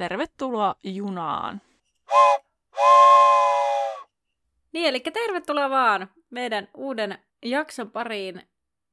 Tervetuloa 0.00 0.74
junaan! 0.82 1.60
Niin, 4.72 4.86
eli 4.86 5.00
tervetuloa 5.00 5.70
vaan 5.70 6.10
meidän 6.30 6.68
uuden 6.74 7.18
jakson 7.44 7.90
pariin. 7.90 8.42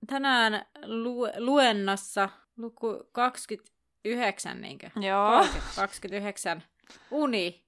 Tänään 0.08 0.66
lu- 0.86 1.28
luennossa 1.38 2.30
luku 2.58 3.10
29, 3.12 4.62
niinkö? 4.62 4.90
Joo. 4.96 5.32
30, 5.32 5.76
29. 5.76 6.64
Uni. 7.12 7.64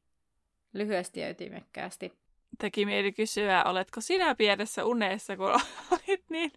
Lyhyesti 0.74 1.20
ja 1.20 1.30
ytimekkäästi. 1.30 2.14
Teki 2.58 2.86
mieli 2.86 3.12
kysyä, 3.12 3.64
oletko 3.64 4.02
sinä 4.02 4.36
pienessä 4.36 4.86
unessa, 4.86 5.38
kun 5.38 5.50
olit 5.92 6.24
niin 6.30 6.52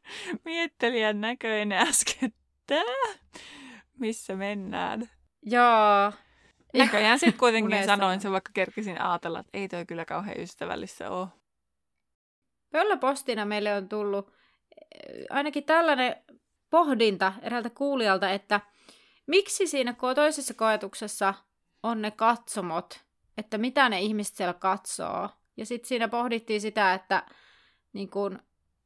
miettelijän 0.45 1.21
näköinen 1.21 1.89
äsken. 1.89 2.33
Tää? 2.67 3.15
Missä 3.99 4.37
mennään? 4.37 5.11
Joo. 5.43 6.13
Näköjään 6.79 7.19
sitten 7.19 7.39
kuitenkin 7.39 7.75
Unessa. 7.75 7.87
sanoin 7.87 8.21
sen, 8.21 8.33
vaikka 8.33 8.51
kerkisin 8.55 9.01
ajatella, 9.01 9.41
että 9.41 9.59
ei 9.59 9.69
toi 9.69 9.87
kyllä 9.87 10.05
kauhean 10.05 10.41
ystävällistä 10.41 11.11
ole. 11.11 11.29
Pöllöpostina 12.71 13.45
meille 13.45 13.75
on 13.75 13.89
tullut 13.89 14.29
eh, 14.29 15.25
ainakin 15.31 15.65
tällainen 15.65 16.17
pohdinta 16.71 17.33
eräältä 17.43 17.71
kuulijalta, 17.71 18.31
että 18.31 18.61
miksi 19.27 19.67
siinä 19.67 19.95
toisessa 20.15 20.55
koetuksessa 20.55 21.35
on 21.83 22.03
ne 22.03 22.11
katsomot, 22.11 23.01
että 23.39 23.59
mitä 23.59 23.89
ne 23.89 24.01
ihmiset 24.01 24.37
siellä 24.37 24.55
katsoo. 24.55 25.29
Ja 25.57 25.67
sitten 25.67 25.89
siinä 25.89 26.09
pohdittiin 26.09 26.61
sitä, 26.61 26.95
että 26.95 27.27
niin 27.93 28.11
kun, 28.11 28.39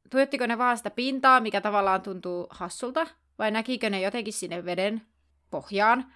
tuijottiko 0.09 0.47
ne 0.47 0.57
vaan 0.57 0.77
sitä 0.77 0.89
pintaa, 0.89 1.39
mikä 1.39 1.61
tavallaan 1.61 2.01
tuntuu 2.01 2.47
hassulta, 2.49 3.07
vai 3.39 3.51
näkikö 3.51 3.89
ne 3.89 4.01
jotenkin 4.01 4.33
sinne 4.33 4.65
veden 4.65 5.01
pohjaan. 5.49 6.13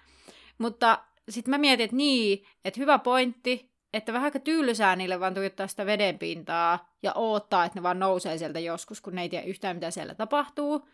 Mutta 0.58 0.98
sitten 1.28 1.50
mä 1.50 1.58
mietin, 1.58 1.84
että 1.84 1.96
niin, 1.96 2.44
että 2.64 2.80
hyvä 2.80 2.98
pointti, 2.98 3.72
että 3.92 4.12
vähän 4.12 4.32
tyylysää 4.44 4.96
niille 4.96 5.20
vaan 5.20 5.34
tuijottaa 5.34 5.66
sitä 5.66 5.86
veden 5.86 6.18
pintaa 6.18 6.96
ja 7.02 7.12
odottaa, 7.14 7.64
että 7.64 7.78
ne 7.78 7.82
vaan 7.82 7.98
nousee 7.98 8.38
sieltä 8.38 8.60
joskus, 8.60 9.00
kun 9.00 9.14
ne 9.14 9.22
ei 9.22 9.28
tiedä 9.28 9.46
yhtään, 9.46 9.76
mitä 9.76 9.90
siellä 9.90 10.14
tapahtuu. 10.14 10.88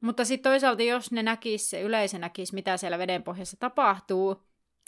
Mutta 0.00 0.24
sitten 0.24 0.50
toisaalta, 0.50 0.82
jos 0.82 1.12
ne 1.12 1.22
näkis, 1.22 1.70
se 1.70 1.80
yleisö 1.80 2.18
näkisi, 2.18 2.54
mitä 2.54 2.76
siellä 2.76 2.98
veden 2.98 3.22
pohjassa 3.22 3.56
tapahtuu, 3.60 4.42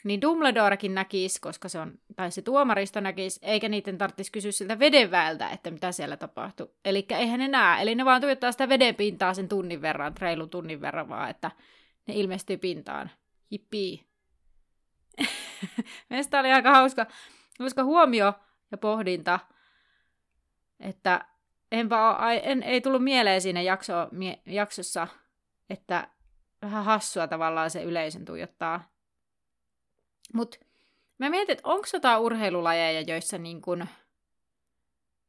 niin 0.05 0.21
Dumbledorekin 0.21 0.95
näkisi, 0.95 1.41
koska 1.41 1.69
se 1.69 1.79
on, 1.79 1.99
tai 2.17 2.31
se 2.31 2.43
tuomaristo 2.43 3.01
näkisi, 3.01 3.41
eikä 3.43 3.69
niiden 3.69 3.99
tarvitsisi 3.99 4.33
kysyä 4.33 4.53
siltä 4.53 4.79
vedenväältä, 4.79 5.51
että 5.51 5.71
mitä 5.71 5.93
siellä 5.93 6.17
tapahtuu. 6.17 6.75
Eli 6.85 7.07
eihän 7.11 7.41
ne 7.41 7.49
näe, 7.49 7.83
eli 7.83 7.95
ne 7.95 8.05
vaan 8.05 8.21
tuijottaa 8.21 8.53
sitä 8.53 8.69
veden 8.69 8.95
pintaa 8.95 9.35
sen 9.35 9.49
tunnin 9.49 9.83
verran, 9.83 10.13
reilun 10.21 10.51
tunnin 10.51 10.81
verran 10.81 11.09
vaan, 11.09 11.31
että 11.31 11.51
ne 12.07 12.15
ilmestyy 12.15 12.57
pintaan. 12.57 13.11
Jippii. 13.51 14.10
Meistä 16.11 16.41
oli 16.41 16.53
aika 16.53 16.71
hauska, 16.71 17.07
hauska 17.61 17.85
huomio 17.85 18.33
ja 18.71 18.79
pohdinta, 18.79 19.41
että 20.81 21.25
enpä 21.73 22.11
ai- 22.11 22.41
en, 22.43 22.63
ei 22.63 22.81
tullut 22.81 23.05
mieleen 23.05 23.41
siinä 23.41 23.63
jakso, 23.63 23.95
mie, 24.13 24.43
jaksossa, 24.47 25.09
että 25.71 26.09
vähän 26.63 26.85
hassua 26.85 27.27
tavallaan 27.29 27.71
se 27.71 27.83
yleisön 27.83 28.25
tuijottaa. 28.25 28.91
Mutta 30.35 30.59
mä 31.19 31.31
mietin, 31.31 31.53
että 31.53 31.69
onko 31.69 31.87
jotain 31.93 32.21
urheilulajeja, 32.21 33.01
joissa 33.01 33.39
niin 33.39 33.63
kun 33.63 33.87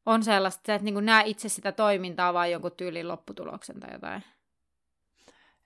on 0.06 0.24
sellaista, 0.24 0.74
että 0.74 0.86
niin 0.86 1.06
näe 1.06 1.24
itse 1.26 1.50
sitä 1.50 1.72
toimintaa 1.72 2.34
vai 2.34 2.52
jonkun 2.52 2.72
tyylin 2.72 3.08
lopputuloksen 3.08 3.80
tai 3.80 3.94
jotain. 3.94 4.24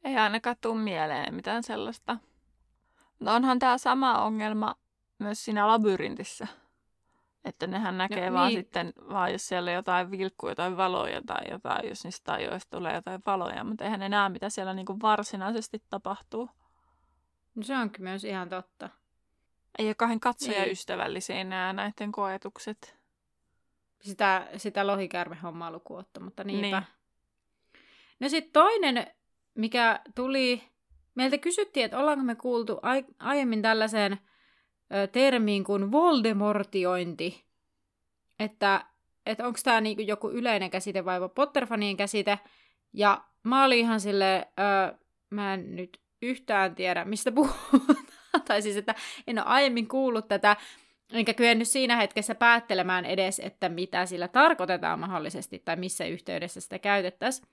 Ei 0.03 0.17
ainakaan 0.17 0.55
tule 0.61 0.81
mieleen 0.81 1.35
mitään 1.35 1.63
sellaista. 1.63 2.17
No 3.19 3.33
onhan 3.33 3.59
tämä 3.59 3.77
sama 3.77 4.21
ongelma 4.21 4.75
myös 5.19 5.45
siinä 5.45 5.67
labyrintissä. 5.67 6.47
Että 7.45 7.67
nehän 7.67 7.97
näkee 7.97 8.29
No 8.29 8.35
vaan 8.35 8.47
niin. 8.47 8.59
sitten, 8.59 8.93
vaan 9.09 9.31
jos 9.31 9.47
siellä 9.47 9.69
on 9.69 9.75
jotain 9.75 10.11
vilkkuja, 10.11 10.51
jotain 10.51 10.77
valoja 10.77 11.21
tai 11.25 11.41
jotain, 11.51 11.89
jos 11.89 12.03
niistä 12.03 12.33
ajoista 12.33 12.77
tulee 12.77 12.95
jotain 12.95 13.21
valoja, 13.25 13.63
mutta 13.63 13.83
eihän 13.83 13.99
ne 13.99 14.09
näe, 14.09 14.29
mitä 14.29 14.49
siellä 14.49 14.73
niinku 14.73 14.97
varsinaisesti 15.01 15.83
tapahtuu. 15.89 16.49
No 17.55 17.63
se 17.63 17.77
onkin 17.77 18.03
myös 18.03 18.23
ihan 18.23 18.49
totta. 18.49 18.89
Ei 19.79 19.87
ole 19.87 20.19
katsojaystävällisiä 20.19 21.35
Niin. 21.35 21.49
nämä 21.49 21.73
näiden 21.73 22.11
koetukset. 22.11 22.97
Sitä, 24.01 24.47
sitä 24.57 24.87
lohikärmehommaa 24.87 25.71
lukuun 25.71 25.99
ottamatta, 25.99 26.43
niinpä. 26.43 26.61
Niin. 26.61 26.71
Niin. 26.73 26.95
No 28.19 28.29
sitten 28.29 28.51
toinen, 28.53 29.07
mikä 29.55 29.99
tuli, 30.15 30.63
meiltä 31.15 31.37
kysyttiin, 31.37 31.85
että 31.85 31.97
ollaanko 31.97 32.23
me 32.23 32.35
kuultu 32.35 32.79
ai- 32.81 33.05
aiemmin 33.19 33.61
tällaiseen 33.61 34.17
termiin 35.11 35.63
kuin 35.63 35.91
voldemortiointi. 35.91 37.45
Että, 38.39 38.85
että 39.25 39.47
onko 39.47 39.59
tämä 39.63 39.81
niinku 39.81 40.01
joku 40.01 40.29
yleinen 40.29 40.69
käsite 40.69 41.05
vai 41.05 41.19
Potterfanien 41.35 41.97
käsite. 41.97 42.39
Ja 42.93 43.23
mä 43.43 43.65
olin 43.65 43.79
ihan 43.79 43.99
silleen, 43.99 44.45
ö, 44.59 44.97
mä 45.29 45.53
en 45.53 45.75
nyt 45.75 46.01
yhtään 46.21 46.75
tiedä, 46.75 47.05
mistä 47.05 47.31
puhutaan. 47.31 48.05
tai 48.47 48.61
siis, 48.61 48.77
että 48.77 48.95
en 49.27 49.39
ole 49.39 49.45
aiemmin 49.47 49.87
kuullut 49.87 50.27
tätä, 50.27 50.57
enkä 51.13 51.33
kyennyt 51.33 51.67
siinä 51.67 51.95
hetkessä 51.95 52.35
päättelemään 52.35 53.05
edes, 53.05 53.39
että 53.39 53.69
mitä 53.69 54.05
sillä 54.05 54.27
tarkoitetaan 54.27 54.99
mahdollisesti 54.99 55.61
tai 55.65 55.75
missä 55.75 56.05
yhteydessä 56.05 56.61
sitä 56.61 56.79
käytettäisiin. 56.79 57.47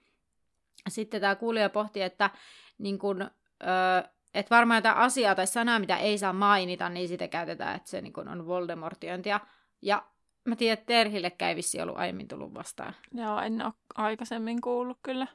Sitten 0.89 1.21
tämä 1.21 1.35
kuulija 1.35 1.71
pohti, 1.71 2.03
että, 2.03 2.31
niin 2.79 2.99
kun, 2.99 3.31
ö, 3.63 4.09
että 4.35 4.55
varmaan 4.55 4.79
jotain 4.79 4.97
asiaa 4.97 5.35
tai 5.35 5.47
sanaa, 5.47 5.79
mitä 5.79 5.97
ei 5.97 6.19
saa 6.19 6.33
mainita, 6.33 6.89
niin 6.89 7.09
sitä 7.09 7.29
käytetään, 7.29 7.77
että 7.77 7.91
se 7.91 8.01
niin 8.01 8.13
kun 8.13 8.29
on 8.29 8.47
Voldemortiointia. 8.47 9.41
Ja 9.83 10.03
mä 10.45 10.57
tiedän, 10.57 10.73
että 10.73 10.87
Terhillekään 10.87 11.49
ei 11.49 11.57
vissi 11.57 11.81
ollut 11.81 11.99
aiemmin 11.99 12.29
tullut 12.29 12.55
vastaan. 12.55 12.95
Joo, 13.15 13.41
en 13.41 13.65
ole 13.65 13.73
aikaisemmin 13.95 14.61
kuullut 14.61 14.99
kyllä. 15.03 15.27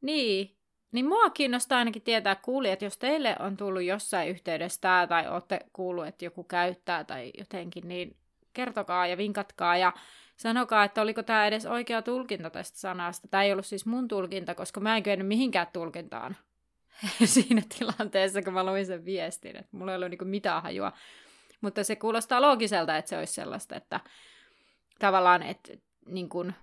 Niin, 0.00 0.56
niin 0.92 1.06
mua 1.06 1.30
kiinnostaa 1.30 1.78
ainakin 1.78 2.02
tietää 2.02 2.34
kuulijat, 2.34 2.82
jos 2.82 2.98
teille 2.98 3.36
on 3.38 3.56
tullut 3.56 3.82
jossain 3.82 4.28
yhteydessä 4.28 4.80
tämä, 4.80 5.06
tai 5.06 5.28
olette 5.28 5.60
kuullut, 5.72 6.06
että 6.06 6.24
joku 6.24 6.44
käyttää 6.44 7.04
tai 7.04 7.32
jotenkin, 7.38 7.88
niin 7.88 8.16
kertokaa 8.52 9.06
ja 9.06 9.16
vinkatkaa 9.16 9.76
ja 9.76 9.92
sanokaa, 10.36 10.84
että 10.84 11.02
oliko 11.02 11.22
tämä 11.22 11.46
edes 11.46 11.66
oikea 11.66 12.02
tulkinta 12.02 12.50
tästä 12.50 12.78
sanasta. 12.78 13.28
Tämä 13.28 13.42
ei 13.42 13.52
ollut 13.52 13.66
siis 13.66 13.86
mun 13.86 14.08
tulkinta, 14.08 14.54
koska 14.54 14.80
mä 14.80 14.96
en 14.96 15.02
kyennyt 15.02 15.28
mihinkään 15.28 15.66
tulkintaan 15.72 16.36
siinä 17.24 17.62
tilanteessa, 17.78 18.42
kun 18.42 18.52
mä 18.52 18.66
luin 18.66 18.86
sen 18.86 19.04
viestin. 19.04 19.56
Että 19.56 19.76
mulla 19.76 19.92
ei 19.92 19.96
ollut 19.96 20.10
niinku 20.10 20.24
mitään 20.24 20.62
hajua. 20.62 20.92
Mutta 21.60 21.84
se 21.84 21.96
kuulostaa 21.96 22.40
loogiselta, 22.40 22.96
että 22.96 23.08
se 23.08 23.18
olisi 23.18 23.32
sellaista, 23.32 23.76
että 23.76 24.00
tavallaan, 24.98 25.42
että 25.42 25.72
niin 26.06 26.28
kuin, 26.28 26.54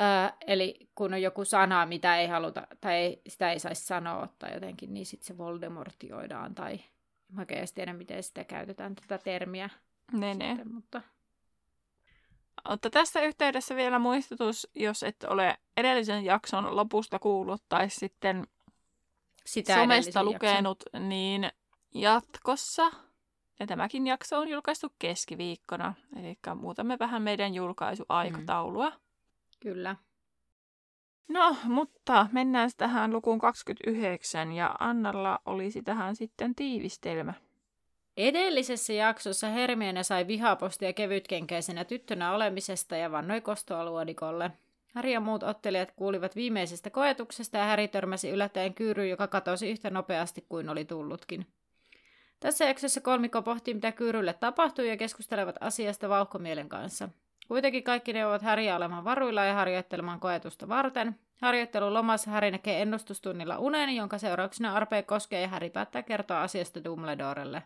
Öö, 0.00 0.36
eli 0.46 0.88
kun 0.94 1.14
on 1.14 1.22
joku 1.22 1.44
sana, 1.44 1.86
mitä 1.86 2.16
ei 2.16 2.26
haluta, 2.26 2.66
tai 2.80 2.94
ei, 2.94 3.22
sitä 3.28 3.52
ei 3.52 3.58
saisi 3.58 3.86
sanoa 3.86 4.28
tai 4.38 4.54
jotenkin, 4.54 4.94
niin 4.94 5.06
sitten 5.06 5.26
se 5.26 5.38
voldemortioidaan, 5.38 6.54
tai 6.54 6.80
mä 7.32 7.44
edes 7.48 7.72
tiedä, 7.72 7.92
miten 7.92 8.22
sitä 8.22 8.44
käytetään, 8.44 8.94
tätä 8.94 9.18
termiä. 9.18 9.70
Ne, 10.12 10.34
ne. 10.34 10.48
Sitten, 10.48 10.74
mutta... 10.74 11.02
Mutta 12.68 12.90
tässä 12.90 13.22
yhteydessä 13.22 13.76
vielä 13.76 13.98
muistutus, 13.98 14.68
jos 14.74 15.02
et 15.02 15.24
ole 15.28 15.58
edellisen 15.76 16.24
jakson 16.24 16.76
lopusta 16.76 17.18
kuullut 17.18 17.62
tai 17.68 17.90
sitten 17.90 18.46
Sitä 19.48 19.74
somesta 19.74 20.24
lukenut, 20.24 20.84
niin 20.98 21.50
jatkossa, 21.94 22.90
ja 23.60 23.66
tämäkin 23.66 24.06
jakso 24.06 24.38
on 24.38 24.48
julkaistu 24.48 24.92
keskiviikkona, 24.98 25.94
eli 26.16 26.38
muutamme 26.54 26.98
vähän 26.98 27.22
meidän 27.22 27.54
julkaisuaikataulua. 27.54 28.90
Mm. 28.90 28.96
Kyllä. 29.60 29.96
No, 31.28 31.56
mutta 31.64 32.26
mennään 32.32 32.70
tähän 32.76 33.12
lukuun 33.12 33.38
29, 33.38 34.52
ja 34.52 34.76
Annalla 34.80 35.38
olisi 35.46 35.82
tähän 35.82 36.16
sitten 36.16 36.54
tiivistelmä. 36.54 37.34
Edellisessä 38.16 38.92
jaksossa 38.92 39.48
Hermione 39.48 40.02
sai 40.02 40.26
vihapostia 40.26 40.92
kevytkenkäisenä 40.92 41.84
tyttönä 41.84 42.32
olemisesta 42.32 42.96
ja 42.96 43.10
vannoi 43.10 43.40
kostoa 43.40 43.80
Harry 44.94 45.10
ja 45.10 45.20
muut 45.20 45.42
ottelijat 45.42 45.92
kuulivat 45.96 46.36
viimeisestä 46.36 46.90
koetuksesta 46.90 47.58
ja 47.58 47.66
Harry 47.66 47.88
törmäsi 47.88 48.30
yllättäen 48.30 48.74
kyyryyn, 48.74 49.10
joka 49.10 49.26
katosi 49.26 49.70
yhtä 49.70 49.90
nopeasti 49.90 50.46
kuin 50.48 50.68
oli 50.68 50.84
tullutkin. 50.84 51.46
Tässä 52.40 52.64
jaksossa 52.64 53.00
kolmikko 53.00 53.42
pohtii, 53.42 53.74
mitä 53.74 53.92
Kyyrylle 53.92 54.32
tapahtuu 54.32 54.84
ja 54.84 54.96
keskustelevat 54.96 55.56
asiasta 55.60 56.08
vauhkomielen 56.08 56.68
kanssa. 56.68 57.08
Kuitenkin 57.48 57.82
kaikki 57.82 58.12
ne 58.12 58.26
ovat 58.26 58.42
Häriä 58.42 58.76
olemaan 58.76 59.04
varuilla 59.04 59.44
ja 59.44 59.54
harjoittelemaan 59.54 60.20
koetusta 60.20 60.68
varten. 60.68 61.18
Harjoittelun 61.40 61.94
lomassa 61.94 62.30
Häri 62.30 62.50
näkee 62.50 62.82
ennustustunnilla 62.82 63.58
unen, 63.58 63.96
jonka 63.96 64.18
seurauksena 64.18 64.74
Arpe 64.74 65.02
koskee 65.02 65.40
ja 65.40 65.48
Häri 65.48 65.70
päättää 65.70 66.02
kertoa 66.02 66.42
asiasta 66.42 66.84
Dumbledorelle. 66.84 67.62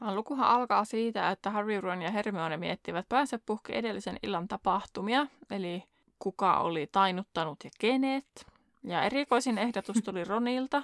Lukuhan 0.00 0.48
alkaa 0.48 0.84
siitä, 0.84 1.30
että 1.30 1.50
Harry, 1.50 1.80
Ron 1.80 2.02
ja 2.02 2.10
Hermione 2.10 2.56
miettivät 2.56 3.08
päänsä 3.08 3.38
puhki 3.46 3.76
edellisen 3.76 4.16
illan 4.22 4.48
tapahtumia, 4.48 5.26
eli 5.50 5.84
kuka 6.18 6.58
oli 6.58 6.86
tainuttanut 6.92 7.64
ja 7.64 7.70
kenet. 7.78 8.46
Ja 8.82 9.02
erikoisin 9.02 9.58
ehdotus 9.58 9.96
tuli 10.04 10.24
Ronilta. 10.34 10.82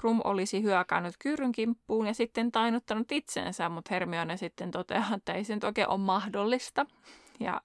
Krum 0.00 0.20
olisi 0.24 0.62
hyökännyt 0.62 1.14
Kyryn 1.18 1.52
kimppuun 1.52 2.06
ja 2.06 2.14
sitten 2.14 2.52
tainuttanut 2.52 3.12
itsensä, 3.12 3.68
mutta 3.68 3.94
Hermione 3.94 4.36
sitten 4.36 4.70
toteaa, 4.70 5.14
että 5.14 5.32
ei 5.32 5.44
se 5.44 5.54
nyt 5.54 5.64
oikein 5.64 5.88
ole 5.88 5.98
mahdollista. 5.98 6.86
Ja 7.40 7.60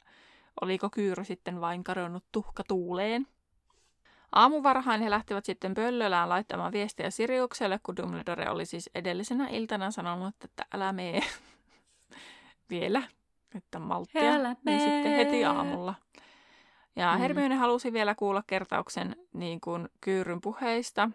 oliko 0.61 0.89
Kyyry 0.89 1.23
sitten 1.23 1.61
vain 1.61 1.83
kadonnut 1.83 2.23
tuhka 2.31 2.63
tuuleen. 2.67 3.27
Aamuvarhain 4.31 5.01
he 5.01 5.09
lähtivät 5.09 5.45
sitten 5.45 5.73
pöllölään 5.73 6.29
laittamaan 6.29 6.71
viestiä 6.71 7.09
Siriukselle, 7.09 7.79
kun 7.83 7.95
Dumbledore 7.97 8.49
oli 8.49 8.65
siis 8.65 8.89
edellisenä 8.95 9.47
iltana 9.47 9.91
sanonut, 9.91 10.35
että 10.43 10.65
älä 10.73 10.93
mee 10.93 11.21
vielä, 12.69 13.03
että 13.55 13.79
malttia. 13.79 14.33
Älä 14.33 14.55
niin 14.65 14.79
sitten 14.79 15.15
heti 15.15 15.45
aamulla. 15.45 15.93
Ja 16.97 17.13
mm. 17.13 17.19
Hermione 17.19 17.55
halusi 17.55 17.93
vielä 17.93 18.15
kuulla 18.15 18.43
kertauksen 18.47 19.15
niin 19.33 19.61
kuin 19.61 19.89
Kyyryn 20.01 20.41
puheista, 20.41 21.09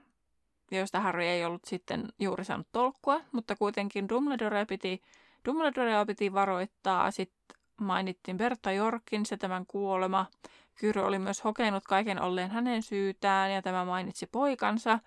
joista 0.70 1.00
Harry 1.00 1.24
ei 1.24 1.44
ollut 1.44 1.64
sitten 1.64 2.08
juuri 2.18 2.44
saanut 2.44 2.66
tolkkua, 2.72 3.20
mutta 3.32 3.56
kuitenkin 3.56 4.08
Dumbledore 4.08 4.64
piti, 4.64 5.02
Dumbledore 5.44 6.04
piti 6.06 6.32
varoittaa. 6.32 7.10
Sitten 7.10 7.56
mainittiin 7.80 8.36
Berta 8.36 8.72
Jorkin, 8.72 9.26
se 9.26 9.36
tämän 9.36 9.66
kuolema. 9.66 10.26
Kyry 10.74 11.02
oli 11.02 11.18
myös 11.18 11.44
hokenut 11.44 11.84
kaiken 11.84 12.22
olleen 12.22 12.50
hänen 12.50 12.82
syytään 12.82 13.52
ja 13.52 13.62
tämä 13.62 13.84
mainitsi 13.84 14.26
poikansa. 14.26 14.98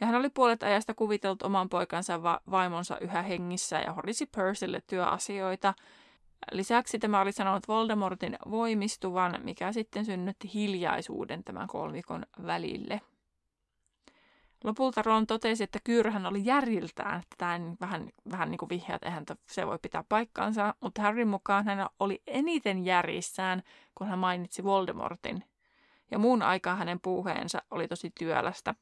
Ja 0.00 0.06
hän 0.06 0.16
oli 0.16 0.30
puolet 0.30 0.62
ajasta 0.62 0.94
kuvitellut 0.94 1.42
oman 1.42 1.68
poikansa 1.68 2.22
va- 2.22 2.40
vaimonsa 2.50 2.98
yhä 2.98 3.22
hengissä 3.22 3.80
ja 3.80 3.92
horisi 3.92 4.26
Percylle 4.26 4.82
työasioita. 4.86 5.74
Lisäksi 6.52 6.98
tämä 6.98 7.20
oli 7.20 7.32
sanonut 7.32 7.68
Voldemortin 7.68 8.36
voimistuvan, 8.50 9.38
mikä 9.42 9.72
sitten 9.72 10.04
synnytti 10.04 10.50
hiljaisuuden 10.54 11.44
tämän 11.44 11.68
kolmikon 11.68 12.26
välille. 12.46 13.00
Lopulta 14.64 15.02
Ron 15.02 15.26
totesi, 15.26 15.64
että 15.64 15.78
Kyyrhän 15.84 16.26
oli 16.26 16.44
järjiltään, 16.44 17.20
että 17.20 17.34
tämä 17.38 17.60
vähän, 17.80 18.08
vähän 18.30 18.50
niin 18.50 18.58
kuin 18.58 18.68
vihja, 18.68 18.94
että 18.94 19.06
eihän 19.06 19.24
se 19.46 19.66
voi 19.66 19.78
pitää 19.82 20.04
paikkaansa, 20.08 20.74
mutta 20.80 21.02
Harryn 21.02 21.28
mukaan 21.28 21.64
hän 21.64 21.86
oli 22.00 22.22
eniten 22.26 22.84
järjissään, 22.84 23.62
kun 23.94 24.06
hän 24.06 24.18
mainitsi 24.18 24.64
Voldemortin. 24.64 25.44
Ja 26.10 26.18
muun 26.18 26.42
aikaa 26.42 26.76
hänen 26.76 27.00
puheensa 27.00 27.62
oli 27.70 27.88
tosi 27.88 28.12
työlästä. 28.18 28.74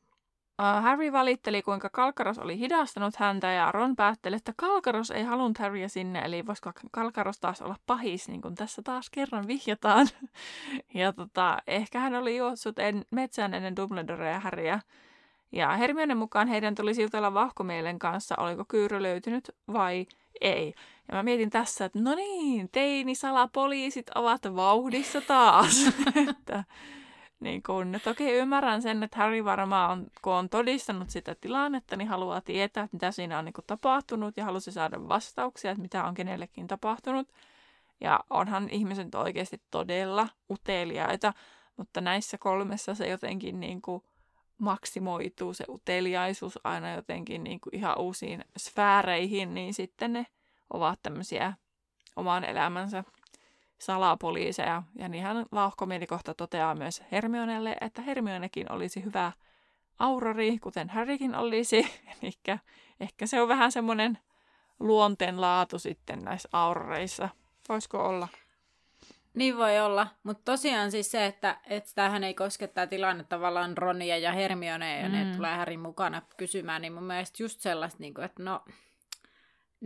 Uh, 0.62 0.82
Harry 0.82 1.12
valitteli, 1.12 1.62
kuinka 1.62 1.90
Kalkaros 1.90 2.38
oli 2.38 2.58
hidastanut 2.58 3.16
häntä 3.16 3.46
ja 3.46 3.72
Ron 3.72 3.96
päätteli, 3.96 4.36
että 4.36 4.52
Kalkaros 4.56 5.10
ei 5.10 5.22
halunnut 5.22 5.58
Harryä 5.58 5.88
sinne, 5.88 6.18
eli 6.18 6.46
voisiko 6.46 6.72
Kalkaros 6.90 7.40
taas 7.40 7.62
olla 7.62 7.76
pahis, 7.86 8.28
niin 8.28 8.42
kuin 8.42 8.54
tässä 8.54 8.82
taas 8.82 9.10
kerran 9.10 9.46
vihjataan. 9.46 10.08
ja 10.94 11.12
tota, 11.12 11.58
ehkä 11.66 12.00
hän 12.00 12.14
oli 12.14 12.36
juossut 12.36 12.78
en, 12.78 13.04
metsään 13.10 13.54
ennen 13.54 13.76
Dumbledorea 13.76 14.32
ja 14.32 14.40
Harryä. 14.40 14.80
Ja 15.52 15.76
Hermione 15.76 16.14
mukaan 16.14 16.48
heidän 16.48 16.74
tulisi 16.74 17.02
jutella 17.02 17.34
vahkomielen 17.34 17.98
kanssa, 17.98 18.34
oliko 18.38 18.64
Kyyry 18.64 19.02
löytynyt 19.02 19.50
vai 19.72 20.06
ei. 20.40 20.74
Ja 21.08 21.14
mä 21.14 21.22
mietin 21.22 21.50
tässä, 21.50 21.84
että 21.84 21.98
no 21.98 22.14
niin, 22.14 22.68
teinisalapoliisit 22.72 24.10
ovat 24.14 24.40
vauhdissa 24.56 25.20
taas. 25.20 25.92
että, 26.30 26.64
niin 27.40 27.62
kun, 27.62 28.00
toki 28.04 28.32
ymmärrän 28.32 28.82
sen, 28.82 29.02
että 29.02 29.16
Harry 29.16 29.44
varmaan, 29.44 29.90
on, 29.90 30.06
kun 30.22 30.32
on 30.32 30.48
todistanut 30.48 31.10
sitä 31.10 31.34
tilannetta, 31.34 31.96
niin 31.96 32.08
haluaa 32.08 32.40
tietää, 32.40 32.84
että 32.84 32.96
mitä 32.96 33.10
siinä 33.10 33.38
on 33.38 33.44
niin 33.44 33.54
tapahtunut 33.66 34.36
ja 34.36 34.44
halusi 34.44 34.72
saada 34.72 35.08
vastauksia, 35.08 35.70
että 35.70 35.82
mitä 35.82 36.04
on 36.04 36.14
kenellekin 36.14 36.66
tapahtunut. 36.66 37.28
Ja 38.00 38.20
onhan 38.30 38.68
ihmiset 38.70 39.14
oikeasti 39.14 39.60
todella 39.70 40.28
uteliaita, 40.50 41.32
mutta 41.76 42.00
näissä 42.00 42.38
kolmessa 42.38 42.94
se 42.94 43.08
jotenkin 43.08 43.60
niin 43.60 43.82
kuin, 43.82 44.02
maksimoituu 44.58 45.54
se 45.54 45.64
uteliaisuus 45.68 46.58
aina 46.64 46.94
jotenkin 46.94 47.44
niin 47.44 47.60
kuin 47.60 47.74
ihan 47.74 47.98
uusiin 47.98 48.44
sfääreihin, 48.58 49.54
niin 49.54 49.74
sitten 49.74 50.12
ne 50.12 50.26
ovat 50.72 50.98
tämmöisiä 51.02 51.52
oman 52.16 52.44
elämänsä 52.44 53.04
salapoliiseja. 53.78 54.82
Ja 54.98 55.08
niinhän 55.08 55.46
lauhkomielikohta 55.52 56.34
toteaa 56.34 56.74
myös 56.74 57.02
Hermionelle, 57.12 57.76
että 57.80 58.02
Hermionekin 58.02 58.72
olisi 58.72 59.04
hyvä 59.04 59.32
aurori, 59.98 60.58
kuten 60.58 60.90
Harrykin 60.90 61.34
olisi. 61.34 61.76
Eli 62.22 62.32
ehkä 63.00 63.26
se 63.26 63.42
on 63.42 63.48
vähän 63.48 63.72
semmoinen 63.72 64.18
luonteenlaatu 64.80 65.78
sitten 65.78 66.18
näissä 66.24 66.48
auroreissa. 66.52 67.28
Voisiko 67.68 68.08
olla? 68.08 68.28
Niin 69.34 69.56
voi 69.56 69.80
olla, 69.80 70.06
mutta 70.22 70.52
tosiaan 70.52 70.90
siis 70.90 71.10
se, 71.10 71.26
että, 71.26 71.60
että 71.66 71.90
tämähän 71.94 72.24
ei 72.24 72.34
koske 72.34 72.66
tämä 72.66 72.86
tilanne 72.86 73.24
tavallaan 73.24 73.78
Ronia 73.78 74.18
ja 74.18 74.32
Hermione 74.32 75.00
ja 75.00 75.08
mm. 75.08 75.14
ne 75.14 75.36
tulee 75.36 75.56
Härin 75.56 75.80
mukana 75.80 76.22
kysymään, 76.36 76.82
niin 76.82 76.92
mun 76.92 77.04
mielestä 77.04 77.42
just 77.42 77.60
sellaista, 77.60 78.00
niin 78.00 78.14
kuin, 78.14 78.24
että 78.24 78.42
no, 78.42 78.64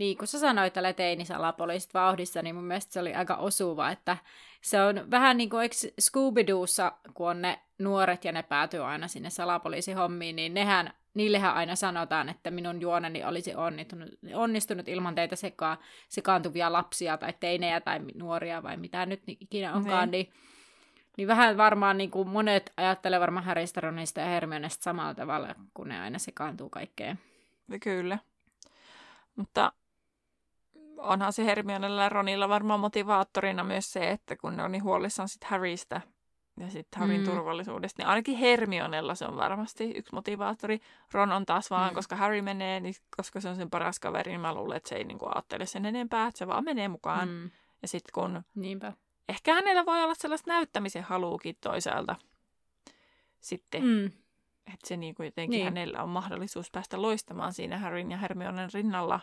niin 0.01 0.17
kuin 0.17 0.27
sä 0.27 0.39
sanoit 0.39 0.73
tällä 0.73 0.93
teinisalapoliisit 0.93 1.93
vauhdissa, 1.93 2.41
niin 2.41 2.55
mun 2.55 2.63
mielestä 2.63 2.93
se 2.93 2.99
oli 2.99 3.13
aika 3.13 3.35
osuva, 3.35 3.91
että 3.91 4.17
se 4.61 4.81
on 4.81 5.11
vähän 5.11 5.37
niin 5.37 5.49
kuin 5.49 5.69
Scooby-Doossa, 6.01 6.91
kun 7.13 7.29
on 7.29 7.41
ne 7.41 7.59
nuoret 7.79 8.25
ja 8.25 8.31
ne 8.31 8.43
päätyy 8.43 8.85
aina 8.85 9.07
sinne 9.07 9.29
salapoliisihommiin, 9.29 10.35
niin 10.35 10.53
nehän 10.53 10.93
niillehän 11.13 11.53
aina 11.53 11.75
sanotaan, 11.75 12.29
että 12.29 12.51
minun 12.51 12.81
juoneni 12.81 13.23
olisi 13.23 13.55
onnistunut, 13.55 14.09
onnistunut 14.33 14.87
ilman 14.87 15.15
teitä 15.15 15.35
sekaan, 15.35 15.77
sekaantuvia 16.09 16.73
lapsia 16.73 17.17
tai 17.17 17.33
teinejä 17.39 17.81
tai 17.81 17.99
nuoria 18.15 18.63
vai 18.63 18.77
mitä 18.77 19.05
nyt 19.05 19.21
ikinä 19.27 19.73
onkaan, 19.73 20.11
niin, 20.11 20.25
niin, 20.25 20.41
niin 21.17 21.27
vähän 21.27 21.57
varmaan 21.57 21.97
niin 21.97 22.11
kuin 22.11 22.29
monet 22.29 22.73
ajattelee 22.77 23.19
varmaan 23.19 23.45
Harrystä, 23.45 23.81
Ronista 23.81 24.19
ja 24.19 24.27
Hermionesta 24.27 24.83
samalla 24.83 25.13
tavalla, 25.13 25.55
kun 25.73 25.87
ne 25.87 26.01
aina 26.01 26.19
sekaantuu 26.19 26.69
kaikkeen. 26.69 27.19
Kyllä. 27.83 28.19
Mutta 29.35 29.71
onhan 31.01 31.33
se 31.33 31.45
Hermionella 31.45 32.03
ja 32.03 32.09
Ronilla 32.09 32.49
varmaan 32.49 32.79
motivaattorina 32.79 33.63
myös 33.63 33.93
se, 33.93 34.09
että 34.09 34.35
kun 34.35 34.57
ne 34.57 34.63
on 34.63 34.71
niin 34.71 34.83
huolissaan 34.83 35.29
sit 35.29 35.43
Harrystä, 35.43 36.01
ja 36.59 36.69
sitten 36.69 36.99
Harryn 36.99 37.21
mm. 37.21 37.25
turvallisuudesta, 37.25 38.01
niin 38.01 38.09
ainakin 38.09 38.37
Hermionella 38.37 39.15
se 39.15 39.25
on 39.25 39.37
varmasti 39.37 39.91
yksi 39.91 40.15
motivaattori. 40.15 40.81
Ron 41.11 41.31
on 41.31 41.45
taas 41.45 41.69
vaan, 41.69 41.91
mm. 41.91 41.95
koska 41.95 42.15
Harry 42.15 42.41
menee, 42.41 42.79
niin 42.79 42.93
koska 43.17 43.41
se 43.41 43.49
on 43.49 43.55
sen 43.55 43.69
paras 43.69 43.99
kaveri, 43.99 44.31
niin 44.31 44.41
mä 44.41 44.53
luulen, 44.53 44.77
että 44.77 44.89
se 44.89 44.95
ei 44.95 45.03
niinku 45.03 45.25
ajattele 45.25 45.65
sen 45.65 45.85
enempää, 45.85 46.27
että 46.27 46.37
se 46.37 46.47
vaan 46.47 46.63
menee 46.63 46.87
mukaan. 46.87 47.29
Mm. 47.29 47.51
Ja 47.81 47.87
sitten 47.87 48.11
kun... 48.13 48.43
Niinpä. 48.55 48.93
Ehkä 49.29 49.53
hänellä 49.53 49.85
voi 49.85 50.03
olla 50.03 50.15
sellaista 50.15 50.51
näyttämisen 50.51 51.03
haluukin 51.03 51.57
toisaalta 51.61 52.15
sitten. 53.39 53.83
Mm. 53.83 54.05
Että 54.73 54.87
se 54.87 54.97
niinku 54.97 55.23
jotenkin 55.23 55.57
niin. 55.57 55.65
hänellä 55.65 56.03
on 56.03 56.09
mahdollisuus 56.09 56.71
päästä 56.71 57.01
loistamaan 57.01 57.53
siinä 57.53 57.77
Harryn 57.77 58.11
ja 58.11 58.17
Hermionen 58.17 58.69
rinnalla. 58.73 59.19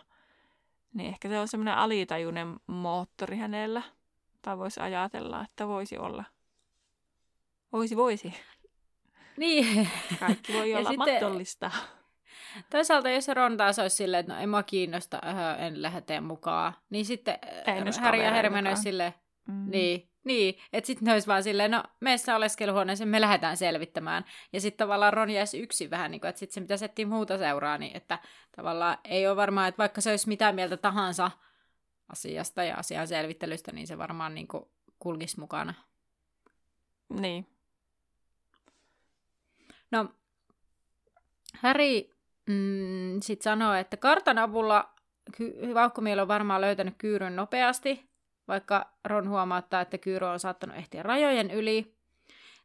Niin 0.93 1.09
ehkä 1.09 1.29
se 1.29 1.39
on 1.39 1.47
semmoinen 1.47 1.73
alitajuinen 1.73 2.55
moottori 2.67 3.37
hänellä. 3.37 3.81
Tai 4.41 4.57
voisi 4.57 4.79
ajatella, 4.79 5.43
että 5.43 5.67
voisi 5.67 5.97
olla. 5.97 6.23
Voisi, 7.71 7.97
voisi. 7.97 8.33
Niin. 9.37 9.89
Kaikki 10.19 10.53
voi 10.53 10.75
olla 10.75 10.89
sitten, 10.89 11.13
mahdollista. 11.13 11.71
Toisaalta 12.69 13.09
jos 13.09 13.27
Ron 13.27 13.57
taas 13.57 13.79
olisi 13.79 13.95
silleen, 13.95 14.19
että 14.19 14.33
no 14.33 14.39
en 14.39 14.49
mä 14.49 14.63
kiinnosta, 14.63 15.21
öö, 15.25 15.65
en 15.65 15.81
lähde 15.81 16.21
mukaan, 16.21 16.73
niin 16.89 17.05
sitten 17.05 17.39
Harry 18.01 18.23
ja 18.23 18.31
Hermione 18.31 18.69
olisi 18.69 18.81
silleen, 18.81 19.13
mm. 19.47 19.71
niin, 19.71 20.08
niin, 20.23 20.55
että 20.73 20.87
sitten 20.87 21.05
ne 21.05 21.13
olisi 21.13 21.27
vaan 21.27 21.43
silleen, 21.43 21.71
no 21.71 21.83
meissä 21.99 22.35
oleskeluhuoneeseen 22.35 23.07
me 23.07 23.21
lähdetään 23.21 23.57
selvittämään. 23.57 24.25
Ja 24.53 24.61
sitten 24.61 24.85
tavallaan 24.85 25.13
Ron 25.13 25.29
jäisi 25.29 25.59
yksin 25.59 25.89
vähän, 25.89 26.11
niin 26.11 26.21
kuin, 26.21 26.29
että 26.29 26.39
sitten 26.39 26.53
se 26.53 26.59
mitä 26.59 26.77
settiin 26.77 27.07
muuta 27.07 27.37
seuraa, 27.37 27.77
niin 27.77 27.97
että 27.97 28.19
tavallaan 28.55 28.97
ei 29.03 29.27
ole 29.27 29.35
varmaan, 29.35 29.67
että 29.67 29.77
vaikka 29.77 30.01
se 30.01 30.09
olisi 30.09 30.27
mitä 30.27 30.51
mieltä 30.51 30.77
tahansa 30.77 31.31
asiasta 32.09 32.63
ja 32.63 32.75
asian 32.75 33.07
selvittelystä, 33.07 33.71
niin 33.71 33.87
se 33.87 33.97
varmaan 33.97 34.35
niin 34.35 34.47
kuin 34.47 34.63
kulkisi 34.99 35.39
mukana. 35.39 35.73
Niin, 37.09 37.47
No, 39.91 40.09
Harry 41.53 42.09
mm, 42.49 43.19
sitten 43.21 43.43
sanoo, 43.43 43.73
että 43.73 43.97
kartan 43.97 44.37
avulla 44.37 44.93
ky- 45.37 45.55
on 46.21 46.27
varmaan 46.27 46.61
löytänyt 46.61 46.95
kyyryn 46.97 47.35
nopeasti, 47.35 48.08
vaikka 48.49 48.93
Ron 49.05 49.29
huomauttaa, 49.29 49.81
että 49.81 49.97
kyyry 49.97 50.25
on 50.25 50.39
saattanut 50.39 50.77
ehtiä 50.77 51.03
rajojen 51.03 51.51
yli. 51.51 51.95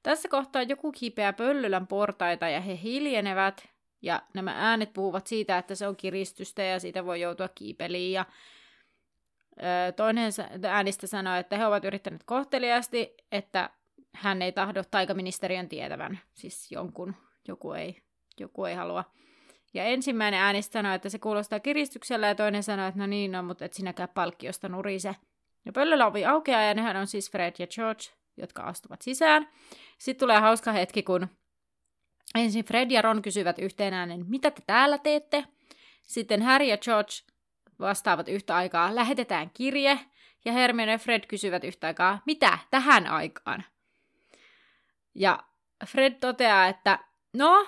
Tässä 0.03 0.29
kohtaa 0.29 0.62
joku 0.62 0.93
kipeää 0.93 1.33
pöllylän 1.33 1.87
portaita 1.87 2.49
ja 2.49 2.61
he 2.61 2.79
hiljenevät, 2.83 3.69
Ja 4.05 4.23
nämä 4.35 4.55
äänet 4.57 4.93
puhuvat 4.93 5.26
siitä, 5.26 5.59
että 5.59 5.75
se 5.75 5.88
on 5.88 5.97
kiristystä 5.97 6.62
ja 6.62 6.81
siitä 6.81 7.05
voi 7.05 7.21
joutua 7.21 7.49
kiipeliin. 7.49 8.12
Ja 8.12 8.25
toinen 9.97 10.33
äänistä 10.69 11.07
sanoi, 11.07 11.38
että 11.38 11.59
he 11.59 11.67
ovat 11.67 11.85
yrittäneet 11.85 12.23
kohteliaasti, 12.25 13.14
että 13.33 13.71
hän 14.14 14.43
ei 14.43 14.53
tahdo 14.53 14.83
taikaministeriön 14.91 15.69
tietävän. 15.69 16.21
Siis 16.35 16.73
jonkun, 16.73 17.14
joku 17.49 17.73
ei, 17.73 18.03
joku 18.41 18.64
ei 18.64 18.75
halua. 18.75 19.05
Ja 19.75 19.85
ensimmäinen 19.85 20.41
äänistä 20.41 20.73
sanoi, 20.73 20.95
että 20.95 21.09
se 21.09 21.19
kuulostaa 21.19 21.61
kiristyksellä, 21.61 22.26
ja 22.26 22.35
toinen 22.35 22.62
sanoi, 22.62 22.88
että 22.88 23.00
no 23.00 23.07
niin, 23.07 23.33
no, 23.33 23.43
mutta 23.43 23.64
et 23.64 23.73
sinäkään 23.73 24.09
palkkiosta 24.14 24.69
nurise. 24.69 25.17
Ja 25.64 25.73
pöllöllä 25.73 26.06
ovi 26.06 26.25
aukeaa, 26.25 26.62
ja 26.62 26.75
nehän 26.75 26.97
on 26.97 27.06
siis 27.06 27.30
Fred 27.30 27.54
ja 27.59 27.66
George, 27.66 28.02
jotka 28.37 28.62
astuvat 28.62 29.02
sisään. 29.02 29.49
Sitten 29.99 30.26
tulee 30.26 30.40
hauska 30.40 30.73
hetki, 30.73 31.02
kun 31.02 31.28
ensin 32.35 32.64
Fred 32.64 32.90
ja 32.90 33.02
Ron 33.02 33.23
kysyvät 33.23 33.59
yhteen 33.59 33.94
äänen, 33.94 34.25
mitä 34.28 34.50
te 34.50 34.62
täällä 34.66 34.99
teette? 34.99 35.44
Sitten 36.02 36.42
Harry 36.42 36.66
ja 36.66 36.78
George 36.78 37.12
vastaavat 37.80 38.28
yhtä 38.28 38.56
aikaa, 38.56 38.94
lähetetään 38.94 39.50
kirje, 39.54 40.00
ja 40.44 40.52
Hermione 40.52 40.92
ja 40.92 40.99
Fred 40.99 41.26
kysyvät 41.26 41.64
yhtä 41.64 41.87
aikaa, 41.87 42.23
mitä 42.26 42.59
tähän 42.71 43.06
aikaan? 43.06 43.64
Ja 45.14 45.44
Fred 45.87 46.14
toteaa, 46.14 46.66
että 46.66 46.99
no, 47.33 47.66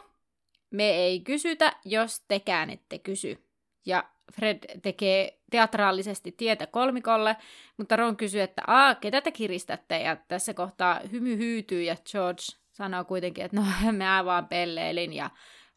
me 0.70 0.90
ei 0.90 1.20
kysytä, 1.20 1.76
jos 1.84 2.24
tekään 2.28 2.70
ette 2.70 2.98
kysy. 2.98 3.48
Ja 3.86 4.04
Fred 4.32 4.80
tekee 4.82 5.35
teatraalisesti 5.50 6.32
tietä 6.32 6.66
kolmikolle, 6.66 7.36
mutta 7.76 7.96
Ron 7.96 8.16
kysyy, 8.16 8.40
että 8.40 8.62
Aa, 8.66 8.94
ketä 8.94 9.20
te 9.20 9.30
kiristätte? 9.30 9.98
Ja 9.98 10.16
tässä 10.28 10.54
kohtaa 10.54 11.00
hymy 11.12 11.38
hyytyy 11.38 11.82
ja 11.82 11.96
George 12.10 12.42
sanoo 12.72 13.04
kuitenkin, 13.04 13.44
että 13.44 13.56
no 13.56 13.66
mä 13.92 14.24
vaan 14.24 14.48
pelleilin. 14.48 15.12
Ja 15.12 15.30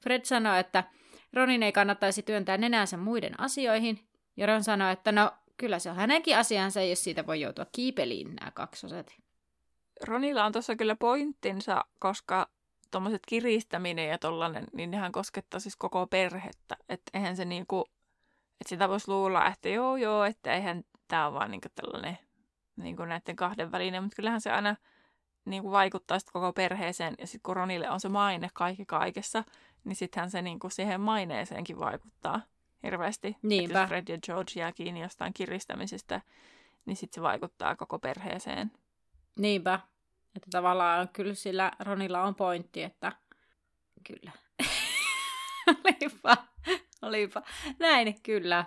Fred 0.03 0.25
sanoo, 0.25 0.55
että 0.55 0.83
Ronin 1.33 1.63
ei 1.63 1.71
kannattaisi 1.71 2.23
työntää 2.23 2.57
nenänsä 2.57 2.97
muiden 2.97 3.39
asioihin. 3.39 3.99
Ja 4.38 4.45
Ron 4.45 4.63
sanoo, 4.63 4.89
että 4.89 5.11
no 5.11 5.31
kyllä 5.57 5.79
se 5.79 5.89
on 5.89 5.95
hänenkin 5.95 6.38
asiansa, 6.38 6.81
jos 6.81 7.03
siitä 7.03 7.27
voi 7.27 7.41
joutua 7.41 7.65
kiipeliin 7.71 8.35
nämä 8.35 8.51
kaksoset. 8.51 9.15
Ronilla 10.07 10.45
on 10.45 10.51
tuossa 10.51 10.75
kyllä 10.75 10.95
pointtinsa, 10.95 11.85
koska 11.99 12.49
tuommoiset 12.91 13.21
kiristäminen 13.27 14.09
ja 14.09 14.17
tollanen, 14.17 14.63
niin 14.73 14.91
nehän 14.91 15.11
koskettaa 15.11 15.59
siis 15.59 15.75
koko 15.75 16.07
perhettä. 16.07 16.77
Että 16.89 17.11
eihän 17.13 17.35
se 17.35 17.45
niinku, 17.45 17.85
että 18.62 18.70
sitä 18.70 18.89
voisi 18.89 19.08
luulla, 19.08 19.48
että 19.48 19.70
joo 19.70 19.96
joo, 19.98 20.24
että 20.24 20.54
eihän 20.54 20.84
tämä 21.08 21.28
ole 21.28 21.34
vaan 21.34 21.51
niinku 21.51 21.68
tällainen 21.75 22.18
niinku 22.75 23.06
näiden 23.06 23.36
kahden 23.36 23.72
välinen, 23.72 24.04
mutta 24.04 24.16
kyllähän 24.16 24.42
se 24.42 24.51
aina 24.51 24.75
niinku 25.46 25.72
vaikuttaa 25.72 26.20
sitten 26.20 26.34
koko 26.34 26.54
perheeseen. 26.54 27.16
Ja 27.20 27.28
sitten 27.28 27.44
kun 27.44 27.56
Ronille 27.56 27.89
on 27.89 28.00
se 28.00 28.10
maine 28.10 28.50
kaikki 28.54 28.86
kaikessa, 28.86 29.44
niin 29.84 29.96
sittenhän 29.96 30.32
se 30.32 30.42
niinku 30.42 30.70
siihen 30.70 31.01
maineeseenkin 31.01 31.80
vaikuttaa 31.80 32.42
hirveästi. 32.84 33.38
Niinpä. 33.42 33.80
jos 33.80 33.88
Fred 33.88 34.08
ja 34.08 34.18
George 34.25 34.51
jää 34.56 34.72
kiinni 34.72 35.01
jostain 35.01 35.34
kiristämisestä, 35.34 36.22
niin 36.86 36.98
sitten 36.98 37.16
se 37.16 37.22
vaikuttaa 37.22 37.75
koko 37.75 38.00
perheeseen. 38.00 38.72
Niinpä. 39.39 39.80
Että 40.36 40.48
tavallaan 40.51 41.10
kyllä 41.10 41.34
sillä 41.34 41.72
Ronilla 41.80 42.24
on 42.24 42.36
pointti, 42.36 42.84
että 42.84 43.12
kyllä. 44.08 44.32
olipa, 45.68 46.38
olipa. 47.01 47.44
Näin, 47.79 48.22
kyllä. 48.24 48.65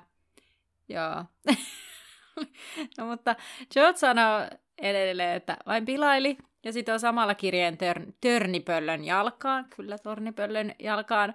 Joo. 0.89 1.25
no 2.99 3.07
mutta 3.07 3.37
George 3.73 3.99
sanoo 3.99 4.41
edelleen, 4.79 5.37
että 5.37 5.57
vain 5.67 5.85
pilaili. 5.85 6.39
Ja 6.65 6.73
sitten 6.73 6.93
on 6.93 7.01
samalla 7.01 7.35
kirjeen 7.35 7.75
tör- 7.75 8.12
törnipöllön 8.21 9.05
jalkaan. 9.05 9.65
Kyllä, 9.77 9.99
tornipöllön 9.99 10.75
jalkaan. 10.79 11.35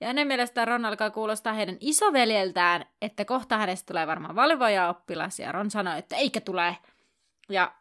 Ja 0.00 0.06
hänen 0.06 0.26
mielestään 0.26 0.68
Ron 0.68 0.84
alkaa 0.84 1.10
kuulostaa 1.10 1.52
heidän 1.52 1.76
isoveljeltään, 1.80 2.84
että 3.02 3.24
kohta 3.24 3.58
hänestä 3.58 3.86
tulee 3.86 4.06
varmaan 4.06 4.36
valvoja 4.36 4.88
oppilas. 4.88 5.38
Ja 5.38 5.52
Ron 5.52 5.70
sanoo, 5.70 5.96
että 5.96 6.16
eikä 6.16 6.40
tule. 6.40 6.76
Ja 7.48 7.74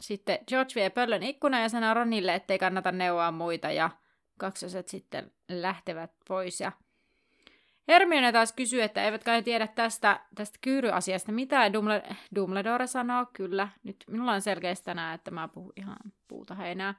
sitten 0.00 0.38
George 0.48 0.72
vie 0.74 0.90
pöllön 0.90 1.22
ikkunan 1.22 1.62
ja 1.62 1.68
sanoo 1.68 1.94
Ronille, 1.94 2.34
ettei 2.34 2.58
kannata 2.58 2.92
neuvoa 2.92 3.30
muita 3.30 3.70
ja 3.70 3.90
kaksoset 4.38 4.88
sitten 4.88 5.32
lähtevät 5.48 6.10
pois. 6.28 6.60
Ja 6.60 6.72
Hermione 7.88 8.32
taas 8.32 8.52
kysyy, 8.52 8.82
että 8.82 9.04
eivätkä 9.04 9.32
he 9.32 9.42
tiedä 9.42 9.66
tästä, 9.66 10.20
tästä 10.34 10.58
kyyryasiasta 10.60 11.32
mitä 11.32 11.70
Dumbledore 12.34 12.86
sanoo, 12.86 13.26
kyllä. 13.32 13.68
Nyt 13.84 13.96
minulla 14.10 14.32
on 14.32 14.42
selkeästi 14.42 14.84
tänään, 14.84 15.14
että 15.14 15.30
mä 15.30 15.48
puhun 15.48 15.72
ihan 15.76 15.96
puuta 16.28 16.54
heinää. 16.54 16.94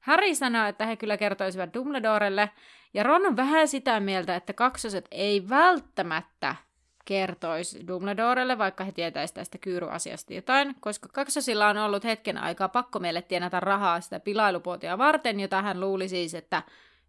Harry 0.00 0.34
sanoo, 0.34 0.66
että 0.66 0.86
he 0.86 0.96
kyllä 0.96 1.16
kertoisivat 1.16 1.74
Dumbledorelle, 1.74 2.50
ja 2.94 3.02
Ron 3.02 3.26
on 3.26 3.36
vähän 3.36 3.68
sitä 3.68 4.00
mieltä, 4.00 4.36
että 4.36 4.52
kaksoset 4.52 5.08
ei 5.10 5.48
välttämättä 5.48 6.56
kertoisi 7.04 7.86
Dumbledorelle, 7.88 8.58
vaikka 8.58 8.84
he 8.84 8.92
tietäisivät 8.92 9.34
tästä 9.34 9.58
kyyryasiasta 9.58 10.34
jotain, 10.34 10.74
koska 10.80 11.08
kaksosilla 11.12 11.68
on 11.68 11.76
ollut 11.76 12.04
hetken 12.04 12.38
aikaa 12.38 12.68
pakko 12.68 12.98
meille 12.98 13.22
tienata 13.22 13.60
rahaa 13.60 14.00
sitä 14.00 14.20
pilailupuotia 14.20 14.98
varten, 14.98 15.40
jota 15.40 15.62
hän 15.62 15.80
luuli 15.80 16.08
siis, 16.08 16.34
että 16.34 16.62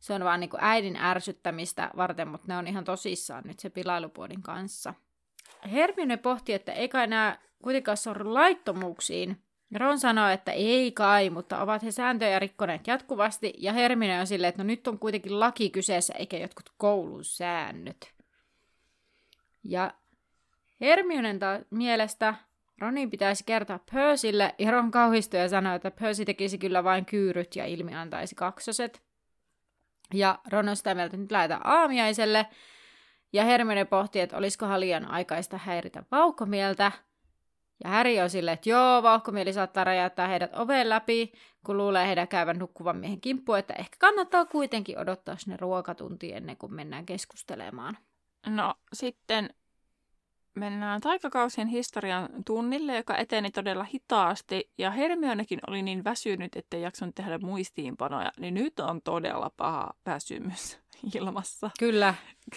se 0.06 0.14
on 0.14 0.24
vaan 0.24 0.40
niin 0.40 0.50
äidin 0.58 0.96
ärsyttämistä 0.96 1.92
varten, 1.98 2.28
mutta 2.28 2.48
ne 2.48 2.58
on 2.58 2.68
ihan 2.68 2.84
tosissaan 2.84 3.44
nyt 3.46 3.60
se 3.60 3.70
pilailupuodin 3.70 4.42
kanssa. 4.42 4.94
Hermione 5.72 6.18
pohti, 6.18 6.54
että 6.54 6.72
ei 6.72 6.90
kai 6.90 7.08
nämä 7.08 7.38
kuitenkaan 7.64 7.98
sorru 7.98 8.34
laittomuuksiin. 8.34 9.42
Ron 9.76 10.00
sanoi, 10.00 10.34
että 10.34 10.52
ei 10.52 10.92
kai, 10.92 11.30
mutta 11.30 11.62
ovat 11.62 11.84
he 11.84 11.92
sääntöjä 11.92 12.40
rikkoneet 12.40 12.88
jatkuvasti, 12.88 13.54
ja 13.58 13.74
Hermione 13.74 14.20
on 14.20 14.28
silleen, 14.28 14.50
että 14.50 14.64
no 14.64 14.68
nyt 14.68 14.88
on 14.88 15.00
kuitenkin 15.00 15.40
laki 15.40 15.70
kyseessä, 15.70 16.14
eikä 16.14 16.38
jotkut 16.38 16.70
koulun 16.78 17.24
säännöt. 17.24 18.14
Ja 19.64 19.94
Hermionen 20.82 21.40
mielestä 21.70 22.36
Ronin 22.80 23.10
pitäisi 23.10 23.44
kertoa 23.44 23.80
Percylle, 23.94 24.56
ja 24.58 24.72
Ron 24.72 24.92
kauhistui 24.92 25.40
ja 25.40 25.50
sanoi, 25.50 25.76
että 25.76 25.92
Percy 25.92 26.26
tekisi 26.26 26.58
kyllä 26.58 26.84
vain 26.84 27.06
kyyryt 27.06 27.56
ja 27.56 27.66
ilmi 27.66 27.96
antaisi 27.96 28.36
kaksoset. 28.36 29.06
Ja 30.14 30.40
Ron 30.52 30.70
on 30.70 30.76
sitä 30.76 30.96
mieltä, 30.96 31.06
että 31.06 31.18
nyt 31.18 31.32
lähdetään 31.32 31.68
aamiaiselle. 31.68 32.48
Ja 33.34 33.44
Hermione 33.44 33.86
pohti, 33.86 34.20
että 34.20 34.38
olisikohan 34.38 34.80
liian 34.80 35.12
aikaista 35.12 35.58
häiritä 35.58 36.04
vauhkomieltä. 36.12 36.92
Ja 37.84 37.90
Häri 37.90 38.22
on 38.22 38.30
silleen, 38.30 38.54
että 38.54 38.70
joo, 38.70 39.04
vauhkomieli 39.04 39.54
saattaa 39.54 39.84
räjäyttää 39.84 40.28
heidät 40.28 40.56
oven 40.56 40.90
läpi, 40.90 41.32
kun 41.66 41.78
luulee 41.78 42.08
heidän 42.08 42.28
käyvän 42.28 42.60
nukkuvan 42.60 42.98
miehen 42.98 43.22
kimppuun, 43.22 43.58
että 43.58 43.74
ehkä 43.74 43.98
kannattaa 44.00 44.46
kuitenkin 44.46 45.00
odottaa 45.00 45.38
sinne 45.38 45.58
ruokatunti 45.58 46.34
ennen 46.34 46.58
kuin 46.58 46.74
mennään 46.74 47.06
keskustelemaan. 47.06 47.98
No 48.48 48.76
sitten 48.94 49.50
mennään 50.56 51.02
taikakausien 51.02 51.68
historian 51.68 52.30
tunnille, 52.46 52.96
joka 52.96 53.18
eteni 53.18 53.52
todella 53.52 53.84
hitaasti. 53.84 54.72
Ja 54.78 54.92
Hermionekin 54.92 55.60
oli 55.68 55.82
niin 55.82 56.04
väsynyt, 56.04 56.56
ettei 56.56 56.82
jaksanut 56.82 57.16
tehdä 57.16 57.38
muistiinpanoja. 57.38 58.32
Niin 58.40 58.54
nyt 58.54 58.80
on 58.80 59.02
todella 59.02 59.52
paha 59.58 59.94
väsymys 60.06 60.80
ilmassa. 61.16 61.70
Kyllä. 61.80 62.14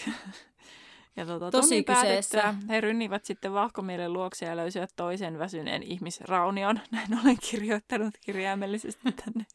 ja 1.16 1.26
tuota, 1.26 1.50
Tosi 1.50 1.84
kyseessä. 1.84 2.54
He 2.68 2.80
rynnivät 2.80 3.24
sitten 3.24 3.52
vahkomielen 3.52 4.12
luokse 4.12 4.46
ja 4.46 4.56
löysivät 4.56 4.90
toisen 4.96 5.38
väsyneen 5.38 5.82
ihmisraunion. 5.82 6.80
Näin 6.90 7.20
olen 7.22 7.36
kirjoittanut 7.50 8.14
kirjaimellisesti 8.20 9.12
tänne. 9.12 9.46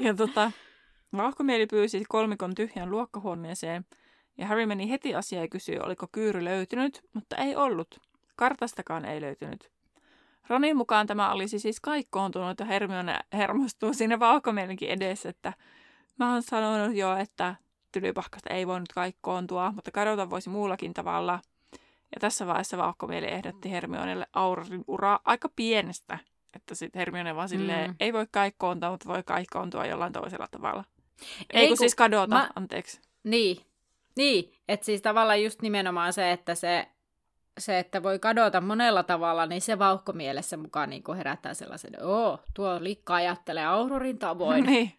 ja 0.00 0.14
tota, 0.14 0.52
vahkomieli 1.16 1.66
pyysi 1.66 2.04
kolmikon 2.08 2.54
tyhjän 2.54 2.90
luokkahuoneeseen– 2.90 3.86
ja 4.38 4.46
Harry 4.46 4.66
meni 4.66 4.90
heti 4.90 5.14
asiaan 5.14 5.44
ja 5.44 5.48
kysyi, 5.48 5.78
oliko 5.78 6.06
kyyry 6.12 6.44
löytynyt, 6.44 7.00
mutta 7.12 7.36
ei 7.36 7.56
ollut. 7.56 8.00
Kartastakaan 8.36 9.04
ei 9.04 9.20
löytynyt. 9.20 9.70
Ronin 10.48 10.76
mukaan 10.76 11.06
tämä 11.06 11.32
olisi 11.32 11.58
siis 11.58 11.80
kaikkoontunut 11.80 12.60
ja 12.60 12.66
Hermione 12.66 13.18
hermostuu 13.32 13.94
siinä 13.94 14.20
vauhkomielenkin 14.20 14.88
edessä, 14.88 15.28
että 15.28 15.52
mä 16.18 16.32
oon 16.32 16.42
sanonut 16.42 16.96
jo, 16.96 17.16
että 17.16 17.54
tylypahkasta 17.92 18.54
ei 18.54 18.66
voinut 18.66 18.92
kaikkoontua, 18.92 19.72
mutta 19.72 19.90
kadota 19.90 20.30
voisi 20.30 20.50
muullakin 20.50 20.94
tavalla. 20.94 21.40
Ja 22.14 22.20
tässä 22.20 22.46
vaiheessa 22.46 22.76
vauhkomieli 22.76 23.26
ehdotti 23.26 23.70
Hermionelle 23.70 24.26
Aurorin 24.32 24.84
uraa 24.86 25.20
aika 25.24 25.48
pienestä, 25.56 26.18
että 26.54 26.74
sitten 26.74 26.98
Hermione 26.98 27.36
vaan 27.36 27.48
silleen, 27.48 27.90
mm. 27.90 27.96
ei 28.00 28.12
voi 28.12 28.26
kaikkoontua, 28.30 28.90
mutta 28.90 29.08
voi 29.08 29.22
kaikkoontua 29.22 29.86
jollain 29.86 30.12
toisella 30.12 30.48
tavalla. 30.50 30.84
Ei, 31.52 31.60
ei 31.60 31.68
kun 31.68 31.76
siis 31.76 31.94
kadota, 31.94 32.34
mä... 32.34 32.50
anteeksi. 32.54 33.00
Niin, 33.24 33.56
niin, 34.16 34.52
että 34.68 34.86
siis 34.86 35.02
tavallaan 35.02 35.42
just 35.42 35.62
nimenomaan 35.62 36.12
se, 36.12 36.32
että 36.32 36.54
se, 36.54 36.86
se, 37.58 37.78
että 37.78 38.02
voi 38.02 38.18
kadota 38.18 38.60
monella 38.60 39.02
tavalla, 39.02 39.46
niin 39.46 39.60
se 39.60 39.78
vauhko 39.78 40.12
mielessä 40.12 40.56
mukaan 40.56 40.90
niin 40.90 41.02
herättää 41.16 41.54
sellaisen, 41.54 42.02
oo, 42.02 42.38
tuo 42.54 42.76
likka 42.80 43.14
ajattelee 43.14 43.66
Aurorin 43.66 44.18
tavoin. 44.18 44.66
niin. 44.70 44.92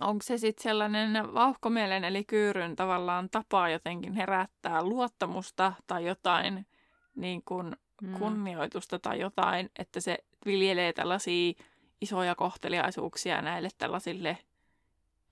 Onko 0.00 0.22
se 0.22 0.38
sitten 0.38 0.62
sellainen 0.62 1.34
vauhkomielen 1.34 2.04
eli 2.04 2.24
kyyryn 2.24 2.76
tavallaan 2.76 3.30
tapa 3.30 3.68
jotenkin 3.68 4.12
herättää 4.12 4.82
luottamusta 4.82 5.72
tai 5.86 6.06
jotain 6.06 6.66
niin 7.14 7.42
kuin 7.44 7.76
mm. 8.02 8.14
kunnioitusta 8.14 8.98
tai 8.98 9.20
jotain, 9.20 9.70
että 9.78 10.00
se 10.00 10.18
viljelee 10.46 10.92
tällaisia 10.92 11.52
isoja 12.00 12.34
kohteliaisuuksia 12.34 13.42
näille 13.42 13.68
tällaisille 13.78 14.38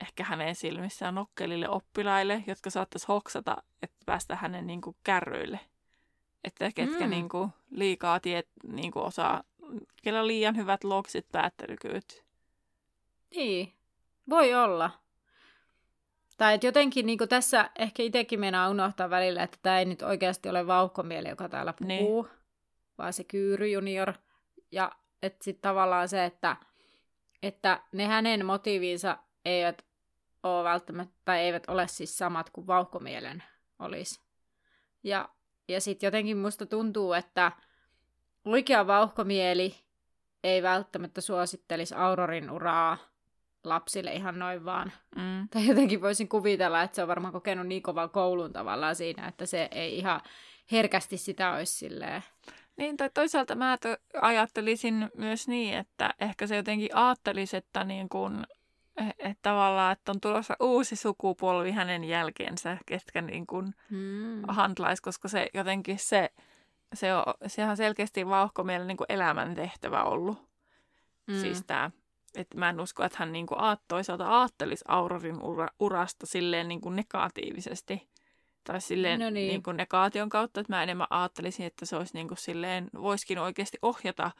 ehkä 0.03 0.23
hänen 0.23 0.55
silmissään 0.55 1.15
nokkelille 1.15 1.69
oppilaille, 1.69 2.43
jotka 2.47 2.69
saattaisi 2.69 3.07
hoksata, 3.07 3.63
että 3.81 3.97
päästä 4.05 4.35
hänen 4.35 4.67
niin 4.67 4.81
kuin, 4.81 4.95
kärryille. 5.03 5.59
Että 6.43 6.71
ketkä 6.75 7.03
Mm. 7.03 7.09
niin 7.09 7.29
kuin, 7.29 7.49
liikaa 7.71 8.19
tiet, 8.19 8.47
niin 8.67 8.91
kuin, 8.91 9.05
osaa, 9.05 9.43
kellä 10.03 10.19
on 10.19 10.27
liian 10.27 10.55
hyvät 10.55 10.83
loksit 10.83 11.25
päättelykyyt. 11.31 12.23
Niin, 13.35 13.73
voi 14.29 14.53
olla. 14.53 14.91
Tai 16.37 16.53
että 16.53 16.67
jotenkin 16.67 17.05
niin 17.05 17.19
tässä 17.29 17.69
ehkä 17.79 18.03
itsekin 18.03 18.39
meinaa 18.39 18.69
unohtaa 18.69 19.09
välillä, 19.09 19.43
että 19.43 19.57
tämä 19.61 19.79
ei 19.79 19.85
nyt 19.85 20.01
oikeasti 20.01 20.49
ole 20.49 20.67
vauhkomieli, 20.67 21.29
joka 21.29 21.49
täällä 21.49 21.73
puhuu, 21.73 22.23
niin. 22.23 22.33
vaan 22.97 23.13
se 23.13 23.23
Kyyry 23.23 23.67
junior. 23.67 24.13
Ja 24.71 24.91
että 25.23 25.43
sitten 25.43 25.61
tavallaan 25.61 26.09
se, 26.09 26.25
että, 26.25 26.55
että 27.43 27.81
ne 27.91 28.05
hänen 28.05 28.45
motiivinsa 28.45 29.17
eivät 29.45 29.85
ole 30.43 30.63
välttämättä, 30.63 31.15
tai 31.25 31.39
eivät 31.39 31.63
ole 31.67 31.87
siis 31.87 32.17
samat 32.17 32.49
kuin 32.49 32.67
vauhkomielen 32.67 33.43
olisi. 33.79 34.21
Ja, 35.03 35.29
ja 35.67 35.81
sitten 35.81 36.07
jotenkin 36.07 36.37
musta 36.37 36.65
tuntuu, 36.65 37.13
että 37.13 37.51
oikea 38.45 38.87
vauhkomieli 38.87 39.75
ei 40.43 40.63
välttämättä 40.63 41.21
suosittelisi 41.21 41.95
Aurorin 41.95 42.51
uraa 42.51 42.97
lapsille 43.63 44.13
ihan 44.13 44.39
noin 44.39 44.65
vaan. 44.65 44.91
Mm. 45.15 45.49
Tai 45.49 45.67
jotenkin 45.67 46.01
voisin 46.01 46.29
kuvitella, 46.29 46.81
että 46.81 46.95
se 46.95 47.01
on 47.01 47.07
varmaan 47.07 47.33
kokenut 47.33 47.67
niin 47.67 47.83
kovan 47.83 48.09
koulun 48.09 48.53
tavallaan 48.53 48.95
siinä, 48.95 49.27
että 49.27 49.45
se 49.45 49.67
ei 49.71 49.97
ihan 49.97 50.21
herkästi 50.71 51.17
sitä 51.17 51.53
olisi 51.53 51.73
silleen. 51.73 52.23
Niin, 52.77 52.97
tai 52.97 53.09
toisaalta 53.13 53.55
mä 53.55 53.77
ajattelisin 54.21 55.09
myös 55.17 55.47
niin, 55.47 55.77
että 55.77 56.13
ehkä 56.19 56.47
se 56.47 56.55
jotenkin 56.55 56.95
ajattelisi, 56.95 57.57
että, 57.57 57.83
niin 57.83 58.09
kun, 58.09 58.43
että 58.97 59.41
tavallaan, 59.41 59.91
että 59.91 60.11
on 60.11 60.21
tulossa 60.21 60.55
uusi 60.59 60.95
sukupolvi 60.95 61.71
hänen 61.71 62.03
jälkeensä, 62.03 62.77
ketkä 62.85 63.21
niin 63.21 63.47
kun 63.47 63.73
Hmm. 63.89 64.41
handlais, 64.47 65.01
koska 65.01 65.27
se 65.27 65.47
jotenkin 65.53 65.99
se, 65.99 66.29
se 66.93 67.15
on, 67.15 67.23
sehän 67.47 67.71
on 67.71 67.77
selkeästi 67.77 68.27
vauhkomielen 68.27 68.87
niin 68.87 68.97
elämäntehtävä 69.09 70.03
ollut. 70.03 70.37
Mm. 71.27 71.39
Siis 71.39 71.63
tää, 71.67 71.91
että 72.35 72.57
mä 72.57 72.69
en 72.69 72.79
usko, 72.79 73.03
että 73.03 73.17
hän 73.19 73.31
niin 73.31 73.47
kuin, 73.47 73.59
toisaalta 73.87 74.41
ajattelisi 74.41 74.85
Aurorin 74.87 75.41
ura, 75.43 75.67
urasta 75.79 76.25
silleen 76.25 76.67
niin 76.67 76.81
kuin 76.81 76.95
negatiivisesti. 76.95 78.09
Tai 78.63 78.81
silleen 78.81 79.19
No 79.19 79.29
niin. 79.29 79.47
Niin 79.47 79.63
kuin 79.63 79.77
negaation 79.77 80.29
kautta, 80.29 80.59
että 80.59 80.73
mä 80.73 80.83
enemmän 80.83 81.07
ajattelisin, 81.09 81.65
että 81.65 81.85
se 81.85 81.95
olisi 81.95 82.13
niin 82.13 82.27
kuin 82.27 82.37
silleen, 82.37 82.89
voisikin 83.01 83.39
oikeasti 83.39 83.77
ohjata 83.81 84.31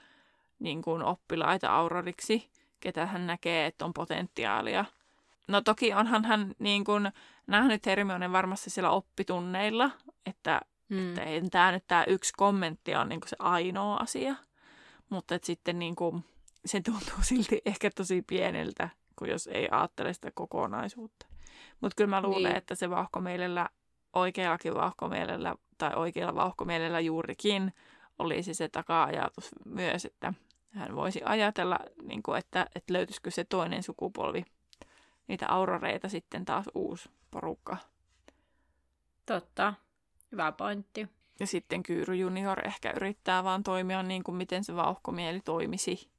niin 0.60 0.82
kuin 0.82 1.04
oppilaita 1.04 1.76
Auroriksi, 1.76 2.50
ketä 2.84 3.06
hän 3.06 3.28
näkee, 3.28 3.66
että 3.66 3.86
on 3.86 3.94
potentiaalia. 3.94 4.86
No 5.48 5.62
toki 5.62 5.94
onhan 5.94 6.26
hän 6.26 6.56
niin 6.60 6.84
kuin 6.84 7.12
nähnyt 7.48 7.86
Hermionen 7.86 8.32
varmasti 8.32 8.70
siellä 8.70 8.90
oppitunneilla, 8.90 9.92
että, 10.26 10.62
Hmm. 10.90 11.10
että 11.10 11.22
ei 11.24 11.42
tämä 11.50 11.72
nyt 11.72 11.84
tämä 11.88 12.04
yksi 12.08 12.34
kommentti 12.38 12.96
on 12.96 13.10
niin 13.10 13.20
kuin 13.22 13.30
se 13.30 13.36
ainoa 13.40 13.96
asia. 13.98 14.36
Mutta 15.10 15.36
että 15.36 15.46
sitten 15.46 15.80
niin 15.80 15.96
kuin, 15.96 16.26
se 16.66 16.82
tuntuu 16.82 17.18
silti 17.30 17.62
ehkä 17.66 17.90
tosi 17.96 18.22
pieneltä, 18.22 18.90
kun 19.16 19.30
jos 19.30 19.48
ei 19.48 19.68
ajattele 19.72 20.14
sitä 20.14 20.32
kokonaisuutta. 20.34 21.26
Mutta 21.82 21.96
kyllä 21.96 22.10
mä 22.10 22.22
luulen, 22.22 22.44
Niin. 22.44 22.50
niin. 22.50 22.58
että 22.58 22.76
se 22.76 22.90
vauhkomielellä, 22.90 23.70
oikeallakin 24.14 24.74
vauhkomielellä 24.74 25.56
tai 25.78 25.92
oikealla 25.96 26.36
vauhkomielellä 26.36 27.00
juurikin 27.00 27.74
olisi 28.20 28.54
se 28.54 28.70
taka-ajatus 28.70 29.50
myös, 29.66 30.06
että 30.06 30.34
hän 30.74 30.96
voisi 30.96 31.22
ajatella, 31.26 31.80
niin 32.02 32.24
kuin, 32.24 32.40
että, 32.40 32.68
että 32.76 32.94
löytyisikö 32.94 33.32
se 33.32 33.44
toinen 33.44 33.84
sukupolvi, 33.84 34.46
niitä 35.28 35.48
auroreita 35.50 36.10
sitten 36.10 36.46
taas 36.46 36.66
uusi 36.76 37.10
porukka. 37.32 37.78
Totta. 39.26 39.74
Hyvä 40.32 40.52
pointti. 40.52 41.08
Ja 41.40 41.48
sitten 41.48 41.84
Kyyry 41.84 42.16
Junior 42.16 42.68
ehkä 42.68 42.94
yrittää 42.96 43.44
vaan 43.44 43.64
toimia 43.64 44.04
niin 44.04 44.24
kuin 44.24 44.36
miten 44.36 44.64
se 44.64 44.76
vauhkomieli 44.76 45.42
toimisi. 45.46 46.10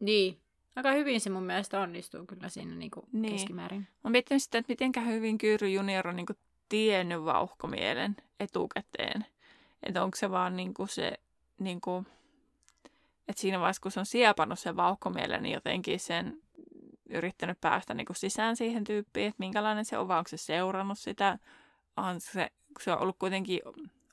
Niin. 0.00 0.40
Aika 0.76 0.92
hyvin 0.92 1.20
se 1.20 1.30
mun 1.30 1.42
mielestä 1.42 1.80
onnistuu 1.80 2.26
kyllä 2.26 2.48
siinä 2.48 2.74
niin 2.74 2.90
kuin 2.90 3.06
Niin. 3.12 3.32
keskimäärin. 3.32 3.88
Mä 4.04 4.10
miettinyt 4.10 4.42
sitä, 4.42 4.58
että 4.58 4.72
miten 4.72 5.06
hyvin 5.06 5.38
Kyyry 5.38 5.68
Junior 5.68 6.08
on 6.08 6.16
niin 6.16 6.26
kuin 6.26 6.38
tiennyt 6.68 7.24
vauhkomielen 7.24 8.16
etukäteen. 8.40 9.26
Että 9.82 10.04
onko 10.04 10.16
se 10.16 10.30
vaan 10.30 10.56
niin 10.56 10.74
kuin 10.74 10.88
se, 10.88 11.12
niin 11.58 11.80
kuin, 11.80 12.06
että 13.30 13.40
siinä 13.40 13.60
vaiheessa 13.60 13.82
kun 13.82 13.92
se 13.92 14.00
on 14.00 14.06
siepannut 14.06 14.58
sen 14.58 14.76
vauhkomielen, 14.76 15.42
niin 15.42 15.54
jotenkin 15.54 16.00
sen 16.00 16.42
yrittänyt 17.10 17.60
päästä 17.60 17.94
niin 17.94 18.06
kuin 18.06 18.16
sisään 18.16 18.56
siihen 18.56 18.84
tyyppiin, 18.84 19.26
että 19.26 19.36
minkälainen 19.38 19.84
se 19.84 19.98
on, 19.98 20.08
vai 20.08 20.18
onko 20.18 20.28
se 20.28 20.36
seurannut 20.36 20.98
sitä. 20.98 21.38
On 21.96 22.20
se, 22.20 22.50
se 22.80 22.92
on 22.92 22.98
ollut 23.02 23.16
kuitenkin 23.18 23.60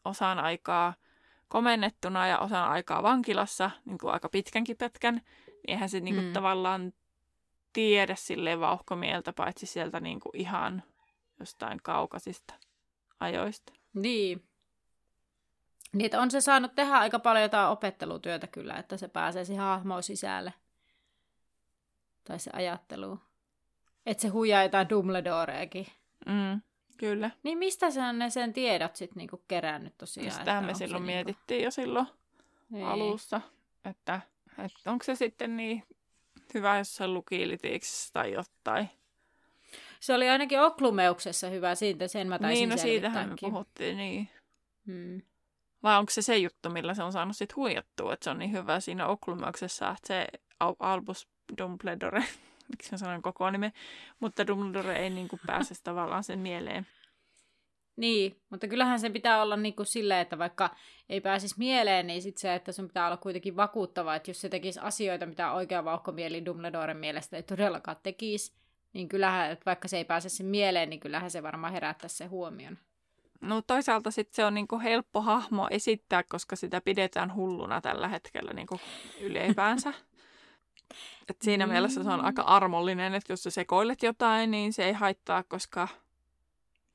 osan 0.06 0.40
aikaa 0.40 0.94
komennettuna 1.48 2.28
ja 2.28 2.40
osan 2.40 2.70
aikaa 2.70 3.04
vankilassa, 3.04 3.72
niin 3.86 3.98
kuin 3.98 4.14
aika 4.14 4.30
pitkänkin 4.30 4.78
pätkän, 4.78 5.16
niin 5.48 5.56
eihän 5.68 5.90
se 5.90 6.00
niin 6.00 6.16
kuin 6.16 6.28
Mm. 6.28 6.34
tavallaan 6.34 6.94
tiedä 7.74 8.16
silleen 8.16 8.60
vauhkomieltä, 8.60 9.34
paitsi 9.34 9.66
sieltä 9.66 10.00
niin 10.00 10.20
kuin 10.20 10.32
ihan 10.36 10.84
jostain 11.40 11.80
kaukaisista 11.84 12.54
ajoista. 13.20 13.74
Niin. 13.94 14.44
Niin, 15.94 16.16
on 16.20 16.32
se 16.32 16.42
saanut 16.42 16.76
tehdä 16.76 16.98
aika 16.98 17.20
paljon 17.20 17.44
jotain 17.44 17.70
opettelutyötä 17.70 18.48
kyllä, 18.48 18.76
että 18.76 18.98
se 18.98 19.08
pääsee 19.08 19.46
siihen 19.46 19.64
hahmoon 19.64 20.04
sisälle. 20.04 20.54
Tai 22.24 22.40
se 22.40 22.52
ajattelu. 22.54 23.20
Että 24.06 24.22
se 24.22 24.28
huijaa 24.28 24.64
jotain 24.64 24.90
Dumbledoreakin. 24.90 25.88
Mm, 26.26 26.62
kyllä. 26.98 27.32
Niin 27.44 27.58
mistä 27.58 27.92
se 27.92 28.02
on 28.02 28.20
ne 28.20 28.30
sen 28.30 28.54
tiedot 28.54 28.96
sitten 28.96 29.18
niinku 29.18 29.44
kerännyt 29.48 29.98
tosiaan? 29.98 30.32
Sitähän 30.32 30.66
me 30.66 30.74
silloin 30.74 31.06
niinku- 31.06 31.26
mietittiin 31.26 31.64
jo 31.64 31.72
silloin 31.72 32.08
Niin. 32.70 32.86
alussa, 32.86 33.42
että, 33.86 34.22
että 34.66 34.92
onko 34.92 35.04
se 35.04 35.16
sitten 35.16 35.58
niin 35.58 35.84
hyvä, 36.54 36.78
jos 36.78 36.96
se 36.96 37.08
luki 37.08 37.48
Litiksessä 37.48 38.14
tai 38.14 38.34
jotain. 38.34 38.90
Se 40.00 40.14
oli 40.14 40.30
ainakin 40.30 40.62
Oklumeuksessa 40.62 41.50
hyvä, 41.50 41.76
siitä 41.76 42.08
sen 42.08 42.28
mä 42.28 42.40
taisin 42.40 42.60
Niin, 42.60 42.70
no 42.70 42.78
siitähän 42.78 43.30
me 43.30 43.36
puhuttiin, 43.42 43.98
niin. 43.98 44.30
Hmm. 44.86 45.22
Vai 45.84 45.98
onko 46.00 46.10
se 46.10 46.22
se 46.22 46.38
juttu, 46.38 46.70
millä 46.70 46.94
se 46.94 47.04
on 47.04 47.12
saanut 47.12 47.36
sit 47.36 47.56
huijattua, 47.56 48.14
että 48.14 48.24
se 48.24 48.30
on 48.30 48.40
niin 48.40 48.52
hyvä 48.52 48.80
siinä 48.80 49.08
Oklumauksessa, 49.08 49.90
että 49.90 50.08
se 50.08 50.28
Al- 50.60 50.76
Albus 50.80 51.28
Dumbledore, 51.58 52.24
miksi 52.70 52.92
mä 52.92 52.98
sanon 52.98 53.22
koko 53.22 53.52
nimen, 53.52 53.74
mutta 54.20 54.48
Dumbledore 54.48 54.96
ei 54.96 55.10
niinku 55.10 55.40
pääse 55.46 55.76
tavallaan 55.84 56.24
sen 56.24 56.40
mieleen. 56.40 56.88
Niin, 57.96 58.42
mutta 58.50 58.68
kyllähän 58.68 59.00
sen 59.00 59.14
pitää 59.14 59.42
olla 59.42 59.58
niinku 59.58 59.84
silleen, 59.84 60.20
että 60.20 60.38
vaikka 60.38 60.76
ei 61.10 61.22
pääsisi 61.22 61.56
mieleen, 61.58 62.08
niin 62.08 62.22
sit 62.22 62.38
se, 62.38 62.56
että 62.56 62.72
sun 62.72 62.88
pitää 62.88 63.06
olla 63.06 63.18
kuitenkin 63.18 63.56
vakuuttava, 63.56 64.16
että 64.16 64.30
jos 64.30 64.42
se 64.42 64.50
tekisi 64.50 64.80
asioita, 64.80 65.26
mitä 65.26 65.52
oikea 65.52 65.86
vauhkomieli 65.86 66.46
Dumbledoren 66.46 66.98
mielestä 66.98 67.38
ei 67.38 67.44
todellakaan 67.44 67.98
tekisi, 68.04 68.54
niin 68.94 69.10
kyllähän, 69.10 69.52
että 69.52 69.66
vaikka 69.66 69.88
se 69.88 69.98
ei 69.98 70.06
pääse 70.06 70.30
sen 70.30 70.46
mieleen, 70.46 70.90
niin 70.90 71.00
kyllähän 71.00 71.32
se 71.32 71.44
varmaan 71.44 71.74
herättäisi 71.74 72.16
sen 72.16 72.30
huomion. 72.30 72.78
No 73.42 73.62
toisaalta 73.62 74.12
sitten 74.12 74.36
se 74.36 74.46
on 74.46 74.54
niinku 74.54 74.80
helppo 74.80 75.22
hahmo 75.22 75.68
esittää, 75.72 76.24
koska 76.24 76.56
sitä 76.56 76.82
pidetään 76.82 77.36
hulluna 77.36 77.82
tällä 77.82 78.08
hetkellä 78.08 78.54
niinku 78.54 78.80
ylipäänsä. 79.22 79.94
Et 81.30 81.42
siinä 81.42 81.66
Mm. 81.66 81.72
mielessä 81.72 82.04
se 82.04 82.10
on 82.10 82.26
aika 82.26 82.42
armollinen, 82.42 83.16
että 83.16 83.34
jos 83.34 83.44
sä 83.44 83.50
sekoilet 83.50 84.04
jotain, 84.04 84.52
niin 84.52 84.74
se 84.74 84.86
ei 84.86 84.94
haittaa, 84.94 85.44
koska 85.44 85.88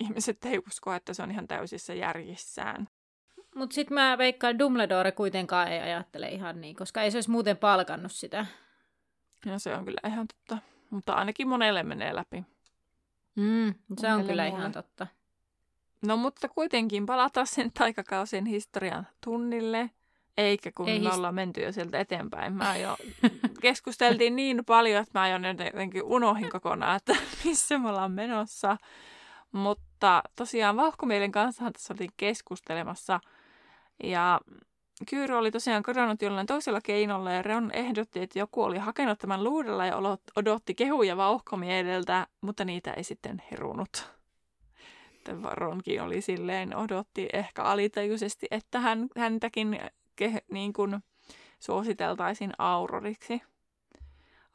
ihmiset 0.00 0.44
ei 0.44 0.59
usko, 0.68 0.92
että 0.94 1.14
se 1.14 1.22
on 1.22 1.31
ihan 1.31 1.48
täysissä 1.48 1.94
järjissään. 1.94 2.88
Mutta 3.55 3.74
sitten 3.74 3.94
mä 3.94 4.18
veikkaan, 4.18 4.50
että 4.50 4.59
Dumbledore 4.64 5.12
kuitenkaan 5.12 5.68
ei 5.68 5.81
ajattele 5.81 6.28
ihan 6.28 6.61
niin, 6.61 6.76
koska 6.76 7.02
ei 7.02 7.11
se 7.11 7.16
olisi 7.16 7.31
muuten 7.31 7.57
palkannut 7.57 8.12
sitä. 8.12 8.46
Ja 9.46 9.59
se 9.59 9.74
on 9.76 9.85
kyllä 9.85 10.09
ihan 10.09 10.26
totta. 10.28 10.59
Mutta 10.90 11.12
ainakin 11.14 11.48
monelle 11.48 11.83
menee 11.83 12.14
läpi. 12.14 12.44
Mm, 13.35 13.74
se 14.00 14.07
on 14.07 14.12
Monelle 14.12 14.31
kyllä 14.31 14.42
muulle. 14.44 14.59
ihan 14.61 14.72
totta. 14.72 15.07
No 16.02 16.16
mutta 16.16 16.48
kuitenkin 16.48 17.06
palataan 17.06 17.46
sen 17.46 17.72
taikakausien 17.78 18.46
historian 18.46 19.06
tunnille. 19.24 19.90
Eikä 20.38 20.72
kun 20.74 20.88
Ei 20.88 21.00
me 21.00 21.08
his- 21.10 21.14
ollaan 21.16 21.34
menty 21.34 21.60
jo 21.60 21.72
sieltä 21.72 21.98
eteenpäin. 22.00 22.52
Mä 22.52 22.76
jo 22.76 22.96
keskusteltiin 23.62 24.36
niin 24.36 24.64
paljon, 24.64 25.02
että 25.02 25.18
mä 25.18 25.28
jo 25.28 25.36
jotenkin 25.64 26.02
unohin 26.02 26.50
kokonaan, 26.50 26.96
että 26.96 27.16
missä 27.44 27.78
me 27.78 27.88
ollaan 27.88 28.12
menossa. 28.12 28.76
Mutta 29.52 30.22
tosiaan 30.36 30.76
Vauhkomielen 30.76 31.32
kanssa 31.32 31.70
tässä 31.72 31.94
oltiin 31.94 32.10
keskustelemassa. 32.16 33.20
Ja 34.02 34.40
Kyyry 35.10 35.34
oli 35.34 35.50
tosiaan 35.50 35.82
kadonnut 35.82 36.22
jollain 36.22 36.46
toisella 36.46 36.80
keinolla 36.80 37.32
ja 37.32 37.42
Ron 37.42 37.70
ehdotti, 37.74 38.20
että 38.22 38.38
joku 38.38 38.62
oli 38.62 38.78
hakenut 38.78 39.18
tämän 39.18 39.44
luudella 39.44 39.86
ja 39.86 39.96
odotti 40.36 40.74
kehuja 40.74 41.16
Vauhkomiedeltä, 41.16 42.26
mutta 42.40 42.64
niitä 42.64 42.92
ei 42.92 43.04
sitten 43.04 43.42
herunut. 43.50 44.12
Että 45.30 45.50
Ronkin 45.50 46.02
oli 46.02 46.20
silleen, 46.20 46.76
odotti 46.76 47.28
ehkä 47.32 47.62
alitajuisesti, 47.62 48.46
että 48.50 48.80
hän, 48.80 49.08
häntäkin 49.16 49.80
ke, 50.16 50.42
niin 50.50 50.72
kuin 50.72 51.00
suositeltaisiin 51.61 52.52
auroriksi. 52.58 53.42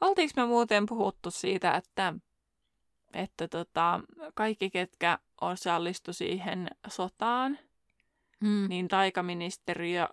Oltiinko 0.00 0.32
me 0.36 0.46
muuten 0.46 0.86
puhuttu 0.86 1.30
siitä, 1.30 1.74
että 1.74 2.14
että 3.14 3.48
tota, 3.48 4.00
kaikki, 4.34 4.70
ketkä 4.70 5.18
osallistu 5.40 6.12
siihen 6.12 6.68
sotaan, 6.88 7.58
Mm. 8.40 8.68
niin 8.68 8.88
taikaministeriö 8.88 10.08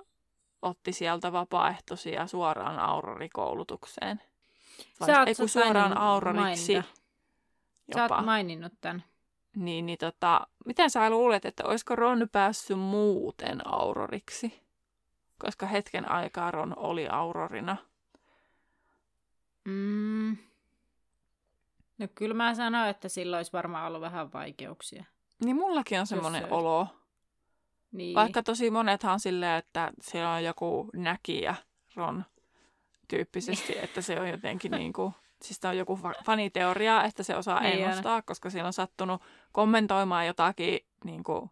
otti 0.62 0.94
sieltä 0.94 1.32
vapaaehtoisia 1.32 2.28
suoraan 2.28 2.80
aurorikoulutukseen. 2.80 4.22
Vai, 5.00 5.28
ei 5.28 5.36
kun 5.36 5.50
suoraan 5.50 5.98
auroriksi 5.98 6.74
mainita. 6.74 6.94
Sä 7.96 8.02
jopa. 8.02 8.15
oot 8.15 8.26
maininnut 8.26 8.74
tämän. 8.82 9.04
Niin, 9.56 9.86
niin 9.86 9.98
tota, 9.98 10.48
miten 10.65 10.89
sä 10.89 11.10
luulet, 11.10 11.46
että 11.46 11.63
olisiko 11.65 11.96
Ron 11.96 12.30
päässyt 12.32 12.80
muuten 12.80 13.68
auroriksi? 13.68 14.62
Koska 15.38 15.65
hetken 15.65 16.12
aikaa 16.12 16.52
Ron 16.52 16.74
oli 16.78 17.08
aurorina. 17.08 17.78
Mm. 19.65 20.38
No 21.98 22.08
kyllä 22.15 22.34
mä 22.34 22.56
sanoin, 22.56 22.89
että 22.89 23.10
silloin 23.10 23.39
olisi 23.39 23.54
varmaan 23.54 23.88
ollut 23.88 24.02
vähän 24.02 24.34
vaikeuksia. 24.34 25.06
Niin 25.46 25.56
mullakin 25.56 26.00
on 26.00 26.08
semmoinen 26.08 26.41
se- 26.41 26.48
olo. 26.52 26.88
Niin. 27.91 28.15
Vaikka 28.15 28.44
tosi 28.44 28.72
monethan 28.72 29.13
on 29.13 29.20
silleen, 29.20 29.58
että 29.58 29.91
siellä 30.02 30.34
on 30.34 30.44
joku 30.44 30.89
näkijä 30.94 31.56
Ron 31.96 32.26
tyyppisesti, 33.08 33.78
että 33.78 34.02
se 34.02 34.20
on 34.20 34.30
jotenkin 34.30 34.72
niin 34.80 34.94
kuin, 34.94 35.13
siis 35.43 35.65
on 35.65 35.78
joku 35.78 36.00
fa- 36.04 36.24
faniteoria, 36.24 37.04
että 37.04 37.24
se 37.24 37.36
osaa 37.36 37.60
Niin 37.60 37.84
ennustaa, 37.84 38.21
koska 38.21 38.50
siellä 38.50 38.67
on 38.67 38.74
sattunut 38.74 39.21
kommentoimaan 39.52 40.28
jotakin 40.28 40.80
niin 41.04 41.24
kuin, 41.24 41.50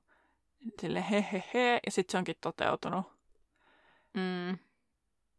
sille 0.82 1.06
he 1.12 1.26
he 1.32 1.44
he, 1.54 1.80
ja 1.86 1.92
sitten 1.92 2.12
se 2.12 2.18
onkin 2.18 2.36
toteutunut. 2.42 3.06
Mm. 4.14 4.58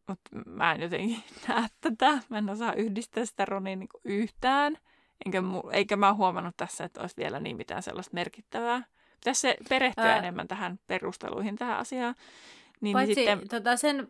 Mutta 0.09 0.31
mä 0.47 0.73
en 0.73 0.81
jotenkin 0.81 1.23
näe 1.49 1.69
tätä. 1.81 2.19
Mä 2.29 2.39
en 2.39 2.51
osaa 2.51 2.73
yhdistää 2.73 3.25
sitä 3.25 3.45
Ronia 3.45 3.77
niin 3.77 3.89
yhtään. 4.05 4.79
Enkä, 5.27 5.41
mu- 5.41 5.71
eikä 5.73 5.97
mä 5.97 6.15
huomannut 6.15 6.57
tässä, 6.57 6.85
että 6.85 7.01
olisi 7.01 7.17
vielä 7.17 7.41
niin 7.41 7.57
mitään 7.57 7.83
sellaista 7.83 8.15
merkittävää. 8.15 8.83
Pitäisi 9.15 9.41
se 9.41 9.57
perehtyä 9.69 10.05
Ää. 10.05 10.17
enemmän 10.17 10.49
tähän 10.49 10.79
perusteluihin 10.87 11.57
tähän 11.57 11.79
asiaan. 11.79 12.15
Niin, 12.81 12.93
Paitsi 12.93 13.15
niin 13.15 13.31
sitten, 13.31 13.49
tota, 13.49 13.77
sen, 13.77 14.09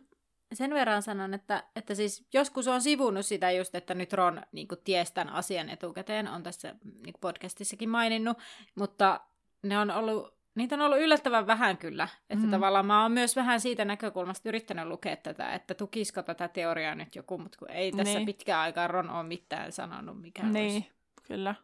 sen 0.55 0.73
verran 0.73 1.01
sanon, 1.01 1.33
että, 1.33 1.63
että 1.75 1.95
siis 1.95 2.25
joskus 2.33 2.67
on 2.67 2.81
sivunut 2.81 3.25
sitä 3.25 3.51
just, 3.51 3.75
että 3.75 3.93
nyt 3.93 4.13
Ron 4.13 4.41
niin 4.51 4.67
ties 4.83 5.11
tämän 5.11 5.33
asian 5.33 5.69
etukäteen, 5.69 6.27
on 6.27 6.43
tässä 6.43 6.75
niin 7.05 7.15
podcastissakin 7.21 7.89
maininnut, 7.89 8.37
mutta 8.75 9.19
ne 9.63 9.79
on 9.79 9.91
ollut, 9.91 10.33
niitä 10.55 10.75
on 10.75 10.81
ollut 10.81 10.99
yllättävän 10.99 11.47
vähän 11.47 11.77
kyllä. 11.77 12.07
Että 12.29 12.35
Mm. 12.35 12.45
mm. 12.45 12.51
tavallaan 12.51 12.85
mä 12.85 13.01
oon 13.01 13.11
myös 13.11 13.35
vähän 13.35 13.61
siitä 13.61 13.85
näkökulmasta 13.85 14.49
yrittänyt 14.49 14.87
lukea 14.87 15.15
tätä, 15.15 15.53
että 15.53 15.73
tukisiko 15.73 16.23
tätä 16.23 16.47
teoriaa 16.47 16.95
nyt 16.95 17.15
joku, 17.15 17.37
mutta 17.37 17.57
kun 17.59 17.71
ei 17.71 17.91
tässä 17.91 18.13
Niin. 18.17 18.25
pitkään 18.25 18.61
aikaa 18.61 18.87
Ron 18.87 19.09
ole 19.09 19.23
mitään 19.23 19.71
sanonut, 19.71 20.21
mikä 20.21 20.43
niin, 20.43 20.73
olisi. 20.73 20.91
kyllä. 21.23 21.55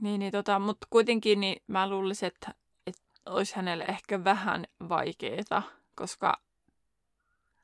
Niin, 0.00 0.18
niin 0.18 0.32
tota, 0.32 0.58
mutta 0.58 0.86
kuitenkin 0.90 1.40
niin 1.40 1.62
mä 1.66 1.88
luulisin, 1.88 2.26
että, 2.26 2.54
että 2.86 3.02
olisi 3.26 3.56
hänelle 3.56 3.84
ehkä 3.88 4.24
vähän 4.24 4.64
vaikeeta, 4.88 5.62
koska 5.94 6.40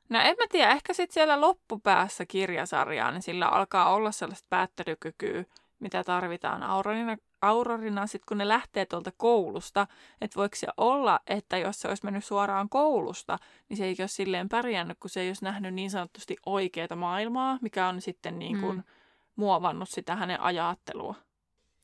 No 0.09 0.19
en 0.19 0.35
mä 0.39 0.45
tiedä, 0.51 0.71
ehkä 0.71 0.93
sitten 0.93 1.13
siellä 1.13 1.41
loppupäässä 1.41 2.25
kirjasarjaa, 2.25 3.11
niin 3.11 3.21
sillä 3.21 3.47
alkaa 3.47 3.93
olla 3.93 4.11
sellaista 4.11 4.47
päättelykykyä, 4.49 5.45
mitä 5.79 6.03
tarvitaan 6.03 6.63
aurorina, 6.63 7.17
aurorina 7.41 8.07
sitten 8.07 8.25
kun 8.27 8.37
ne 8.37 8.47
lähtee 8.47 8.85
tuolta 8.85 9.11
koulusta. 9.17 9.87
Että 10.21 10.35
voiko 10.35 10.55
se 10.55 10.67
olla, 10.77 11.19
että 11.27 11.57
jos 11.57 11.81
se 11.81 11.87
olisi 11.87 12.05
mennyt 12.05 12.25
suoraan 12.25 12.69
koulusta, 12.69 13.37
niin 13.69 13.77
se 13.77 13.85
ei 13.85 13.95
ole 13.99 14.07
silleen 14.07 14.49
pärjännyt, 14.49 14.97
kun 14.99 15.09
se 15.09 15.21
ei 15.21 15.29
olisi 15.29 15.43
nähnyt 15.43 15.73
niin 15.73 15.91
sanotusti 15.91 16.35
oikeaa 16.45 16.95
maailmaa, 16.95 17.57
mikä 17.61 17.87
on 17.87 18.01
sitten 18.01 18.39
niin 18.39 18.59
kuin 18.61 18.75
Mm. 18.77 18.83
muovannut 19.35 19.89
sitä 19.89 20.15
hänen 20.15 20.41
ajattelua. 20.41 21.15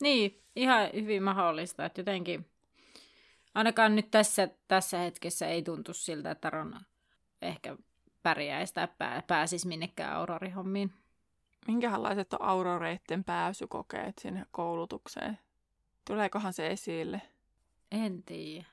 Niin, 0.02 0.42
ihan 0.56 0.90
hyvin 0.94 1.24
mahdollista, 1.24 1.86
että 1.86 2.02
jotenkin 2.02 2.46
ainakaan 3.56 3.96
nyt 3.96 4.12
tässä, 4.12 4.50
tässä 4.68 4.98
hetkessä 4.98 5.48
ei 5.48 5.64
tuntu 5.64 5.94
siltä, 5.94 6.32
että 6.32 6.50
Ron 6.50 6.80
ehkä 7.42 7.76
pärjäisi 8.24 8.74
tai 8.74 8.88
pää, 8.98 9.24
pääsisi 9.28 9.68
minnekään 9.68 10.16
aurorihommiin. 10.16 10.94
Minkälaiset 11.68 12.34
on 12.34 12.42
auroreitten 12.42 13.24
pääsykokeet 13.24 14.18
sinne 14.20 14.46
koulutukseen? 14.52 15.40
Tuleekohan 16.08 16.54
se 16.54 16.68
esille? 16.68 17.22
En 17.92 18.24
tiedä. 18.24 18.66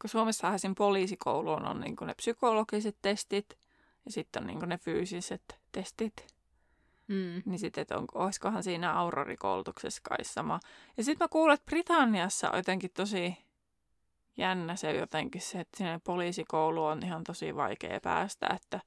kun 0.00 0.10
Suomessahan 0.10 0.58
siinä 0.58 0.74
poliisikouluun 0.78 1.66
on 1.66 1.80
niin 1.80 1.96
ne 2.06 2.14
psykologiset 2.14 2.96
testit 3.02 3.58
ja 4.04 4.12
sitten 4.12 4.42
on 4.42 4.46
niin 4.46 4.68
ne 4.68 4.78
fyysiset 4.78 5.60
testit, 5.72 6.38
Mm. 7.08 7.42
niin 7.46 7.58
sitten, 7.58 7.82
että 7.82 7.96
on, 7.96 8.04
olisikohan 8.14 8.62
siinä 8.62 8.92
aurorikoulutuksessa 8.92 10.00
kai 10.08 10.24
sama. 10.24 10.60
Ja 10.96 11.04
sitten 11.04 11.24
mä 11.24 11.28
kuulen, 11.28 11.54
että 11.54 11.64
Britanniassa 11.66 12.50
on 12.50 12.56
jotenkin 12.56 12.90
tosi 12.94 13.36
jännä 14.38 14.76
se 14.76 14.92
jotenkin 14.92 15.40
se, 15.40 15.60
että 15.60 15.76
sinne 15.76 16.00
poliisikoulu 16.04 16.84
on 16.84 17.02
ihan 17.04 17.24
tosi 17.24 17.56
vaikea 17.56 18.00
päästä, 18.00 18.46
että 18.54 18.80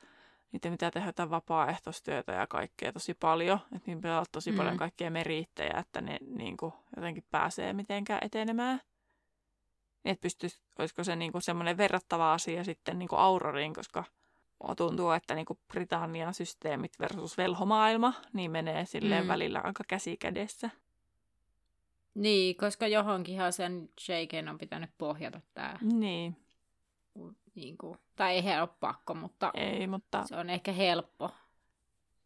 niitä 0.52 0.70
mitä 0.70 0.92
tehdä 0.92 1.08
jotain 1.08 1.30
vapaaehtoistyötä 1.30 2.32
ja 2.32 2.48
kaikkea 2.48 2.94
tosi 2.94 3.14
paljon, 3.14 3.60
että 3.76 3.84
niin 3.86 3.98
pitää 3.98 4.16
olla 4.18 4.26
tosi 4.32 4.52
Mm. 4.52 4.58
paljon 4.58 4.78
kaikkea 4.78 5.12
meriittejä, 5.12 5.78
että 5.80 6.02
ne 6.02 6.18
niin 6.36 6.58
kuin, 6.58 6.74
jotenkin 6.96 7.24
pääsee 7.32 7.74
mitenkään 7.74 8.20
etenemään. 8.26 8.82
Niin, 10.04 10.12
että 10.12 10.22
pystyisi, 10.22 10.62
olisiko 10.80 11.04
se 11.04 11.16
niin 11.16 11.32
kuin 11.32 11.42
semmoinen 11.42 11.78
verrattava 11.78 12.34
asia 12.34 12.64
sitten 12.64 13.00
niin 13.00 13.10
kuin 13.10 13.20
Auroriin, 13.20 13.74
koska 13.74 14.04
tuntuu, 14.78 15.12
että 15.12 15.36
niin 15.36 15.46
kuin 15.46 15.60
Britannian 15.68 16.34
systeemit 16.34 17.00
versus 17.00 17.38
velhomaailma, 17.38 18.14
niin 18.34 18.52
menee 18.52 18.86
silleen 18.86 19.22
Mm. 19.22 19.26
mm. 19.26 19.32
välillä 19.32 19.60
aika 19.64 19.84
käsi 19.88 20.18
kädessä. 20.18 20.70
Niin, 22.14 22.56
koska 22.56 22.88
johonkinhan 22.88 23.54
sen 23.54 23.90
Shaken 24.00 24.50
on 24.50 24.58
pitänyt 24.58 24.90
pohjata 24.98 25.42
tämä. 25.54 25.80
Niin, 25.82 26.36
Niin 27.56 27.78
kuin, 27.78 27.98
tai 28.16 28.38
ei 28.38 28.60
ole 28.62 28.70
pakko, 28.80 29.14
mutta 29.14 29.52
ei, 29.54 29.88
mutta 29.88 30.24
se 30.28 30.36
on 30.36 30.50
ehkä 30.50 30.72
helppo. 30.72 31.32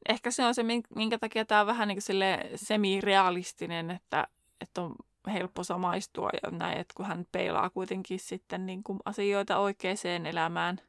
ehkä 0.10 0.32
se 0.32 0.45
on 0.45 0.56
se, 0.56 0.63
min- 0.63 0.84
minkä 0.95 1.17
takia 1.17 1.45
tämä 1.45 1.62
on 1.62 1.67
vähän 1.67 1.88
niin 1.88 1.95
kuin 1.95 2.04
sille 2.04 2.50
semi-realistinen, 2.56 3.91
että, 3.91 4.28
että 4.62 4.82
on 4.82 4.95
helppo 5.34 5.63
samaistua 5.63 6.30
ja 6.43 6.52
näin, 6.52 6.78
että 6.78 6.93
kun 6.98 7.06
hän 7.06 7.26
peilaa 7.32 7.69
kuitenkin 7.69 8.19
sitten 8.19 8.65
niin 8.65 8.84
kuin 8.84 9.00
asioita 9.06 9.58
oikeaan 9.58 10.26
elämään, 10.26 10.82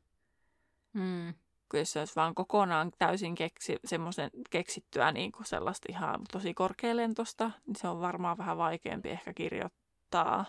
Mm. 0.92 1.34
Kun 1.70 1.78
jos 1.80 1.92
se 1.92 1.98
olisi 1.98 2.16
vaan 2.16 2.34
kokonaan 2.34 2.92
täysin 2.98 3.34
keksi, 3.34 3.76
semmoisen 3.84 4.30
keksittyä 4.50 5.12
niin 5.12 5.32
kuin 5.32 5.46
sellaista 5.46 5.86
ihan 5.90 6.20
tosi 6.32 6.54
korkealentosta, 6.54 7.50
niin 7.66 7.76
se 7.76 7.88
on 7.88 8.00
varmaan 8.00 8.38
vähän 8.38 8.58
vaikeampi 8.58 9.08
ehkä 9.10 9.32
kirjoittaa. 9.32 10.44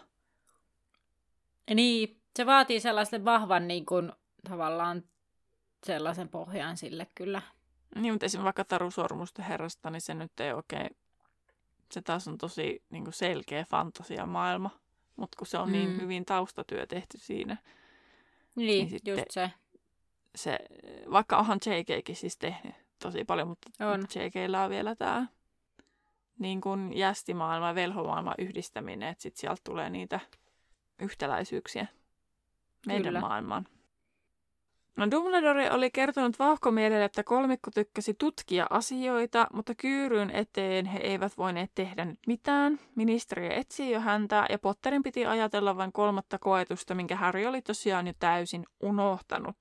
Niin, 1.74 2.22
se 2.36 2.46
vaatii 2.46 2.80
sellaisen 2.80 3.26
vahvan 3.26 3.68
niin 3.68 3.86
kuin, 3.86 4.12
tavallaan 4.50 5.04
sellaisen 5.86 6.30
pohjan 6.30 6.78
sille 6.78 7.08
kyllä. 7.16 7.42
Niin, 7.96 8.14
mutta 8.14 8.26
esimerkiksi 8.26 8.44
vaikka 8.46 8.64
Taru 8.66 8.92
Sormusten 8.92 9.46
herrasta, 9.46 9.90
niin 9.90 10.02
se 10.02 10.14
nyt 10.14 10.40
ei 10.40 10.54
oikein, 10.54 10.90
se 11.92 12.02
taas 12.02 12.28
on 12.28 12.38
tosi 12.38 12.84
niin 12.90 13.04
kuin 13.04 13.14
selkeä 13.14 13.66
fantasiamaailma, 13.70 14.70
mutta 15.16 15.38
kun 15.38 15.48
se 15.48 15.58
on 15.58 15.68
mm. 15.70 15.72
niin 15.72 15.90
Mm. 15.90 16.00
hyvin 16.02 16.26
taustatyö 16.26 16.88
tehty 16.88 17.18
siinä, 17.18 17.58
Niin, 18.56 18.68
Niin 18.68 18.80
niin 18.80 18.90
sitten- 18.90 19.12
just 19.18 19.32
se. 19.32 19.52
Se, 20.36 20.60
vaikka 21.12 21.38
onhan 21.38 21.60
JKkin 21.66 22.16
siis 22.16 22.38
tehnyt 22.38 22.76
tosi 23.00 23.24
paljon, 23.24 23.48
mutta 23.48 23.70
On. 23.92 24.02
JKllä 24.16 24.64
on 24.64 24.70
vielä 24.70 24.96
tämä 24.96 25.28
niin 26.40 26.62
kuin 26.62 26.98
jästimaailma 26.98 27.68
ja 27.68 27.76
velhomaailman 27.76 28.36
yhdistäminen, 28.38 29.10
että 29.10 29.22
sitten 29.22 29.40
sieltä 29.40 29.62
tulee 29.64 29.90
niitä 29.90 30.20
yhtäläisyyksiä 31.00 31.88
meidän 32.88 33.04
Kyllä. 33.04 33.20
maailmaan. 33.20 33.68
No 34.96 35.12
Dumbledore 35.12 35.72
oli 35.72 35.92
kertonut 35.92 36.40
vauhkomielelle, 36.40 37.06
että 37.06 37.24
kolmikko 37.24 37.72
tykkäsi 37.72 38.14
tutkia 38.14 38.68
asioita, 38.70 39.48
mutta 39.54 39.76
kyyryn 39.76 40.30
eteen 40.30 40.86
he 40.86 41.00
eivät 41.00 41.38
voineet 41.38 41.72
tehdä 41.76 42.06
nyt 42.06 42.20
mitään. 42.28 42.80
Ministeriö 42.96 43.54
etsii 43.54 43.92
jo 43.92 44.00
häntä 44.00 44.46
ja 44.50 44.60
Potterin 44.60 45.04
piti 45.04 45.26
ajatella 45.26 45.78
vain 45.78 45.92
kolmatta 45.92 46.40
koetusta, 46.40 46.96
minkä 46.96 47.16
Harry 47.16 47.46
oli 47.46 47.62
tosiaan 47.62 48.08
jo 48.08 48.14
täysin 48.20 48.66
unohtanut. 48.84 49.58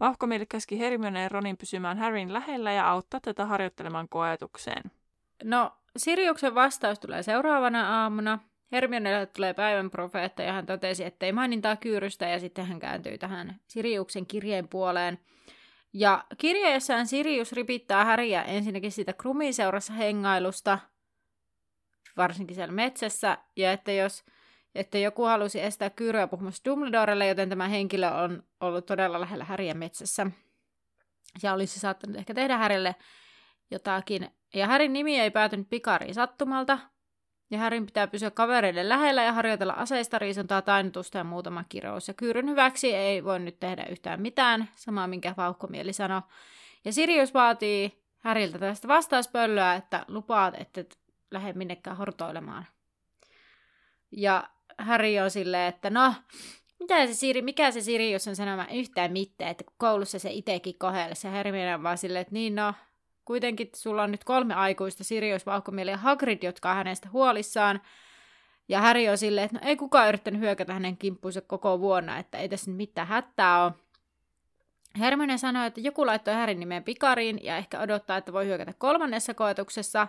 Vauhkomieli 0.00 0.46
käski 0.46 0.78
Hermione 0.78 1.22
ja 1.22 1.28
Ronin 1.28 1.56
pysymään 1.56 1.98
Harryn 1.98 2.32
lähellä 2.32 2.72
ja 2.72 2.90
auttaa 2.90 3.20
tätä 3.20 3.46
harjoittelemaan 3.46 4.08
koetukseen. 4.08 4.82
No, 5.44 5.72
Siriuksen 5.96 6.54
vastaus 6.54 6.98
tulee 6.98 7.22
seuraavana 7.22 8.02
aamuna. 8.02 8.38
Hermionelle 8.72 9.26
tulee 9.26 9.54
päivän 9.54 9.90
profeetta 9.90 10.42
ja 10.42 10.52
hän 10.52 10.66
totesi, 10.66 11.04
että 11.04 11.26
ei 11.26 11.32
mainintaa 11.32 11.76
kyyrystä 11.76 12.28
ja 12.28 12.40
sitten 12.40 12.66
hän 12.66 12.78
kääntyy 12.80 13.18
tähän 13.18 13.60
Siriuksen 13.66 14.26
kirjeen 14.26 14.68
puoleen. 14.68 15.18
Ja 15.92 16.24
kirjeessään 16.38 17.06
Sirius 17.06 17.52
ripittää 17.52 18.04
Häriä 18.04 18.42
ensinnäkin 18.42 18.92
siitä 18.92 19.12
krumiseurassa 19.12 19.92
hengailusta, 19.92 20.78
varsinkin 22.16 22.54
siellä 22.54 22.72
metsässä, 22.72 23.38
ja 23.56 23.72
että 23.72 23.92
jos 23.92 24.24
että 24.74 24.98
joku 24.98 25.24
halusi 25.24 25.60
estää 25.60 25.90
kyyryä 25.90 26.26
puhumasta 26.26 26.70
Dumbledorelle, 26.70 27.26
joten 27.26 27.48
tämä 27.48 27.68
henkilö 27.68 28.10
on 28.10 28.42
ollut 28.60 28.86
todella 28.86 29.20
lähellä 29.20 29.44
Häriä 29.44 29.74
metsässä. 29.74 30.26
Ja 31.42 31.52
olisi 31.52 31.80
saattanut 31.80 32.16
ehkä 32.16 32.34
tehdä 32.34 32.58
Härille 32.58 32.94
jotakin. 33.70 34.30
Ja 34.54 34.66
Härin 34.66 34.92
nimi 34.92 35.20
ei 35.20 35.30
päätynyt 35.30 35.70
pikariin 35.70 36.14
sattumalta, 36.14 36.78
Ja 37.50 37.58
Härin 37.58 37.86
pitää 37.86 38.06
pysyä 38.06 38.30
kavereiden 38.30 38.88
lähellä 38.88 39.22
ja 39.22 39.32
harjoitella 39.32 39.72
aseista, 39.72 40.18
riisontaa, 40.18 40.62
tainnutusta 40.62 41.18
ja 41.18 41.24
muutama 41.24 41.64
kirous. 41.68 42.08
Ja 42.08 42.14
Kyyryn 42.14 42.48
hyväksi 42.48 42.94
ei 42.94 43.24
voi 43.24 43.38
nyt 43.38 43.60
tehdä 43.60 43.84
yhtään 43.90 44.22
mitään, 44.22 44.68
samaa 44.74 45.06
minkä 45.06 45.34
vauhkomieli 45.36 45.92
sanoi. 45.92 46.22
Ja 46.84 46.92
Sirius 46.92 47.34
vaatii 47.34 48.04
Häriltä 48.18 48.58
tästä 48.58 48.88
vastauspöllöä, 48.88 49.74
että 49.74 50.04
lupaat, 50.08 50.54
että 50.60 50.80
et 50.80 50.98
lähde 51.30 51.52
minnekään 51.52 51.96
hortoilemaan. 51.96 52.66
Ja 54.10 54.50
Häri 54.80 55.20
on 55.20 55.30
silleen, 55.30 55.68
että 55.68 55.90
no, 55.90 56.14
mitä 56.80 57.06
se 57.06 57.14
Siri, 57.14 57.42
mikä 57.42 57.70
se 57.70 57.80
Siri, 57.80 58.12
jos 58.12 58.28
on 58.28 58.36
sanomaan 58.36 58.70
yhtään 58.70 59.12
mitään, 59.12 59.50
että 59.50 59.64
koulussa 59.78 60.18
se 60.18 60.30
itsekin 60.30 60.78
kohdella. 60.78 61.14
Se 61.14 61.30
Hermione 61.30 61.74
on 61.74 61.82
vaan 61.82 61.98
silleen, 61.98 62.20
että 62.20 62.34
niin 62.34 62.54
no, 62.54 62.74
kuitenkin 63.24 63.70
sulla 63.74 64.02
on 64.02 64.10
nyt 64.10 64.24
kolme 64.24 64.54
aikuista, 64.54 65.04
Sirius, 65.04 65.46
Vauhkomieli 65.46 65.90
ja 65.90 65.96
Hagrid, 65.96 66.42
jotka 66.42 66.70
on 66.70 66.76
hänestä 66.76 67.08
huolissaan. 67.12 67.80
Ja 68.68 68.80
Harry 68.80 69.08
on 69.08 69.18
silleen, 69.18 69.44
että 69.44 69.58
no 69.58 69.68
ei 69.68 69.76
kukaan 69.76 70.08
yrittänyt 70.08 70.40
hyökätä 70.40 70.72
hänen 70.72 70.96
kimppuunsa 70.96 71.40
koko 71.40 71.80
vuonna, 71.80 72.18
että 72.18 72.38
ei 72.38 72.48
tässä 72.48 72.70
mitään 72.70 73.06
hätää 73.06 73.64
ole. 73.64 73.72
Hermione 74.98 75.38
sanoi, 75.38 75.66
että 75.66 75.80
joku 75.80 76.06
laittoi 76.06 76.34
Härin 76.34 76.60
nimeen 76.60 76.84
pikariin 76.84 77.40
ja 77.42 77.56
ehkä 77.56 77.80
odottaa, 77.80 78.16
että 78.16 78.32
voi 78.32 78.46
hyökätä 78.46 78.72
kolmannessa 78.78 79.34
koetuksessa. 79.34 80.08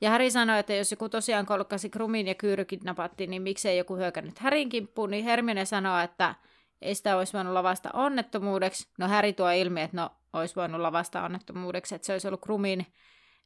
Ja 0.00 0.10
Häri 0.10 0.30
sanoi, 0.30 0.58
että 0.58 0.74
jos 0.74 0.90
joku 0.90 1.08
tosiaan 1.08 1.46
kolkkasi 1.46 1.90
Krumin 1.90 2.26
ja 2.26 2.34
Kyyrykin 2.34 2.80
napattiin, 2.84 3.30
niin 3.30 3.42
miksei 3.42 3.78
joku 3.78 3.96
hyökännyt 3.96 4.38
Härin 4.38 4.68
kimppuun, 4.68 5.10
niin 5.10 5.24
Hermione 5.24 5.64
sanoi, 5.64 6.04
että 6.04 6.34
ei 6.82 6.94
sitä 6.94 7.16
olisi 7.16 7.32
voinut 7.32 7.52
lavasta 7.52 7.90
onnettomuudeksi. 7.92 8.88
No 8.98 9.08
Häri 9.08 9.32
tuo 9.32 9.50
ilmi, 9.50 9.82
että 9.82 9.96
no 9.96 10.10
olisi 10.32 10.56
voinut 10.56 10.80
lavasta 10.80 11.22
onnettomuudeksi, 11.22 11.94
että 11.94 12.06
se 12.06 12.12
olisi 12.12 12.28
ollut 12.28 12.40
Krumin 12.40 12.86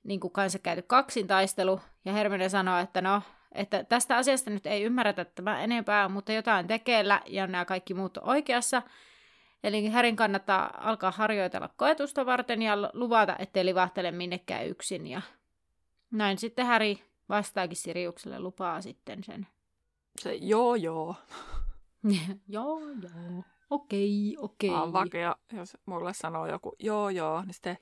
niin 0.05 0.21
kuin 0.21 0.33
kanssa 0.33 0.59
käyty 0.59 0.83
kaksintaistelu. 0.83 1.81
Ja 2.05 2.12
Hermione 2.12 2.49
sanoi, 2.49 2.83
että 2.83 3.01
no, 3.01 3.23
että 3.53 3.85
tästä 3.85 4.17
asiasta 4.17 4.51
nyt 4.51 4.67
ei 4.67 4.83
ymmärretä 4.83 5.25
tämä 5.25 5.62
enempää, 5.62 6.09
mutta 6.09 6.33
jotain 6.33 6.67
tekeillä 6.67 7.21
ja 7.27 7.47
nämä 7.47 7.65
kaikki 7.65 7.95
muut 7.95 8.17
on 8.17 8.29
oikeassa. 8.29 8.83
Eli 9.65 9.88
Härin 9.88 10.17
kannattaa 10.17 10.79
alkaa 10.81 11.11
harjoitella 11.11 11.71
koetusta 11.77 12.27
varten 12.27 12.62
ja 12.62 12.77
luvata, 12.93 13.37
ettei 13.38 13.65
livahtele 13.65 14.11
minnekään 14.11 14.67
yksin. 14.67 15.07
Ja 15.07 15.23
näin 16.12 16.38
sitten 16.38 16.66
Häri 16.66 17.03
vastaakin 17.29 17.77
Siriukselle 17.77 18.40
lupaa 18.40 18.83
sitten 18.83 19.25
sen. 19.25 19.46
Se 20.20 20.35
joo 20.35 20.75
joo. 20.75 21.16
joo 22.48 22.81
joo. 22.81 23.44
Okei, 23.70 24.37
okei. 24.38 24.70
On 24.70 24.92
vakea, 24.92 25.37
jos 25.53 25.77
mulle 25.87 26.14
sanoo 26.14 26.46
joku 26.46 26.75
joo 26.79 27.11
joo, 27.11 27.42
niin 27.42 27.55
sitten 27.55 27.79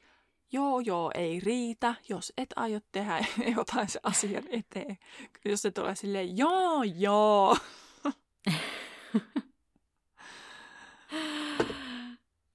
joo 0.52 0.80
joo 0.80 1.10
ei 1.14 1.40
riitä, 1.40 1.94
jos 2.08 2.32
et 2.36 2.50
aio 2.56 2.80
tehdä 2.92 3.24
jotain 3.56 3.88
se 3.88 4.00
asian 4.02 4.44
eteen. 4.50 4.98
Jos 5.44 5.62
se 5.62 5.70
tulee 5.70 5.94
silleen 5.94 6.36
joo 6.36 6.82
joo. 6.82 7.56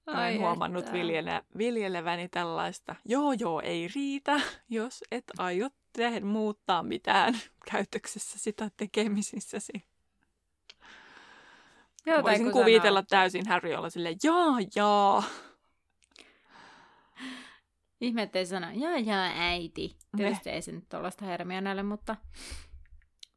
Olen 0.06 0.40
huomannut 0.40 0.92
viljele, 0.92 1.42
viljeleväni 1.58 2.28
tällaista. 2.28 2.94
Joo, 3.04 3.32
joo, 3.32 3.60
ei 3.60 3.88
riitä, 3.94 4.40
jos 4.68 5.04
et 5.10 5.24
aio 5.38 5.70
tehdä 5.92 6.26
muuttaa 6.26 6.82
mitään 6.82 7.34
käytöksessä 7.72 8.38
sitä 8.38 8.70
tekemisissäsi. 8.76 9.72
Joo, 12.06 12.22
Voisin 12.22 12.52
kuvitella 12.52 12.98
sanoo. 12.98 13.06
täysin 13.08 13.48
Harry 13.48 13.74
olla 13.74 13.90
silleen, 13.90 14.16
jaa, 14.22 14.56
jaa. 14.76 15.24
Ihme, 18.00 18.22
ettei 18.22 18.46
sano, 18.46 18.66
jaa, 18.74 18.98
jaa, 18.98 19.30
äiti. 19.36 19.96
Tietysti 20.16 20.50
ei 20.50 20.62
se 20.62 20.72
nyt 20.72 20.88
tuollaista 20.88 21.24
Hermionelle, 21.24 21.82
mutta 21.82 22.16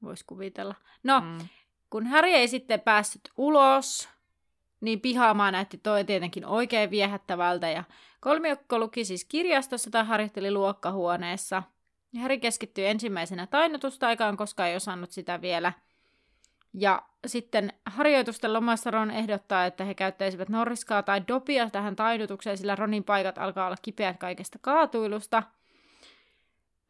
voisi 0.04 0.24
kuvitella. 0.28 0.76
No, 1.04 1.22
mm. 1.22 1.48
kun 1.90 2.08
Harry 2.08 2.30
ei 2.30 2.48
sitten 2.48 2.82
päässyt 2.82 3.22
ulos, 3.38 4.10
niin 4.82 5.02
pihaamaan 5.02 5.54
näytti 5.54 5.78
toi 5.78 6.04
tietenkin 6.06 6.46
oikein 6.46 6.92
viehättävältä 6.92 7.70
ja 7.70 7.84
kolmiokko 8.20 8.80
luki 8.80 9.06
siis 9.06 9.26
kirjastossa 9.26 9.92
tai 9.92 10.06
harjoitteli 10.06 10.52
luokkahuoneessa. 10.52 11.64
Ja 12.14 12.22
Harry 12.22 12.38
keskittyi 12.38 12.86
ensimmäisenä 12.86 13.48
tainotustaikaan, 13.48 14.38
koska 14.38 14.68
ei 14.68 14.76
osannut 14.76 15.12
sitä 15.12 15.42
vielä. 15.42 15.74
Ja 16.74 17.02
sitten 17.28 17.74
harjoitusten 17.86 18.54
lomassa 18.54 18.92
Ron 18.92 19.12
ehdottaa, 19.12 19.66
että 19.66 19.84
he 19.84 19.94
käyttäisivät 19.94 20.50
norriskaa 20.50 21.04
tai 21.04 21.22
dopia 21.28 21.70
tähän 21.70 21.96
tainnutukseen, 21.96 22.58
sillä 22.58 22.76
Ronin 22.76 23.04
paikat 23.04 23.38
alkaa 23.38 23.66
olla 23.66 23.78
kipeät 23.82 24.18
kaikesta 24.18 24.60
kaatuilusta. 24.62 25.44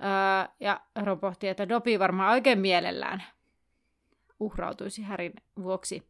Öö, 0.04 0.54
ja 0.60 0.82
Ron 0.96 1.20
pohti, 1.20 1.48
että 1.48 1.70
dopi 1.70 2.00
varmaan 2.00 2.32
oikein 2.32 2.60
mielellään 2.60 3.24
uhrautuisi 4.40 5.02
Härin 5.02 5.34
vuoksi. 5.64 6.04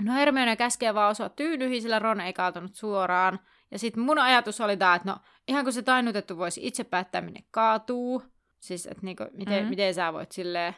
No 0.00 0.14
Hermione 0.14 0.56
käskee 0.56 0.94
vaan 0.94 1.10
osua 1.10 1.28
tyynyihin, 1.28 1.82
sillä 1.82 1.98
Ron 1.98 2.20
ei 2.20 2.32
kaatunut 2.32 2.74
suoraan. 2.74 3.40
Ja 3.70 3.78
sitten 3.78 4.02
mun 4.02 4.18
ajatus 4.18 4.60
oli 4.60 4.76
tämä, 4.76 4.94
että 4.94 5.08
no 5.08 5.16
ihan 5.48 5.64
kun 5.64 5.72
se 5.72 5.82
tainnutettu 5.82 6.38
voisi 6.38 6.66
itse 6.66 6.84
päättää, 6.84 7.20
minne 7.20 7.44
kaatuu. 7.50 8.22
Siis, 8.60 8.86
että 8.86 9.02
niinku, 9.02 9.24
miten, 9.32 9.54
mm-hmm. 9.54 9.70
miten 9.70 9.94
sä 9.94 10.12
voit 10.12 10.32
silleen... 10.32 10.76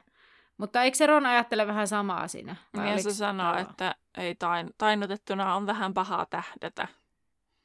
Mutta 0.56 0.82
eikö 0.82 0.96
se 0.96 1.06
Ron 1.06 1.26
ajattele 1.26 1.66
vähän 1.66 1.88
samaa 1.88 2.28
siinä? 2.28 2.56
Ja 2.74 3.02
se 3.02 3.14
sanoo, 3.14 3.56
että 3.56 3.94
ei 4.16 4.34
tain, 4.34 4.70
tainnutettuna 4.78 5.54
on 5.54 5.66
vähän 5.66 5.94
pahaa 5.94 6.26
tähdätä. 6.26 6.88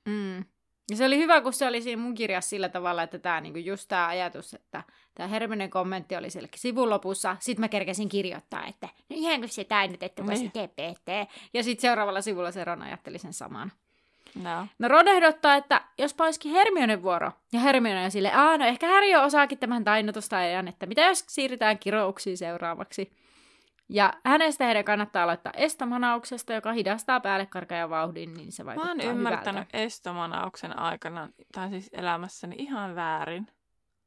Mm. 0.06 0.46
Ja 0.92 0.98
se 0.98 1.06
oli 1.06 1.18
hyvä, 1.18 1.42
kun 1.42 1.54
se 1.54 1.68
oli 1.68 1.82
siinä 1.82 2.02
mun 2.02 2.16
kirjassa 2.16 2.50
sillä 2.50 2.70
tavalla, 2.70 3.04
että 3.04 3.20
tämä 3.20 3.42
niinku 3.42 3.60
just 3.60 3.88
tämä 3.88 4.08
ajatus, 4.08 4.54
että 4.54 4.84
tämä 5.16 5.28
Herminen 5.28 5.70
kommentti 5.70 6.16
oli 6.16 6.30
siellä 6.30 6.50
sivun 6.56 6.90
lopussa. 6.90 7.38
Sitten 7.40 7.62
mä 7.62 7.68
kerkesin 7.68 8.10
kirjoittaa, 8.10 8.66
että 8.66 8.90
no 9.10 9.16
ihan 9.20 9.40
kuin 9.40 9.50
se 9.50 9.64
tainnutettu 9.64 10.26
voisi 10.28 10.52
niin. 10.54 10.70
TPT. 10.70 11.32
Ja 11.54 11.64
sitten 11.64 11.82
seuraavalla 11.82 12.22
sivulla 12.22 12.52
se 12.52 12.64
Ron 12.64 12.82
ajatteli 12.82 13.18
sen 13.18 13.34
saman. 13.34 13.72
No. 14.44 14.68
no 14.80 14.88
Ron 14.88 15.08
ehdottaa, 15.08 15.56
että 15.56 15.82
jos 15.98 16.16
olisikin 16.20 16.52
Hermionen 16.52 17.04
vuoro. 17.04 17.32
Ja 17.52 17.60
Hermione 17.60 18.06
on 18.06 18.12
sille, 18.12 18.32
aah 18.34 18.60
no 18.60 18.66
ehkä 18.66 18.88
Harry 18.88 19.16
osaakin 19.16 19.58
tämän 19.58 19.84
tainnutusta 19.84 20.38
ajan, 20.38 20.68
että 20.68 20.86
mitä 20.86 21.02
jos 21.02 21.24
siirrytään 21.28 21.80
kirouksiin 21.80 22.38
seuraavaksi. 22.38 23.12
Ja 23.90 24.14
hänestä 24.26 24.66
heidän 24.66 24.86
kannattaa 24.86 25.24
aloittaa 25.24 25.54
estomanauksesta, 25.56 26.54
joka 26.54 26.72
hidastaa 26.72 27.20
päälle 27.20 27.46
karkean 27.46 27.90
vauhdin, 27.90 28.34
niin 28.34 28.52
se 28.52 28.66
vaikuttaa 28.66 28.96
Mä 28.96 29.04
oon 29.04 29.12
ymmärtänyt 29.12 29.60
hyvältä. 29.60 29.78
estomanauksen 29.78 30.80
aikana, 30.80 31.30
tai 31.54 31.70
siis 31.70 31.90
elämässäni 31.94 32.56
ihan 32.60 32.96
väärin. 32.96 33.48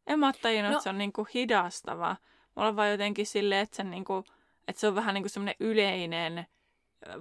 En 0.07 0.19
mä 0.19 0.33
tajunnut, 0.43 0.71
no. 0.71 0.77
että 0.77 0.83
se 0.83 0.91
on 0.91 0.99
niinku 0.99 1.27
hidastava. 1.35 2.17
Mulla 2.55 2.69
on 2.69 2.77
vaan 2.77 2.91
jotenkin 2.91 3.27
silleen, 3.27 3.61
että, 3.61 3.77
sen 3.77 3.91
niinku, 3.91 4.25
että 4.69 4.81
se 4.81 4.89
on 4.89 4.95
vähän 4.95 5.15
niinku 5.15 5.29
semmoinen 5.29 5.55
yleinen 5.61 6.47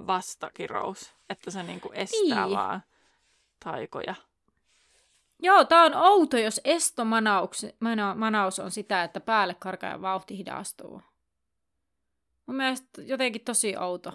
vastakirous, 0.08 1.16
että 1.30 1.52
se 1.52 1.64
niinku 1.64 1.90
estää 1.94 2.46
niin. 2.46 2.58
vaan 2.58 2.84
taikoja. 3.64 4.16
Joo, 5.40 5.66
tää 5.66 5.84
on 5.84 5.96
outo, 5.96 6.38
jos 6.38 6.62
estomanaus 6.64 7.66
manaus 8.16 8.60
on 8.60 8.72
sitä, 8.72 9.04
että 9.04 9.20
päälle 9.20 9.56
karkean 9.60 10.02
vauhti 10.02 10.38
hidastuu. 10.38 11.02
Mun 12.50 12.56
mielestä 12.56 13.02
jotenkin 13.02 13.42
tosi 13.46 13.78
outo. 13.78 14.14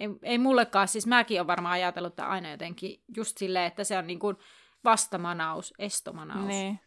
Ei, 0.00 0.08
ei 0.22 0.38
mullekaan, 0.38 0.88
siis 0.88 1.06
mäkin 1.06 1.40
olen 1.40 1.46
varmaan 1.46 1.72
ajatellut 1.72 2.12
että 2.12 2.28
aina 2.28 2.50
jotenkin 2.50 3.02
just 3.16 3.38
silleen, 3.38 3.64
että 3.64 3.84
se 3.84 3.98
on 3.98 4.06
niin 4.06 4.18
kuin 4.18 4.36
vastamanaus, 4.84 5.74
estomanaus. 5.78 6.46
Niin. 6.46 6.80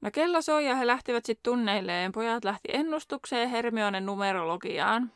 No 0.00 0.10
kello 0.10 0.42
soi 0.42 0.66
ja 0.66 0.76
he 0.76 0.86
lähtivät 0.86 1.24
sitten 1.24 1.52
tunneilleen. 1.52 2.12
Pojat 2.12 2.44
lähti 2.44 2.68
ennustukseen 2.72 3.48
Hermionen 3.48 4.06
numerologiaan. 4.06 5.12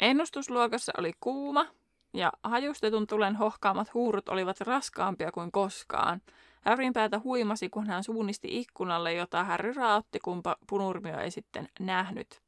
Ennustusluokassa 0.00 0.92
oli 0.98 1.12
kuuma 1.20 1.66
ja 2.14 2.32
hajustetun 2.42 3.06
tulen 3.06 3.36
hohkaamat 3.36 3.94
huurut 3.94 4.28
olivat 4.28 4.60
raskaampia 4.60 5.32
kuin 5.32 5.52
koskaan. 5.52 6.22
Harryn 6.60 6.92
päätä 6.92 7.20
huimasi, 7.24 7.68
kun 7.68 7.86
hän 7.86 8.04
suunnisti 8.04 8.58
ikkunalle, 8.60 9.12
jota 9.12 9.44
Harry 9.44 9.72
raotti, 9.72 10.18
kumpa 10.20 10.56
punurmio 10.68 11.18
ei 11.18 11.30
sitten 11.30 11.68
nähnyt. 11.80 12.41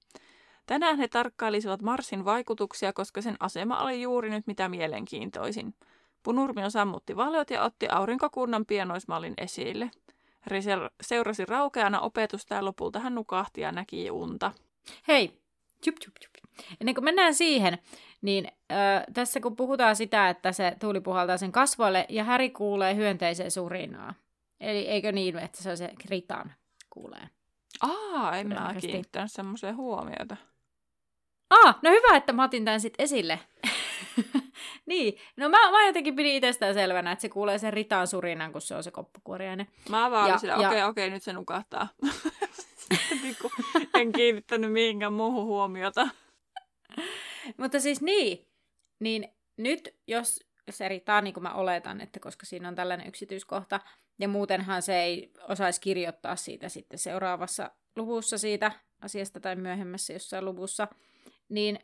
Tänään 0.66 0.98
he 0.98 1.09
tarkkailisivat 1.09 1.83
Marsin 1.83 2.24
vaikutuksia, 2.24 2.92
koska 2.92 3.22
sen 3.22 3.37
asema 3.40 3.83
oli 3.83 4.03
juuri 4.03 4.31
nyt 4.31 4.46
mitä 4.46 4.68
mielenkiintoisin. 4.68 5.74
Punurmio 6.22 6.70
sammutti 6.70 7.16
valot 7.16 7.50
ja 7.50 7.62
otti 7.62 7.88
aurinkokunnan 7.88 8.66
pienoismallin 8.66 9.35
esille. 9.37 9.90
Harry 10.40 10.61
seurasi 11.03 11.44
raukeana 11.44 12.00
opetusta 12.00 12.55
ja 12.55 12.64
lopulta 12.64 13.00
hän 13.00 13.14
nukahti 13.14 13.61
ja 13.61 13.72
näki 13.72 14.11
unta. 14.11 14.53
Hei, 15.09 15.40
jup, 15.87 15.96
jup, 16.07 16.14
jup. 16.24 16.35
Ennen 16.81 16.94
kuin 16.94 17.05
mennään 17.05 17.35
siihen, 17.35 17.79
niin 18.22 18.48
äh, 18.72 19.05
tässä 19.14 19.40
kun 19.40 19.57
puhutaan 19.57 19.96
sitä, 19.96 20.29
että 20.29 20.53
se 20.53 20.77
tuuli 20.81 21.00
puhaltaa 21.00 21.37
sen 21.37 21.53
kasvoille 21.53 22.07
ja 22.09 22.24
Häri 22.24 22.50
kuulee 22.50 22.94
hyönteisen 22.94 23.50
surinaa. 23.50 24.14
Eli 24.61 24.79
eikö 24.79 25.12
niin, 25.12 25.38
että 25.38 25.62
se 25.62 25.70
on 25.70 25.77
se 25.77 25.90
kritan 25.98 26.53
kuulee? 26.90 27.29
Aa, 27.81 28.37
en 28.37 28.48
mä 28.48 28.74
kiinnittänyt 28.81 29.33
semmoiseen 29.33 29.77
huomiota. 29.77 30.37
Ah, 31.50 31.78
no 31.83 31.90
hyvä, 31.90 32.16
että 32.16 32.33
mä 32.33 32.44
otin 32.44 32.64
tämän 32.64 32.80
sitten 32.80 33.04
esille. 33.04 33.40
niin, 34.87 35.18
no 35.37 35.48
mä, 35.48 35.70
mä 35.70 35.87
jotenkin 35.87 36.16
pidin 36.16 36.35
itsestään 36.35 36.74
selvänä, 36.74 37.12
että 37.12 37.22
se 37.22 37.28
kuulee 37.28 37.59
sen 37.59 37.72
ritaan 37.72 38.07
surinan, 38.07 38.52
kun 38.52 38.61
se 38.61 38.74
on 38.74 38.85
se 38.85 38.90
koppukuoriainen. 38.90 39.66
Mä 39.88 40.11
vaan 40.11 40.30
ja, 40.30 40.38
sillä, 40.38 40.57
okei, 40.57 40.78
ja... 40.78 40.87
okei, 40.87 41.11
nyt 41.11 41.22
se 41.22 41.33
nukahtaa. 41.33 41.88
niin 43.22 43.37
kuin, 43.40 43.52
en 43.94 44.12
kiinnittänyt 44.12 44.72
mihinkään 44.72 45.12
muuhun 45.12 45.44
huomiota. 45.44 46.09
Mutta 47.59 47.80
siis 47.80 48.00
niin, 48.00 48.46
niin 49.00 49.28
nyt 49.57 49.96
jos 50.07 50.40
se 50.70 50.88
riittää 50.88 51.20
niin 51.20 51.35
kuin 51.35 51.42
mä 51.42 51.54
oletan, 51.54 52.00
että 52.00 52.20
koska 52.20 52.46
siinä 52.46 52.68
on 52.68 52.74
tällainen 52.74 53.09
yksityiskohta, 53.09 53.80
ja 54.18 54.28
muutenhan 54.28 54.83
se 54.83 55.02
ei 55.02 55.33
osaisi 55.48 55.80
kirjoittaa 55.80 56.37
siitä 56.37 56.68
sitten 56.68 56.98
seuraavassa 56.98 57.70
luvussa 57.96 58.38
siitä 58.38 58.72
asiasta 59.00 59.40
tai 59.40 59.57
myöhemmässä 59.57 60.12
jossain 60.12 60.44
luvussa, 60.44 60.88
niin 61.54 61.78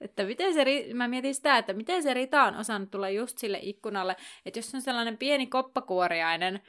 että 0.00 0.24
miten 0.24 0.54
se, 0.54 0.64
mä 0.94 1.08
mietin 1.08 1.34
sitä, 1.34 1.58
että 1.58 1.72
miten 1.72 2.02
se 2.02 2.14
Rita 2.14 2.42
on 2.42 2.56
osannut 2.56 2.90
tulla 2.90 3.08
just 3.08 3.38
sille 3.38 3.58
ikkunalle, 3.62 4.16
että 4.46 4.58
jos 4.58 4.74
on 4.74 4.82
sellainen 4.82 5.18
pieni 5.18 5.46
koppakuoriainen 5.46 6.60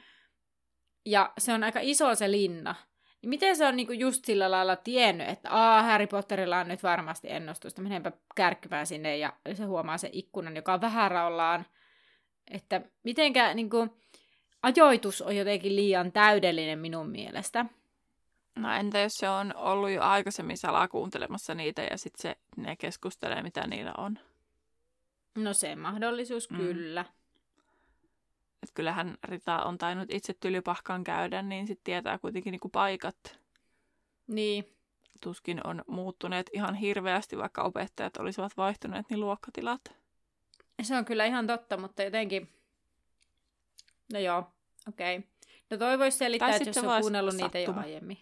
ja 1.06 1.32
se 1.38 1.52
on 1.52 1.64
aika 1.64 1.80
iso 1.82 2.14
se 2.14 2.30
linna, 2.30 2.74
niin 3.22 3.30
miten 3.30 3.56
se 3.56 3.66
on 3.66 3.76
niinku 3.76 3.92
just 3.92 4.24
sillä 4.24 4.50
lailla 4.50 4.76
tiennyt, 4.76 5.28
että 5.28 5.48
Aa, 5.50 5.82
Harry 5.82 6.06
Potterilla 6.06 6.58
on 6.58 6.68
nyt 6.68 6.82
varmasti 6.82 7.30
ennustusta, 7.30 7.82
menenpä 7.82 8.12
kärkkymään 8.34 8.86
sinne 8.86 9.16
ja 9.16 9.32
se 9.54 9.64
huomaa 9.64 9.98
sen 9.98 10.10
ikkunan, 10.12 10.56
joka 10.56 10.74
on 10.74 10.80
vähän 10.80 11.10
raollaan. 11.10 11.66
Että 12.50 12.80
mitenkä 13.02 13.54
niinku, 13.54 13.88
ajoitus 14.62 15.22
on 15.22 15.36
jotenkin 15.36 15.76
liian 15.76 16.12
täydellinen 16.12 16.78
minun 16.78 17.10
mielestä. 17.10 17.66
No 18.54 18.72
entä 18.72 18.98
jos 18.98 19.12
se 19.12 19.28
on 19.28 19.56
ollut 19.56 19.90
jo 19.90 20.02
aikaisemmin 20.02 20.58
salaa 20.58 20.88
kuuntelemassa 20.88 21.54
niitä 21.54 21.82
ja 21.82 21.98
sitten 21.98 22.22
se, 22.22 22.36
ne 22.56 22.76
keskustelee, 22.76 23.42
mitä 23.42 23.66
niillä 23.66 23.92
on? 23.98 24.18
No 25.34 25.52
se 25.54 25.76
mahdollisuus 25.76 26.50
mm. 26.50 26.56
kyllä. 26.56 27.04
Et 28.62 28.70
kyllähän 28.74 29.18
Rita 29.24 29.62
on 29.62 29.78
tainnut 29.78 30.10
itse 30.10 30.34
tylypahkan 30.40 31.04
käydä, 31.04 31.42
niin 31.42 31.66
sitten 31.66 31.84
tietää 31.84 32.18
kuitenkin 32.18 32.50
niinku 32.50 32.68
paikat. 32.68 33.38
Niin. 34.26 34.76
Tuskin 35.20 35.66
on 35.66 35.82
muuttuneet 35.86 36.50
ihan 36.52 36.74
hirveästi, 36.74 37.38
vaikka 37.38 37.62
opettajat 37.62 38.16
olisivat 38.16 38.56
vaihtuneet, 38.56 39.06
niin 39.10 39.20
luokkatilat. 39.20 39.80
Se 40.82 40.96
on 40.96 41.04
kyllä 41.04 41.24
ihan 41.24 41.46
totta, 41.46 41.76
mutta 41.76 42.02
jotenkin... 42.02 42.48
No 44.12 44.18
joo, 44.18 44.52
okei. 44.88 45.16
Okay. 45.16 45.28
No 45.70 45.76
toi 45.76 45.98
voisi 45.98 46.18
selittää, 46.18 46.56
että 46.56 46.68
jos 46.68 46.76
on 46.76 47.00
kuunnellut 47.00 47.32
sattuma. 47.32 47.46
niitä 47.46 47.58
jo 47.58 47.74
aiemmin. 47.80 48.18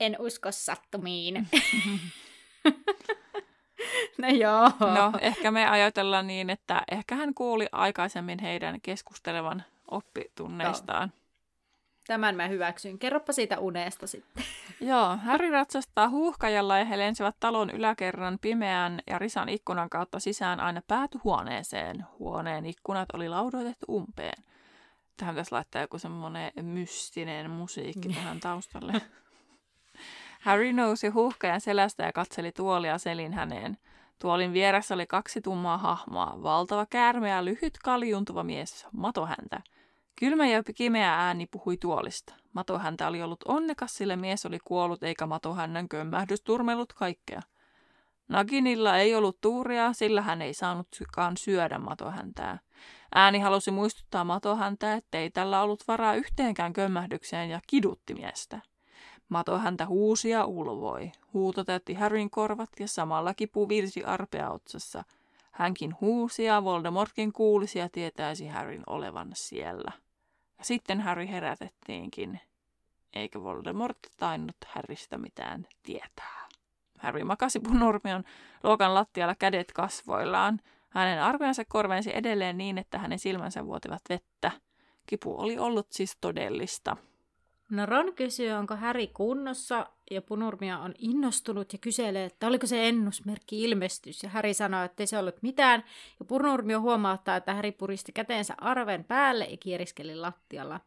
En 0.00 0.16
usko 0.18 0.52
sattumiin. 0.52 1.48
no 4.22 4.28
joo. 4.28 4.70
No, 4.80 5.12
ehkä 5.20 5.50
me 5.50 5.68
ajatellaan 5.68 6.26
niin, 6.26 6.50
että 6.50 6.82
ehkä 6.90 7.14
hän 7.14 7.34
kuuli 7.34 7.66
aikaisemmin 7.72 8.38
heidän 8.38 8.80
keskustelevan 8.80 9.64
oppitunneistaan. 9.90 11.12
Joo. 11.14 11.18
Tämän 12.08 12.36
mä 12.36 12.48
hyväksyn. 12.48 12.98
Kerropa 12.98 13.32
siitä 13.32 13.58
unesta 13.58 14.06
sitten. 14.06 14.44
Joo, 14.80 15.16
Harry 15.16 15.50
ratsastaa 15.50 16.08
huuhkajalla 16.08 16.78
ja 16.78 16.84
he 16.84 16.98
lensivät 16.98 17.36
talon 17.40 17.70
yläkerran 17.70 18.38
pimeän 18.40 19.00
ja 19.06 19.18
risan 19.18 19.48
ikkunan 19.48 19.90
kautta 19.90 20.20
sisään 20.20 20.60
aina 20.60 20.82
päätyhuoneeseen. 20.86 22.06
Huoneen 22.18 22.66
ikkunat 22.66 23.08
oli 23.12 23.28
laudoitettu 23.28 23.86
umpeen. 23.88 24.44
Tähän 25.16 25.34
pitäisi 25.34 25.52
laittaa 25.52 25.82
joku 25.82 25.98
semmoinen 25.98 26.52
mystinen 26.62 27.50
musiikki 27.50 28.08
tähän 28.08 28.40
taustalle. 28.40 28.92
Harry 30.40 30.72
nousi 30.72 31.08
huuhkajan 31.08 31.60
selästä 31.60 32.02
ja 32.02 32.12
katseli 32.12 32.52
tuolia 32.52 32.98
selin 32.98 33.32
häneen. 33.32 33.78
Tuolin 34.18 34.52
vieressä 34.52 34.94
oli 34.94 35.06
kaksi 35.06 35.40
tummaa 35.40 35.78
hahmoa, 35.78 36.38
valtava 36.42 36.86
käärme 36.86 37.30
ja 37.30 37.44
lyhyt 37.44 37.78
kaljuntuva 37.84 38.44
mies, 38.44 38.86
matohäntä. 38.92 39.60
Kylmä 40.16 40.46
ja 40.46 40.62
kimeä 40.74 41.14
ääni 41.14 41.46
puhui 41.46 41.76
tuolista. 41.76 42.34
Matohäntä 42.52 43.08
oli 43.08 43.22
ollut 43.22 43.42
onnekas, 43.48 43.96
sillä 43.96 44.16
mies 44.16 44.46
oli 44.46 44.58
kuollut 44.64 45.02
eikä 45.02 45.26
matohännän 45.26 45.88
kömmähdys 45.88 46.40
turmellut 46.40 46.92
kaikkea. 46.92 47.40
Naginilla 48.28 48.98
ei 48.98 49.14
ollut 49.14 49.40
tuuria, 49.40 49.92
sillä 49.92 50.22
hän 50.22 50.42
ei 50.42 50.54
saanutkaan 50.54 51.36
syödä 51.36 51.78
matohäntää. 51.78 52.58
Ääni 53.14 53.38
halusi 53.38 53.70
muistuttaa 53.70 54.24
matohäntää, 54.24 54.94
ettei 54.94 55.30
tällä 55.30 55.62
ollut 55.62 55.84
varaa 55.88 56.14
yhteenkään 56.14 56.72
kömmähdykseen 56.72 57.50
ja 57.50 57.60
kidutti 57.66 58.14
miestä. 58.14 58.60
Mato 59.28 59.58
häntä 59.58 59.86
huusi 59.86 60.30
ja 60.30 60.44
ulvoi. 60.44 61.12
Huuto 61.32 61.64
täytti 61.64 61.94
Harryn 61.94 62.30
korvat 62.30 62.70
ja 62.80 62.88
samalla 62.88 63.34
kipu 63.34 63.68
virsi 63.68 64.04
arpea 64.04 64.50
otsassa. 64.50 65.04
Hänkin 65.52 65.94
huusi 66.00 66.44
ja 66.44 66.64
Voldemortkin 66.64 67.32
kuulisi 67.32 67.78
ja 67.78 67.88
tietäisi 67.88 68.46
Harryn 68.46 68.82
olevan 68.86 69.30
siellä. 69.34 69.92
Ja 70.58 70.64
sitten 70.64 71.00
Harry 71.00 71.28
herätettiinkin. 71.28 72.40
Eikä 73.12 73.42
Voldemort 73.42 73.98
tainnut 74.16 74.56
Harrystä 74.66 75.18
mitään 75.18 75.66
tietää. 75.82 76.48
Harry 76.98 77.24
makasi 77.24 77.60
punurmion 77.60 78.24
luokan 78.62 78.94
lattialla 78.94 79.34
kädet 79.34 79.72
kasvoillaan. 79.72 80.60
Hänen 80.88 81.22
arvionsa 81.22 81.64
korvensi 81.64 82.16
edelleen 82.16 82.58
niin, 82.58 82.78
että 82.78 82.98
hänen 82.98 83.18
silmänsä 83.18 83.66
vuotivat 83.66 84.02
vettä. 84.08 84.50
Kipu 85.06 85.40
oli 85.40 85.58
ollut 85.58 85.86
siis 85.90 86.16
todellista. 86.20 86.96
No 87.70 87.86
Ron 87.86 88.14
kysyy, 88.14 88.50
onko 88.50 88.76
Häri 88.76 89.06
kunnossa, 89.06 89.86
ja 90.10 90.22
Punurmia 90.22 90.78
on 90.78 90.94
innostunut 90.98 91.72
ja 91.72 91.78
kyselee, 91.78 92.24
että 92.24 92.46
oliko 92.46 92.66
se 92.66 92.88
ennusmerkki 92.88 93.64
ilmestys, 93.64 94.22
ja 94.22 94.28
Häri 94.28 94.54
sanoo, 94.54 94.84
että 94.84 95.02
ei 95.02 95.06
se 95.06 95.18
ollut 95.18 95.42
mitään, 95.42 95.84
ja 96.20 96.24
Punurmio 96.24 96.80
huomauttaa, 96.80 97.36
että 97.36 97.54
Häri 97.54 97.72
puristi 97.72 98.12
käteensä 98.12 98.54
arven 98.58 99.04
päälle 99.04 99.44
ja 99.44 99.56
kieriskeli 99.56 100.14
lattialla. 100.14 100.80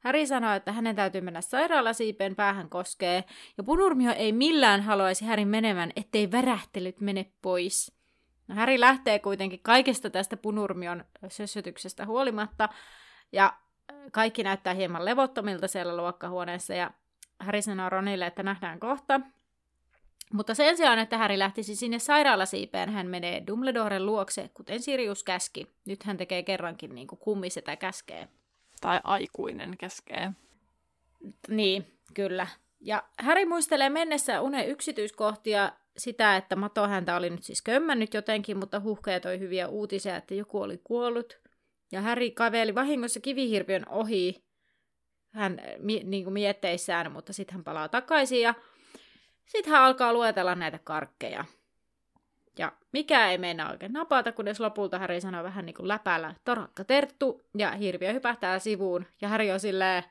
Häri 0.00 0.26
sanoo, 0.26 0.54
että 0.54 0.72
hänen 0.72 0.96
täytyy 0.96 1.20
mennä 1.20 1.40
sairaalasiipeen 1.40 2.36
päähän 2.36 2.68
koskee, 2.68 3.24
ja 3.56 3.64
Punurmio 3.64 4.12
ei 4.12 4.32
millään 4.32 4.80
haluaisi 4.80 5.24
Härin 5.24 5.48
menevän, 5.48 5.92
ettei 5.96 6.32
värähtelyt 6.32 7.00
mene 7.00 7.32
pois. 7.42 7.92
No, 8.48 8.54
Häri 8.54 8.80
lähtee 8.80 9.18
kuitenkin 9.18 9.60
kaikesta 9.62 10.10
tästä 10.10 10.36
Punurmion 10.36 11.04
sössötyksestä 11.28 12.06
huolimatta, 12.06 12.68
ja 13.32 13.61
kaikki 14.12 14.42
näyttää 14.42 14.74
hieman 14.74 15.04
levottomilta 15.04 15.68
siellä 15.68 15.96
luokkahuoneessa 15.96 16.74
ja 16.74 16.90
Harry 17.40 17.62
sanoo 17.62 17.88
Ronille, 17.88 18.26
että 18.26 18.42
nähdään 18.42 18.80
kohta. 18.80 19.20
Mutta 20.32 20.54
sen 20.54 20.76
sijaan, 20.76 20.98
että 20.98 21.18
Harry 21.18 21.38
lähtisi 21.38 21.76
sinne 21.76 21.98
sairaalasiipeen, 21.98 22.90
hän 22.90 23.06
menee 23.06 23.42
Dumbledoren 23.46 24.06
luokse, 24.06 24.50
kuten 24.54 24.82
Sirius 24.82 25.24
käski. 25.24 25.66
Nyt 25.84 26.02
hän 26.02 26.16
tekee 26.16 26.42
kerrankin 26.42 26.94
niin 26.94 27.06
kuin 27.06 27.18
kummisetä 27.18 27.76
käskee. 27.76 28.28
Tai 28.80 29.00
aikuinen 29.04 29.76
käskee. 29.78 30.32
Niin, 31.48 31.98
kyllä. 32.14 32.46
Ja 32.80 33.02
Harry 33.18 33.44
muistelee 33.44 33.90
mennessä 33.90 34.40
unen 34.40 34.68
yksityiskohtia 34.68 35.72
sitä, 35.96 36.36
että 36.36 36.56
Mato 36.56 36.88
häntä 36.88 37.16
oli 37.16 37.30
nyt 37.30 37.42
siis 37.42 37.62
kömmännyt 37.62 38.14
jotenkin, 38.14 38.56
mutta 38.56 38.80
huhkeja 38.80 39.20
toi 39.20 39.38
hyviä 39.38 39.68
uutisia, 39.68 40.16
että 40.16 40.34
joku 40.34 40.60
oli 40.60 40.80
kuollut. 40.84 41.41
Ja 41.92 42.00
Häri 42.00 42.30
kaveli 42.30 42.74
vahingossa 42.74 43.20
kivihirpiön 43.20 43.88
ohi 43.88 44.44
hän 45.30 45.60
mi, 45.78 46.00
niin 46.04 46.24
kuin 46.24 46.34
mietteissään, 46.34 47.12
mutta 47.12 47.32
sitten 47.32 47.54
hän 47.54 47.64
palaa 47.64 47.88
takaisin 47.88 48.40
ja 48.40 48.54
sitten 49.44 49.72
hän 49.72 49.82
alkaa 49.82 50.12
luetella 50.12 50.54
näitä 50.54 50.78
karkkeja. 50.84 51.44
Ja 52.58 52.72
mikä 52.92 53.30
ei 53.30 53.38
meinaa 53.38 53.70
oikein 53.70 53.92
napata, 53.92 54.32
kunnes 54.32 54.60
lopulta 54.60 54.98
Häri 54.98 55.20
sanoo 55.20 55.44
vähän 55.44 55.66
niin 55.66 55.74
kuin 55.74 55.88
läpällä 55.88 56.34
torakka 56.44 56.84
terttu, 56.84 57.42
ja 57.58 57.70
hirviö 57.70 58.12
hypähtää 58.12 58.58
sivuun, 58.58 59.06
ja 59.20 59.28
Häri 59.28 59.52
on 59.52 59.60
silleen, 59.60 60.04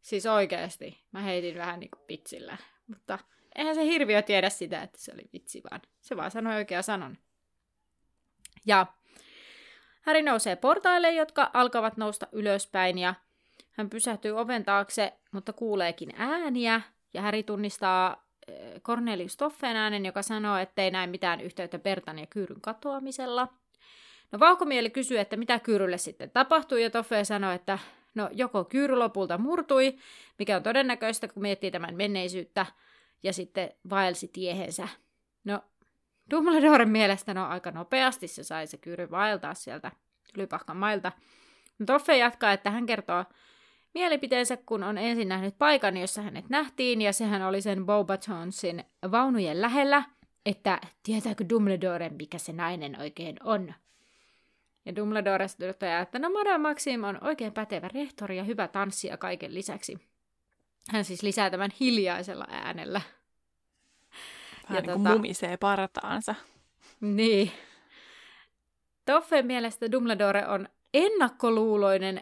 siis 0.00 0.26
oikeesti, 0.26 1.00
mä 1.12 1.20
heitin 1.20 1.58
vähän 1.58 1.80
niin 1.80 1.90
kuin 1.90 2.06
pitsillä. 2.06 2.56
Mutta 2.86 3.18
eihän 3.54 3.74
se 3.74 3.84
hirviö 3.84 4.22
tiedä 4.22 4.50
sitä, 4.50 4.82
että 4.82 4.98
se 4.98 5.12
oli 5.12 5.28
vitsi, 5.32 5.62
vaan 5.70 5.80
se 6.00 6.16
vaan 6.16 6.30
sanoi 6.30 6.56
oikea 6.56 6.82
sanon. 6.82 7.18
Ja 8.66 8.86
Häri 10.04 10.22
nousee 10.22 10.56
portaille, 10.56 11.12
jotka 11.12 11.50
alkavat 11.52 11.96
nousta 11.96 12.26
ylöspäin 12.32 12.98
ja 12.98 13.14
hän 13.70 13.90
pysähtyy 13.90 14.38
oven 14.38 14.64
taakse, 14.64 15.12
mutta 15.32 15.52
kuuleekin 15.52 16.10
ääniä 16.16 16.80
ja 17.14 17.22
Häri 17.22 17.42
tunnistaa 17.42 18.26
eh, 18.48 18.82
Cornelius 18.82 19.36
Toffeen 19.36 19.76
äänen, 19.76 20.06
joka 20.06 20.22
sanoo, 20.22 20.56
ettei 20.56 20.90
näe 20.90 21.06
mitään 21.06 21.40
yhteyttä 21.40 21.78
Bertan 21.78 22.18
ja 22.18 22.26
Kyyryn 22.26 22.60
katoamisella. 22.60 23.48
No 24.32 24.40
vauhkomieli 24.40 24.90
kysyy, 24.90 25.18
että 25.18 25.36
mitä 25.36 25.58
Kyyrylle 25.58 25.98
sitten 25.98 26.30
tapahtui, 26.30 26.82
ja 26.82 26.90
Toffe 26.90 27.24
sanoo, 27.24 27.52
että 27.52 27.78
no 28.14 28.28
joko 28.32 28.64
Kyyry 28.64 28.96
lopulta 28.96 29.38
murtui, 29.38 29.98
mikä 30.38 30.56
on 30.56 30.62
todennäköistä, 30.62 31.28
kun 31.28 31.42
miettii 31.42 31.70
tämän 31.70 31.94
menneisyyttä, 31.94 32.66
ja 33.22 33.32
sitten 33.32 33.70
vaelsi 33.90 34.28
tiehensä. 34.28 34.88
No 35.44 35.60
Dumbledoren 36.30 36.88
mielestä 36.88 37.34
no 37.34 37.46
aika 37.46 37.70
nopeasti 37.70 38.28
se 38.28 38.44
sai 38.44 38.66
se 38.66 38.76
Kyyry 38.76 39.10
vaeltaa 39.10 39.54
sieltä 39.54 39.92
Lypahkan 40.36 40.76
mailta. 40.76 41.12
Toffe 41.86 42.16
jatkaa, 42.16 42.52
että 42.52 42.70
hän 42.70 42.86
kertoo 42.86 43.24
mielipiteensä, 43.94 44.56
kun 44.56 44.82
on 44.82 44.98
ensin 44.98 45.28
nähnyt 45.28 45.58
paikan, 45.58 45.96
jossa 45.96 46.22
hänet 46.22 46.48
nähtiin, 46.48 47.02
ja 47.02 47.12
sehän 47.12 47.42
oli 47.42 47.62
sen 47.62 47.86
Bobatonsin 47.86 48.84
vaunujen 49.10 49.62
lähellä, 49.62 50.02
että 50.46 50.80
tietääkö 51.02 51.44
Dumbledore, 51.48 52.08
mikä 52.08 52.38
se 52.38 52.52
nainen 52.52 53.00
oikein 53.00 53.36
on. 53.42 53.74
Ja 54.84 54.96
Dumbledore 54.96 55.46
toteaa, 55.58 56.00
että 56.00 56.18
no 56.18 56.30
Madame 56.30 56.68
Maxim 56.68 57.04
on 57.04 57.18
oikein 57.24 57.52
pätevä 57.52 57.88
rehtori 57.88 58.36
ja 58.36 58.44
hyvä 58.44 58.68
tanssija 58.68 59.16
kaiken 59.16 59.54
lisäksi. 59.54 59.98
Hän 60.90 61.04
siis 61.04 61.22
lisää 61.22 61.50
tämän 61.50 61.70
hiljaisella 61.80 62.46
äänellä. 62.50 63.00
Vähän 64.68 64.76
ja 64.76 64.80
niin 64.80 64.92
kuin 64.92 65.04
tota... 65.04 65.16
mumisee 65.16 65.56
partaansa. 65.56 66.34
Niin. 67.00 67.52
Toffen 69.06 69.46
mielestä 69.46 69.92
Dumbledore 69.92 70.46
on 70.46 70.68
ennakkoluuloinen 70.94 72.18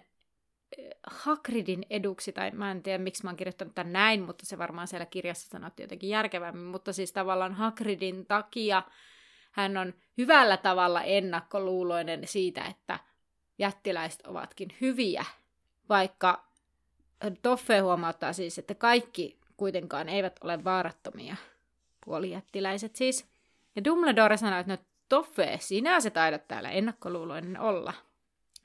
eh, 0.79 0.91
Hagridin 1.07 1.87
eduksi, 1.91 2.33
tai 2.33 2.51
mä 2.51 2.71
en 2.71 2.83
tiedä 2.83 2.99
miksi 2.99 3.25
mä 3.25 3.31
oon 3.31 3.37
kirjoittanut 3.37 3.75
tämän 3.75 3.93
näin, 3.93 4.23
mutta 4.23 4.47
se 4.47 4.59
varmaan 4.59 4.89
siellä 4.89 5.07
kirjassa 5.07 5.49
sanottiin 5.49 5.85
jotenkin 5.85 6.11
järkevämmin, 6.11 6.65
mutta 6.65 6.93
siis 6.93 7.13
tavallaan 7.13 7.55
Hagridin 7.55 8.27
takia 8.27 8.83
hän 9.53 9.77
on 9.77 9.95
hyvällä 10.19 10.57
tavalla 10.57 11.03
ennakkoluuloinen 11.03 12.27
siitä, 12.29 12.65
että 12.65 12.99
jättiläiset 13.59 14.27
ovatkin 14.27 14.69
hyviä, 14.81 15.25
vaikka 15.89 16.45
Toffe 17.43 17.79
huomauttaa 17.79 18.33
siis, 18.33 18.59
että 18.59 18.75
kaikki 18.75 19.41
kuitenkaan 19.57 20.09
eivät 20.09 20.39
ole 20.45 20.65
vaarattomia, 20.65 21.37
puolijättiläiset 22.05 22.97
siis. 22.97 23.29
Ja 23.77 23.85
Dumbledore 23.85 24.37
sanoi, 24.37 24.61
että 24.61 24.73
no 24.73 24.79
Toffe, 25.09 25.57
sinä 25.61 26.01
se 26.01 26.11
taidat 26.11 26.49
täällä 26.49 26.71
ennakkoluuloinen 26.71 27.61
olla. 27.61 27.93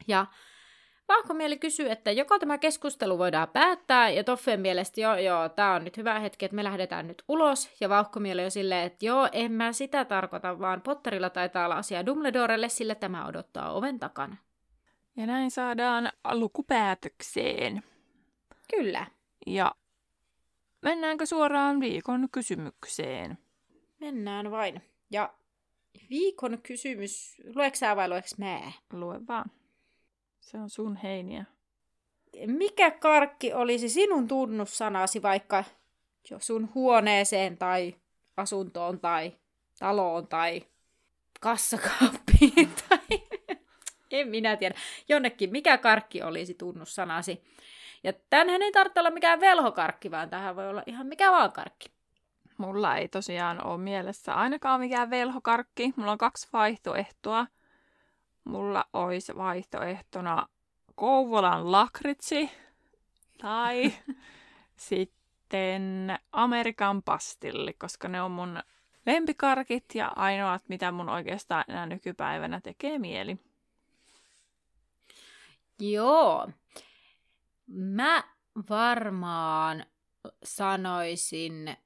Ja 0.07 0.25
Vahkomieli 1.07 1.57
kysyy, 1.57 1.91
että 1.91 2.11
joko 2.11 2.39
tämä 2.39 2.57
keskustelu 2.57 3.17
voidaan 3.17 3.47
päättää, 3.49 4.09
ja 4.09 4.23
Toffeen 4.23 4.59
mielestä 4.59 5.01
joo, 5.01 5.15
joo, 5.15 5.49
tämä 5.49 5.73
on 5.73 5.83
nyt 5.83 5.97
hyvä 5.97 6.19
hetki, 6.19 6.45
että 6.45 6.55
me 6.55 6.63
lähdetään 6.63 7.07
nyt 7.07 7.23
ulos, 7.27 7.69
ja 7.79 7.89
Vauhkomieli 7.89 8.43
on 8.43 8.51
silleen, 8.51 8.85
että 8.85 9.05
joo, 9.05 9.29
en 9.31 9.51
mä 9.51 9.73
sitä 9.73 10.05
tarkoita, 10.05 10.59
vaan 10.59 10.81
Potterilla 10.81 11.29
taitaa 11.29 11.65
olla 11.65 11.75
asia 11.75 12.05
Dumbledorelle, 12.05 12.69
sillä 12.69 12.95
tämä 12.95 13.27
odottaa 13.27 13.71
oven 13.71 13.99
takana. 13.99 14.37
Ja 15.17 15.25
näin 15.25 15.51
saadaan 15.51 16.11
lukupäätökseen. 16.31 17.83
Kyllä. 18.75 19.05
Ja 19.45 19.75
mennäänkö 20.81 21.25
suoraan 21.25 21.79
viikon 21.79 22.27
kysymykseen? 22.31 23.37
Mennään 23.99 24.51
vain. 24.51 24.81
Ja 25.11 25.33
viikon 26.09 26.59
kysymys, 26.63 27.41
lueeko 27.55 27.75
sä 27.75 27.95
vai 27.95 28.09
lueeko 28.09 28.27
mä? 28.37 28.71
Lue 28.93 29.27
vaan. 29.27 29.51
Se 30.39 30.57
on 30.57 30.69
sun 30.69 30.95
heiniä. 30.95 31.45
Mikä 32.45 32.91
karkki 32.91 33.53
olisi 33.53 33.89
sinun 33.89 34.27
tunnussanasi 34.27 35.21
vaikka 35.21 35.63
jo 36.29 36.39
sun 36.39 36.69
huoneeseen 36.75 37.57
tai 37.57 37.95
asuntoon 38.37 38.99
tai 38.99 39.33
taloon 39.79 40.27
tai 40.27 40.61
kassakaappiin 41.39 42.69
tai 42.89 43.27
en 44.11 44.27
minä 44.27 44.57
tiedä. 44.57 44.75
Jonnekin, 45.09 45.51
mikä 45.51 45.77
karkki 45.77 46.21
olisi 46.21 46.53
tunnussanasi. 46.53 47.41
Ja 48.03 48.13
tänhän 48.29 48.61
ei 48.61 48.71
tarvitse 48.71 48.99
olla 48.99 49.11
mikään 49.11 49.39
velhokarkki, 49.39 50.11
vaan 50.11 50.29
tähän 50.29 50.55
voi 50.55 50.69
olla 50.69 50.83
ihan 50.85 51.07
mikä 51.07 51.31
vaan 51.31 51.51
karkki. 51.51 51.91
Mulla 52.57 52.97
ei 52.97 53.07
tosiaan 53.07 53.65
ole 53.65 53.77
mielessä 53.77 54.33
ainakaan 54.33 54.79
mikään 54.79 55.09
velhokarkki. 55.09 55.93
Mulla 55.95 56.11
on 56.11 56.17
kaksi 56.17 56.47
vaihtoehtoa. 56.53 57.47
Mulla 58.43 58.85
olisi 58.93 59.35
vaihtoehtona 59.37 60.47
Kouvolan 60.95 61.71
lakritsi 61.71 62.51
tai 63.37 63.93
sitten 64.89 66.19
Amerikan 66.31 67.03
pastilli, 67.03 67.73
koska 67.73 68.07
ne 68.07 68.21
on 68.21 68.31
mun 68.31 68.59
lempikarkit 69.05 69.85
ja 69.95 70.11
ainoat, 70.15 70.63
mitä 70.67 70.91
mun 70.91 71.09
oikeastaan 71.09 71.63
enää 71.67 71.85
nykypäivänä 71.85 72.61
tekee 72.61 72.99
mieli. 72.99 73.37
Joo. 75.79 76.49
Mä 77.67 78.23
varmaan 78.69 79.85
sanoisin, 80.43 81.77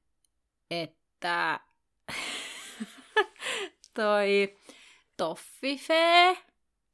että 0.69 1.59
toi 3.93 4.57
toffifee 5.17 6.38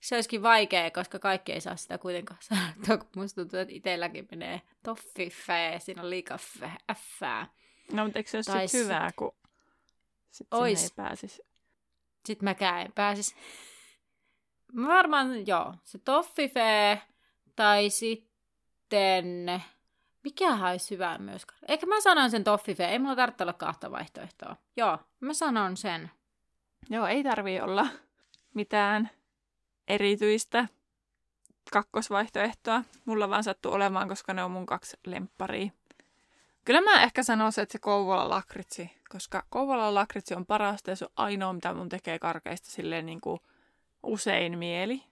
se 0.07 0.15
olisikin 0.15 0.43
vaikea, 0.43 0.91
koska 0.91 1.19
kaikki 1.19 1.51
ei 1.51 1.61
saa 1.61 1.75
sitä 1.75 1.97
kuitenkaan 1.97 2.39
sanoa, 2.41 2.67
kun 2.97 3.09
musta 3.15 3.41
tuntuu, 3.41 3.59
että 3.59 3.73
itselläkin 3.73 4.27
menee 4.31 4.61
toffifee, 4.83 5.79
siinä 5.79 6.01
on 6.01 6.09
liikaa 6.09 6.37
äffää. 6.91 7.47
No, 7.91 8.03
mutta 8.03 8.19
eikö 8.19 8.29
se 8.29 8.37
olisi 8.37 8.67
sit 8.67 8.83
hyvää, 8.83 9.11
kun 9.15 9.35
sit 10.31 10.47
ois. 10.51 10.83
ei 10.83 10.89
pääsisi? 10.95 11.41
Sitten 12.25 12.45
mäkään 12.45 12.81
en 12.81 12.91
pääsisi. 12.95 13.35
Mä 14.73 14.87
varmaan, 14.87 15.47
joo, 15.47 15.73
se 15.83 15.97
toffifee 15.97 17.01
tai 17.55 17.89
sitten... 17.89 18.26
Mikä 20.23 20.69
olisi 20.69 20.91
hyvää 20.91 21.17
myös? 21.17 21.47
Ehkä 21.67 21.85
mä 21.85 22.01
sanon 22.01 22.31
sen 22.31 22.43
toffifee, 22.43 22.91
ei 22.91 22.99
mulla 22.99 23.15
tarvitse 23.15 23.43
olla 23.43 23.53
kahta 23.53 23.91
vaihtoehtoa. 23.91 24.55
Joo, 24.77 24.97
mä 25.19 25.33
sanon 25.33 25.77
sen. 25.77 26.11
Joo, 26.89 27.07
ei 27.07 27.23
tarvii 27.23 27.61
olla 27.61 27.87
mitään 28.53 29.09
erityistä 29.87 30.67
kakkosvaihtoehtoa. 31.71 32.83
Mulla 33.05 33.29
vaan 33.29 33.43
sattuu 33.43 33.73
olemaan, 33.73 34.07
koska 34.07 34.33
ne 34.33 34.43
on 34.43 34.51
mun 34.51 34.65
kaksi 34.65 34.97
lempparia. 35.05 35.71
Kyllä 36.65 36.81
mä 36.81 37.03
ehkä 37.03 37.23
sanoisin, 37.23 37.61
että 37.61 37.71
se 37.71 37.79
Kouvola 37.79 38.29
lakritsi, 38.29 38.91
koska 39.09 39.43
Kouvola 39.49 39.93
lakritsi 39.93 40.35
on 40.35 40.45
parasta 40.45 40.89
ja 40.89 40.95
se 40.95 41.05
on 41.05 41.11
ainoa, 41.15 41.53
mitä 41.53 41.73
mun 41.73 41.89
tekee 41.89 42.19
karkeista 42.19 42.71
silleen 42.71 43.05
niin 43.05 43.21
kuin 43.21 43.39
usein 44.03 44.57
mieli. 44.57 45.03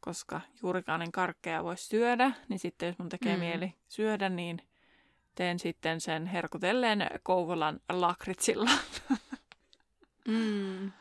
Koska 0.00 0.40
juurikaanen 0.62 1.12
karkkeja 1.12 1.64
voisi 1.64 1.86
syödä, 1.86 2.32
niin 2.48 2.58
sitten 2.58 2.86
jos 2.86 2.98
mun 2.98 3.08
tekee 3.08 3.34
mm. 3.34 3.40
mieli 3.40 3.74
syödä, 3.88 4.28
niin 4.28 4.62
teen 5.34 5.58
sitten 5.58 6.00
sen 6.00 6.26
herkutelleen 6.26 7.06
Kouvolan 7.22 7.80
lakritsilla. 7.88 8.70
mm. 10.28 10.92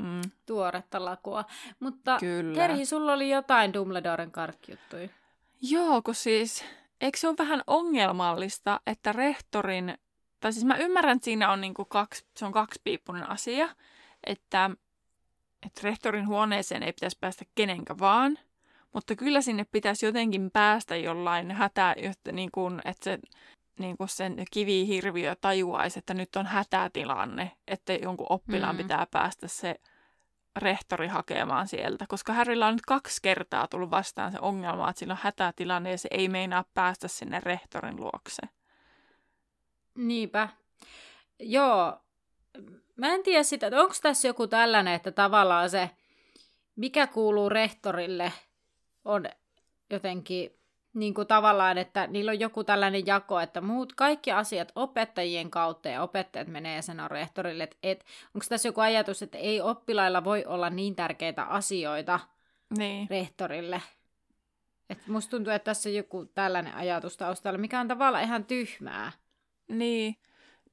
Mm. 0.00 0.20
Tuoretta 0.46 1.04
lakua. 1.04 1.44
Mutta 1.80 2.16
Kyllä. 2.20 2.54
Terhi, 2.54 2.86
sulla 2.86 3.12
oli 3.12 3.30
jotain 3.30 3.72
Dumbledoren 3.72 4.30
karkkijuttuja. 4.30 5.08
Joo, 5.62 6.02
kun 6.02 6.14
siis, 6.14 6.64
eikö 7.00 7.18
se 7.18 7.28
ole 7.28 7.36
vähän 7.38 7.62
ongelmallista, 7.66 8.80
että 8.86 9.12
rehtorin, 9.12 9.98
tai 10.40 10.52
siis 10.52 10.64
mä 10.64 10.76
ymmärrän, 10.76 11.16
että 11.16 11.24
siinä 11.24 11.52
on 11.52 11.60
niinku 11.60 11.84
kaksi, 11.84 12.24
se 12.36 12.46
on 12.46 12.52
kaksipiippunen 12.52 13.30
asia, 13.30 13.68
että, 14.26 14.70
että 15.66 15.80
rehtorin 15.84 16.26
huoneeseen 16.26 16.82
ei 16.82 16.92
pitäisi 16.92 17.18
päästä 17.20 17.44
kenenkä 17.54 17.98
vaan, 17.98 18.38
mutta 18.94 19.16
kyllä 19.16 19.40
sinne 19.40 19.64
pitäisi 19.72 20.06
jotenkin 20.06 20.50
päästä 20.50 20.96
jollain 20.96 21.50
hätä, 21.50 21.94
jotta 21.98 22.32
niin 22.32 22.50
kuin, 22.52 22.80
että 22.84 23.04
se 23.04 23.18
niin 23.78 23.96
kuin 23.96 24.08
sen 24.08 24.44
kivihirviö 24.50 25.36
tajuaisi, 25.40 25.98
että 25.98 26.14
nyt 26.14 26.36
on 26.36 26.46
hätätilanne, 26.46 27.52
että 27.68 27.92
jonkun 27.92 28.26
oppilaan 28.28 28.74
mm. 28.76 28.82
pitää 28.82 29.06
päästä 29.10 29.48
se 29.48 29.74
rehtori 30.56 31.08
hakemaan 31.08 31.68
sieltä, 31.68 32.04
koska 32.08 32.32
Härillä 32.32 32.66
on 32.66 32.74
nyt 32.74 32.86
kaksi 32.86 33.22
kertaa 33.22 33.68
tullut 33.68 33.90
vastaan 33.90 34.32
se 34.32 34.38
ongelma, 34.40 34.90
että 34.90 35.00
sillä 35.00 35.12
on 35.12 35.18
hätätilanne 35.22 35.90
ja 35.90 35.98
se 35.98 36.08
ei 36.10 36.28
meinaa 36.28 36.64
päästä 36.74 37.08
sinne 37.08 37.40
rehtorin 37.40 38.00
luokse. 38.00 38.42
Niinpä. 39.94 40.48
Joo, 41.38 42.00
mä 43.00 43.14
en 43.14 43.22
tiedä 43.22 43.42
sitä, 43.42 43.66
että 43.66 43.80
onko 43.80 43.94
tässä 44.02 44.28
joku 44.28 44.46
tällainen, 44.46 44.94
että 44.94 45.12
tavallaan 45.12 45.70
se, 45.70 45.90
mikä 46.76 47.06
kuuluu 47.06 47.48
rehtorille, 47.48 48.32
on 49.04 49.24
jotenkin 49.90 50.50
niin 50.94 51.14
kuin 51.14 51.26
tavallaan, 51.26 51.78
että 51.78 52.06
niillä 52.06 52.30
on 52.30 52.40
joku 52.40 52.64
tällainen 52.64 53.06
jako, 53.06 53.40
että 53.40 53.60
muut 53.60 53.92
kaikki 53.92 54.32
asiat 54.32 54.72
opettajien 54.74 55.50
kautta 55.50 55.88
ja 55.88 56.02
opettajat 56.02 56.48
menee 56.48 56.76
ja 56.76 56.82
sanoo 56.82 57.08
rehtorille, 57.08 57.64
että 57.64 57.76
et, 57.82 58.04
onko 58.34 58.46
tässä 58.48 58.68
joku 58.68 58.80
ajatus, 58.80 59.22
että 59.22 59.38
ei 59.38 59.60
oppilailla 59.60 60.24
voi 60.24 60.44
olla 60.44 60.70
niin 60.70 60.96
tärkeitä 60.96 61.42
asioita 61.42 62.20
niin. 62.78 63.10
rehtorille. 63.10 63.82
Et 64.90 65.06
musta 65.06 65.30
tuntuu, 65.30 65.52
että 65.52 65.64
tässä 65.64 65.88
on 65.88 65.94
joku 65.94 66.26
tällainen 66.26 66.74
ajatus 66.74 67.16
taustalla, 67.16 67.58
mikä 67.58 67.80
on 67.80 67.88
tavallaan 67.88 68.24
ihan 68.24 68.44
tyhmää. 68.44 69.12
Niin, 69.68 70.16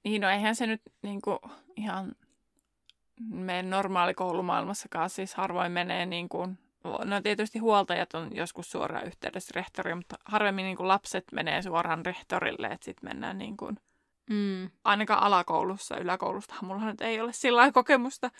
niin 0.08 0.22
no 0.22 0.30
eihän 0.30 0.56
se 0.56 0.68
nyt 0.68 0.82
niin 1.02 1.22
kuin, 1.22 1.40
ihan 1.76 2.16
meidän 3.30 3.70
normaali 3.70 4.14
koulumaailmassakaan 4.14 5.10
siis 5.10 5.36
harvoin 5.36 5.72
menee 5.72 6.06
niin 6.06 6.30
kuin 6.30 6.58
no 6.84 7.22
tietysti 7.22 7.60
huoltajat 7.60 8.14
on 8.14 8.36
joskus 8.36 8.72
suoraan 8.72 9.06
yhteydessä 9.06 9.52
rehtoriin, 9.56 9.98
mutta 9.98 10.16
harvemmin 10.26 10.66
niin 10.66 10.78
kuin 10.78 10.88
lapset 10.88 11.26
menee 11.32 11.62
suoraan 11.62 12.06
rehtorille, 12.06 12.68
että 12.68 12.86
sitten 12.86 13.10
mennään 13.10 13.38
niin 13.38 13.58
kuin, 13.58 13.78
mm. 14.30 14.70
ainakaan 14.84 15.24
alakoulussa, 15.24 15.98
yläkoulustahan 15.98 16.66
mulla 16.66 16.86
nyt 16.86 17.02
ei 17.02 17.22
ole 17.22 17.34
sillä 17.34 17.72
kokemusta, 17.72 18.32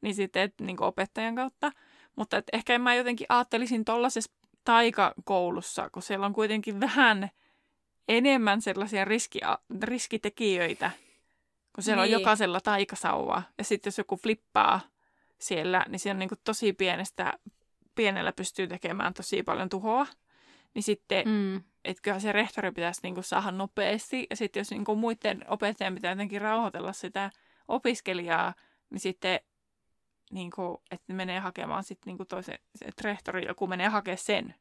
niin 0.00 0.14
sitten 0.14 0.42
et, 0.42 0.54
niin 0.60 0.76
kuin 0.76 0.86
opettajan 0.86 1.34
kautta. 1.34 1.72
Mutta 2.16 2.36
et 2.36 2.46
ehkä 2.52 2.78
mä 2.78 2.94
jotenkin 2.94 3.26
ajattelisin 3.28 3.84
tuollaisessa 3.84 4.32
taikakoulussa, 4.64 5.90
kun 5.90 6.02
siellä 6.02 6.26
on 6.26 6.32
kuitenkin 6.32 6.80
vähän 6.80 7.30
enemmän 8.08 8.62
sellaisia 8.62 9.04
riski, 9.04 9.40
riskitekijöitä, 9.82 10.90
kun 11.76 11.84
siellä 11.84 12.02
niin. 12.02 12.14
on 12.14 12.20
jokaisella 12.20 12.60
taikasauva. 12.60 13.42
Ja 13.58 13.64
sitten 13.64 13.88
jos 13.88 13.98
joku 13.98 14.16
flippaa 14.16 14.80
siellä, 15.38 15.84
niin 15.88 16.00
se 16.00 16.10
on 16.10 16.18
niin 16.18 16.28
kuin 16.28 16.38
tosi 16.44 16.72
pienestä 16.72 17.32
pienellä 17.94 18.32
pystyy 18.32 18.66
tekemään 18.66 19.14
tosi 19.14 19.42
paljon 19.42 19.68
tuhoa, 19.68 20.06
niin 20.74 20.82
sitten 20.82 21.28
mm. 21.28 21.56
että 21.84 22.02
kyllä 22.02 22.18
se 22.18 22.32
rehtori 22.32 22.72
pitäisi 22.72 23.00
niinku 23.02 23.22
saada 23.22 23.50
nopeasti. 23.50 24.26
Ja 24.30 24.36
sitten 24.36 24.60
jos 24.60 24.70
niinku 24.70 24.96
muiden 24.96 25.44
opettajien 25.48 25.94
pitää 25.94 26.12
jotenkin 26.12 26.40
rauhoitella 26.40 26.92
sitä 26.92 27.30
opiskelijaa, 27.68 28.54
niin 28.90 29.00
sitten 29.00 29.40
niinku, 30.32 30.82
että 30.90 31.04
ne 31.08 31.14
menee 31.14 31.38
hakemaan 31.38 31.84
sitten 31.84 32.10
niinku 32.10 32.24
toisen, 32.24 32.58
että 32.82 33.02
rehtori 33.04 33.46
joku 33.46 33.66
menee 33.66 33.88
hakemaan 33.88 34.18
sen. 34.18 34.54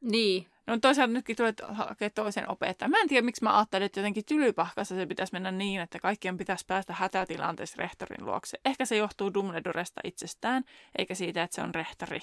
Niin. 0.00 0.46
No 0.66 0.78
toisaalta 0.78 1.12
nytkin 1.12 1.36
tulee 1.36 1.54
hakea 1.68 2.10
toisen 2.10 2.50
opettajan. 2.50 2.90
Mä 2.90 3.00
en 3.00 3.08
tiedä, 3.08 3.24
miksi 3.24 3.44
mä 3.44 3.56
ajattelin, 3.56 3.86
että 3.86 4.00
jotenkin 4.00 4.24
tylypahkassa 4.24 4.94
se 4.94 5.06
pitäisi 5.06 5.32
mennä 5.32 5.50
niin, 5.50 5.80
että 5.80 5.98
kaikkien 5.98 6.36
pitäisi 6.36 6.64
päästä 6.66 6.92
hätätilanteessa 6.92 7.76
rehtorin 7.78 8.26
luokse. 8.26 8.58
Ehkä 8.64 8.84
se 8.84 8.96
johtuu 8.96 9.34
Dumbledoresta 9.34 10.00
itsestään, 10.04 10.64
eikä 10.98 11.14
siitä, 11.14 11.42
että 11.42 11.54
se 11.54 11.62
on 11.62 11.74
rehtori. 11.74 12.20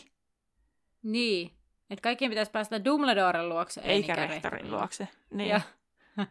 Niin. 1.03 1.51
Että 1.89 2.03
kaikkien 2.03 2.31
pitäisi 2.31 2.51
päästä 2.51 2.85
Dumbledoren 2.85 3.49
luokse. 3.49 3.81
Eikä 3.83 4.15
rehtorin 4.15 4.71
luokse. 4.71 5.07
Niin. 5.29 5.49
Ja, 5.49 5.61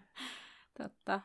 totta. 0.78 1.20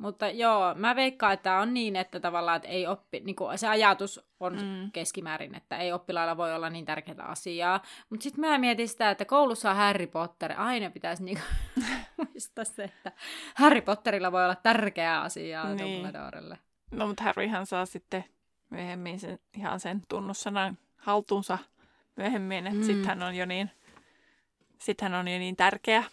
Mutta 0.00 0.28
joo, 0.28 0.74
mä 0.74 0.96
veikkaan, 0.96 1.32
että 1.32 1.58
on 1.58 1.74
niin, 1.74 1.96
että 1.96 2.20
tavallaan 2.20 2.56
että 2.56 2.68
ei 2.68 2.86
oppi, 2.86 3.20
niin 3.20 3.36
kuin 3.36 3.58
se 3.58 3.68
ajatus 3.68 4.20
on 4.40 4.56
mm. 4.56 4.92
keskimäärin, 4.92 5.54
että 5.54 5.76
ei 5.78 5.92
oppilailla 5.92 6.36
voi 6.36 6.54
olla 6.54 6.70
niin 6.70 6.84
tärkeää 6.84 7.24
asiaa. 7.24 7.82
Mutta 8.10 8.24
sitten 8.24 8.40
mä 8.40 8.58
mietin 8.58 8.88
sitä, 8.88 9.10
että 9.10 9.24
koulussa 9.24 9.70
on 9.70 9.76
Harry 9.76 10.06
Potter, 10.06 10.52
aina 10.56 10.90
pitäisi 10.90 11.24
niin 11.24 11.38
muistaa 12.16 12.64
se, 12.64 12.84
että 12.84 13.12
Harry 13.54 13.80
Potterilla 13.80 14.32
voi 14.32 14.44
olla 14.44 14.54
tärkeää 14.54 15.20
asiaa 15.20 15.74
niin. 15.74 15.78
Dumbledorelle. 15.78 16.58
No 16.90 17.06
mutta 17.06 17.24
Harryhän 17.24 17.66
saa 17.66 17.86
sitten 17.86 18.24
myöhemmin 18.70 19.20
sen, 19.20 19.38
ihan 19.56 19.80
sen 19.80 20.02
tunnussanan 20.08 20.78
haltuunsa 20.96 21.58
myöhemmin, 22.16 22.66
että 22.66 22.78
mm. 22.78 22.84
sitten 22.84 23.06
hän 23.06 23.22
on 23.22 23.34
jo 23.34 23.46
niin, 23.46 23.70
sit 24.78 25.00
hän 25.00 25.14
on 25.14 25.28
jo 25.28 25.38
niin 25.38 25.56
tärkeä. 25.56 26.04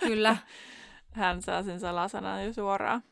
Kyllä. 0.00 0.36
hän 1.12 1.42
saa 1.42 1.62
sen 1.62 1.80
salasanan 1.80 2.44
jo 2.44 2.52
suoraan. 2.52 3.02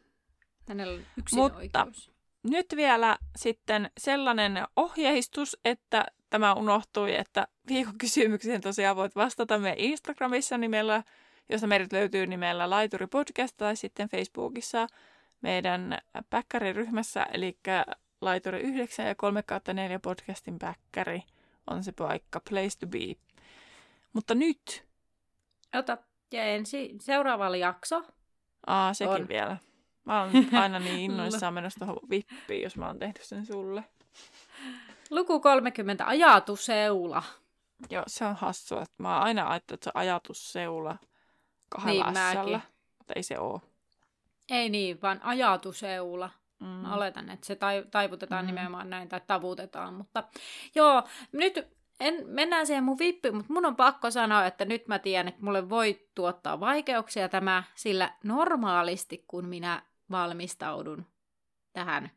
Hänellä 0.69 0.95
on 0.95 1.07
yksin 1.17 1.39
Mutta 1.39 1.59
oikeus. 1.59 2.13
nyt 2.43 2.67
vielä 2.77 3.19
sitten 3.37 3.91
sellainen 3.99 4.65
ohjeistus, 4.77 5.57
että 5.65 6.05
tämä 6.31 6.55
unohtui, 6.55 7.15
että 7.15 7.47
viikon 7.69 7.99
kysymykseen 7.99 8.61
tosiaan 8.61 8.97
voit 8.97 9.17
vastata 9.17 9.59
meidän 9.59 9.79
Instagramissa 9.79 10.59
nimellä, 10.59 11.03
josta 11.49 11.67
meidät 11.67 11.93
löytyy 11.93 12.27
nimellä 12.27 12.71
Laituri 12.71 13.07
Podcast 13.07 13.57
tai 13.57 13.77
sitten 13.77 14.09
Facebookissa 14.09 14.87
meidän 15.41 15.99
päkkäriryhmässä, 16.31 17.27
eli 17.33 17.59
Laituri 18.21 18.61
9 18.61 19.07
ja 19.07 19.15
3 19.15 19.43
4 19.73 19.99
podcastin 19.99 20.59
päkkäri 20.59 21.23
on 21.67 21.85
se 21.85 21.93
paikka, 21.93 22.41
place 22.51 22.79
to 22.79 22.87
be. 22.87 23.17
Mutta 24.13 24.35
nyt... 24.35 24.85
Ota, 25.75 25.99
ja 26.33 26.45
ensi, 26.45 26.97
seuraava 27.01 27.57
jakso. 27.57 28.03
Aa, 28.67 28.95
sekin 28.95 29.15
on. 29.15 29.29
vielä. 29.29 29.57
Mä 30.05 30.21
oon 30.23 30.31
aina 30.63 30.79
niin 30.79 30.99
innoissaan 30.99 31.55
menossa 31.55 31.79
tuohon 31.79 32.11
vippiin, 32.11 32.63
jos 32.63 32.77
mä 32.77 32.87
oon 32.87 32.99
tehty 32.99 33.25
sen 33.25 33.47
sulle. 33.47 33.85
Luku 35.11 35.41
30, 35.41 36.07
ajatusseula. 36.07 37.23
Joo, 37.91 38.03
se 38.07 38.25
on 38.25 38.37
hassua. 38.37 38.85
Mä 38.99 39.15
oon 39.15 39.23
aina 39.23 39.51
ajattelut, 39.51 39.79
että 39.79 39.85
se 39.85 39.91
on 39.95 40.01
ajatusseula 40.01 40.97
kahdella 41.69 42.05
Niin, 42.05 42.13
mäkin. 42.13 42.63
mutta 42.99 43.13
ei 43.17 43.23
se 43.23 43.39
oo. 43.39 43.61
Ei 44.51 44.69
niin, 44.69 45.03
vaan 45.03 45.21
ajatusseula. 45.23 46.31
Mm. 46.61 46.67
Mä 46.67 46.95
oletan, 46.95 47.31
että 47.31 47.47
se 47.47 47.57
tai, 47.57 47.85
taivutetaan 47.91 48.45
mm. 48.45 48.47
nimenomaan 48.47 48.91
näin 48.91 49.09
tai 49.09 49.21
tavutetaan. 49.27 49.95
Mutta 49.95 50.25
joo, 50.75 51.03
nyt 51.33 51.69
en, 52.01 52.25
mennään 52.27 52.67
siihen 52.67 52.85
mun 52.85 52.99
vippiin, 52.99 53.37
mutta 53.37 53.53
mun 53.53 53.67
on 53.67 53.77
pakko 53.77 54.11
sanoa, 54.11 54.47
että 54.47 54.65
nyt 54.65 54.89
mä 54.89 54.99
tiedän, 54.99 55.29
että 55.29 55.45
mulle 55.45 55.69
voi 55.69 56.09
tuottaa 56.15 56.61
vaikeuksia 56.61 57.29
tämä, 57.29 57.63
sillä 57.75 58.15
normaalisti 58.25 59.25
kun 59.29 59.49
minä 59.49 59.83
valmistaudun 60.11 61.07
tähän 61.73 62.11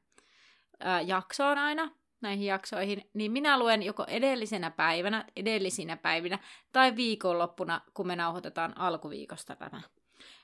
ää, 0.80 1.02
jaksoon 1.02 1.58
aina, 1.58 1.92
näihin 2.22 2.46
jaksoihin, 2.46 3.10
niin 3.14 3.32
minä 3.32 3.60
luen 3.60 3.84
joko 3.84 4.06
edellisenä 4.08 4.72
päivänä, 4.72 5.26
edellisinä 5.36 5.98
päivinä 5.98 6.40
tai 6.72 6.96
viikonloppuna, 6.96 7.82
kun 7.94 8.08
me 8.08 8.16
nauhoitetaan 8.16 8.78
alkuviikosta 8.78 9.56
tämä. 9.56 9.82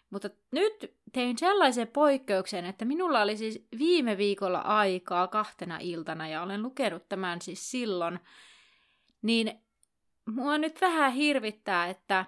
Mutta 0.10 0.30
nyt 0.52 0.96
tein 1.14 1.38
sellaisen 1.38 1.88
poikkeuksen, 1.88 2.66
että 2.66 2.86
minulla 2.86 3.22
oli 3.22 3.38
siis 3.38 3.68
viime 3.80 4.18
viikolla 4.18 4.60
aikaa 4.60 5.28
kahtena 5.28 5.78
iltana 5.82 6.28
ja 6.28 6.42
olen 6.42 6.64
lukenut 6.64 7.10
tämän 7.10 7.42
siis 7.42 7.72
silloin, 7.72 8.20
niin 9.22 9.62
mua 10.26 10.58
nyt 10.58 10.82
vähän 10.82 11.14
hirvittää, 11.14 11.88
että 11.88 12.26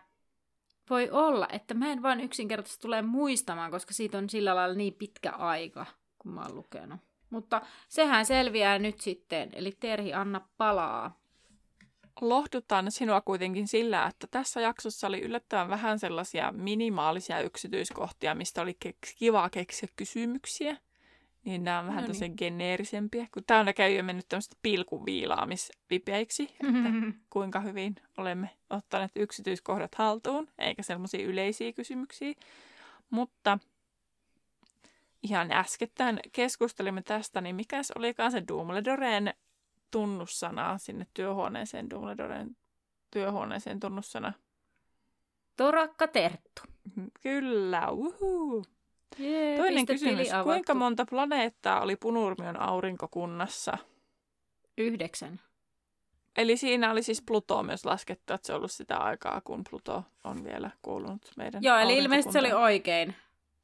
voi 0.90 1.10
olla, 1.10 1.48
että 1.52 1.74
mä 1.74 1.92
en 1.92 2.02
vaan 2.02 2.22
yksinkertaisesti 2.22 2.82
tule 2.82 3.02
muistamaan, 3.02 3.72
koska 3.72 3.94
siitä 3.94 4.18
on 4.18 4.30
sillä 4.30 4.56
lailla 4.56 4.76
niin 4.76 4.94
pitkä 4.94 5.32
aika, 5.32 5.86
kun 6.20 6.32
mä 6.32 6.42
oon 6.42 6.56
lukenut. 6.56 7.00
Mutta 7.30 7.62
sehän 7.90 8.26
selviää 8.26 8.80
nyt 8.80 9.02
sitten, 9.02 9.50
eli 9.54 9.72
Terhi, 9.80 10.14
anna 10.14 10.48
palaa. 10.58 11.22
Lohdutan 12.22 12.92
sinua 12.92 13.22
kuitenkin 13.22 13.68
sillä, 13.68 14.06
että 14.06 14.28
tässä 14.32 14.62
jaksossa 14.62 15.08
oli 15.08 15.22
yllättävän 15.22 15.70
vähän 15.70 16.00
sellaisia 16.00 16.52
minimaalisia 16.52 17.42
yksityiskohtia, 17.42 18.36
mistä 18.36 18.62
oli 18.62 18.78
keks- 18.86 19.16
kiva 19.18 19.50
keksiä 19.50 19.90
kysymyksiä. 19.96 20.78
Niin 21.46 21.64
nämä 21.64 21.80
on 21.80 21.88
vähän 21.88 22.02
No 22.02 22.08
niin. 22.08 22.16
tosiaan 22.16 22.34
geneerisempiä. 22.38 23.28
Kun 23.34 23.44
täällä 23.48 23.74
käy 23.74 23.92
jo 23.92 24.04
mennyt 24.04 24.26
tämmöistä 24.30 24.56
pilkuviilaamisvipeiksi, 24.62 26.44
että 26.64 26.90
kuinka 27.30 27.60
hyvin 27.60 27.96
olemme 28.18 28.50
ottaneet 28.70 29.12
yksityiskohdat 29.16 29.96
haltuun, 29.96 30.48
eikä 30.58 30.84
sellaisia 30.84 31.26
yleisiä 31.26 31.74
kysymyksiä. 31.74 32.34
Mutta 33.10 33.60
ihan 35.24 35.52
äskettäin 35.52 36.20
keskustelimme 36.32 37.02
tästä, 37.02 37.42
niin 37.42 37.56
mikäs 37.56 37.92
olikaan 37.92 38.32
se 38.32 38.44
Dumbledoreen 38.48 39.34
tunnussana 39.92 40.78
sinne 40.78 41.08
työhuoneeseen, 41.14 41.90
Dumbledoren 41.90 42.58
työhuoneeseen 43.12 43.80
tunnussana? 43.80 44.34
Torakka 45.58 46.08
Terttu. 46.08 46.62
Kyllä, 47.22 47.90
uhuu. 47.90 48.66
Jee, 49.20 49.58
Toinen 49.58 49.86
kysymys. 49.86 50.32
avattu. 50.34 50.44
Kuinka 50.50 50.74
monta 50.74 51.06
planeettaa 51.06 51.82
oli 51.82 51.96
Punurmion 51.96 52.60
aurinkokunnassa? 52.60 53.78
Yhdeksän. 54.78 55.40
Eli 56.38 56.58
siinä 56.58 56.92
oli 56.92 57.04
siis 57.04 57.22
Pluto 57.22 57.64
myös 57.64 57.86
laskettu, 57.86 58.34
että 58.34 58.48
se 58.48 58.54
on 58.54 58.58
ollut 58.58 58.72
sitä 58.72 58.98
aikaa, 58.98 59.42
kun 59.42 59.64
Pluto 59.70 60.04
on 60.24 60.44
vielä 60.44 60.72
kuulunut 60.82 61.32
meidän 61.38 61.64
Joo, 61.64 61.78
eli 61.78 61.98
ilmeisesti 61.98 62.34
se 62.34 62.40
oli 62.40 62.54
oikein. 62.54 63.16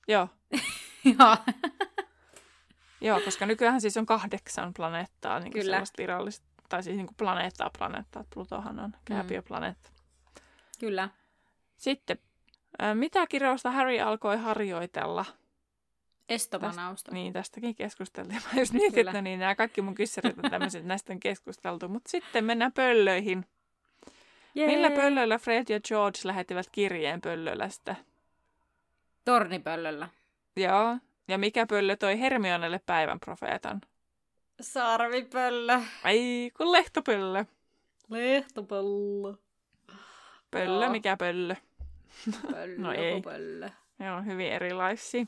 Joo, 0.07 0.27
Joo. 1.19 1.37
joo, 3.01 3.19
koska 3.25 3.45
nykyään 3.45 3.81
siis 3.81 3.97
on 3.97 4.05
kahdeksan 4.05 4.73
planeettaa, 4.73 5.39
niin 5.39 5.53
Kyllä. 5.53 5.63
sellaista 5.63 6.01
virallista, 6.01 6.47
tai 6.69 6.83
siis 6.83 6.95
niin 6.95 7.07
kuin 7.07 7.15
planeettaa 7.17 7.71
planeettaa. 7.77 8.23
Plutohan 8.33 8.79
on 8.79 8.93
kääpiöplaneetta. 9.05 9.89
Kyllä. 10.79 11.09
Sitten, 11.77 12.19
mitä 12.93 13.27
kirjausta 13.27 13.71
Harry 13.71 13.99
alkoi 13.99 14.37
harjoitella? 14.37 15.25
Estomanausta. 16.29 17.11
Niin, 17.11 17.33
tästäkin 17.33 17.75
keskusteltiin. 17.75 18.41
Mä 18.53 18.59
just 18.59 18.73
mietin, 18.73 18.93
Kyllä. 18.93 19.11
että 19.11 19.21
no 19.21 19.23
niin, 19.23 19.39
nämä 19.39 19.55
kaikki 19.55 19.81
mun 19.81 19.95
kyssärit 19.95 20.37
on 20.43 20.51
tämmöiset, 20.51 20.85
näistä 20.87 21.13
on 21.13 21.19
keskusteltu. 21.19 21.89
Mutta 21.89 22.09
sitten 22.09 22.45
mennään 22.45 22.73
pöllöihin. 22.73 23.45
Jee. 24.55 24.67
Millä 24.67 24.91
pöllöillä 24.91 25.37
Fred 25.37 25.65
ja 25.69 25.79
George 25.79 26.19
lähettivät 26.23 26.69
kirjeen 26.71 27.21
pöllölästä? 27.21 27.95
Tornipöllöllä. 29.25 30.09
Joo. 30.55 30.97
Ja 31.27 31.37
mikä 31.37 31.65
pöllö 31.65 31.95
toi 31.95 32.19
Hermionelle 32.19 32.79
päivän 32.85 33.19
profeetan? 33.19 33.81
Sarvipöllö. 34.61 35.81
Ai, 36.03 36.51
kun 36.57 36.71
lehtopöllö. 36.71 37.45
Lehtopöllö. 38.09 39.33
Pöllö, 40.51 40.85
Joo. 40.85 40.91
mikä 40.91 41.17
pöllö? 41.17 41.55
Pöllö, 42.51 42.77
No 42.77 42.91
ei. 42.91 43.21
pöllö. 43.21 43.69
Ne 43.97 44.11
on 44.11 44.25
hyvin 44.25 44.51
erilaisia. 44.51 45.25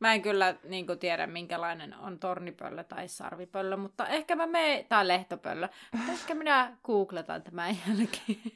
Mä 0.00 0.14
en 0.14 0.22
kyllä 0.22 0.54
niin 0.64 0.86
kuin, 0.86 0.98
tiedä, 0.98 1.26
minkälainen 1.26 1.94
on 1.96 2.18
tornipöllö 2.18 2.84
tai 2.84 3.08
sarvipöllö, 3.08 3.76
mutta 3.76 4.06
ehkä 4.08 4.36
mä 4.36 4.46
menen, 4.46 4.86
tai 4.88 5.08
lehtopöllö, 5.08 5.68
ehkä 6.12 6.34
minä 6.34 6.76
googletan 6.84 7.42
tämän 7.42 7.76
jälkeen. 7.88 8.52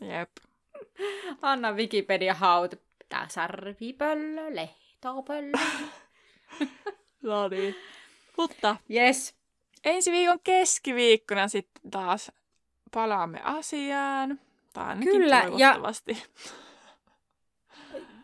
Jep. 0.00 0.30
Anna 1.42 1.72
Wikipedia 1.72 2.34
haut. 2.34 2.74
Tää 3.08 3.26
sarvipöllö, 3.28 4.54
lehtopöllö. 4.54 5.58
No 7.22 7.48
niin. 7.48 7.74
Mutta 8.36 8.76
Yes. 8.90 9.34
ensi 9.84 10.12
viikon 10.12 10.40
keskiviikkona 10.44 11.48
sitten 11.48 11.90
taas 11.90 12.32
palaamme 12.94 13.40
asiaan. 13.44 14.40
Tai 14.76 14.86
ainakin 14.86 15.12
Kyllä, 15.12 15.36
ja- 15.36 15.42
toivottavasti. 15.42 16.22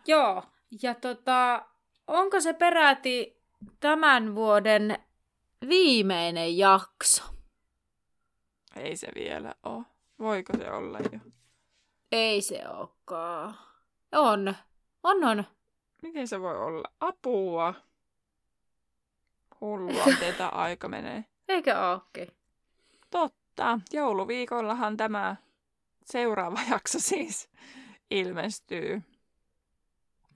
Joo. 0.07 0.43
Ja 0.83 0.95
tota, 0.95 1.67
onko 2.07 2.41
se 2.41 2.53
peräti 2.53 3.43
tämän 3.81 4.35
vuoden 4.35 4.99
viimeinen 5.69 6.59
jakso? 6.59 7.23
Ei 8.77 8.97
se 8.97 9.09
vielä 9.15 9.55
ole. 9.63 9.85
Voiko 10.19 10.53
se 10.57 10.71
olla 10.71 10.99
jo? 11.13 11.19
Ei 12.13 12.43
se 12.43 12.69
olekaan. 12.69 13.59
On. 14.13 14.55
On, 15.03 15.25
on. 15.25 15.45
Miten 16.03 16.29
se 16.29 16.41
voi 16.41 16.59
olla? 16.59 16.89
Apua. 17.01 17.75
Hullua, 19.61 20.05
teitä 20.21 20.49
aika 20.49 20.89
menee. 20.89 21.25
Eikö 21.49 21.75
ookin? 21.91 22.29
Totta. 23.11 23.81
Jouluviikollahan 23.93 24.97
tämä 24.97 25.37
seuraava 26.05 26.59
jakso 26.71 26.99
siis 27.01 27.51
ilmestyy. 28.11 29.03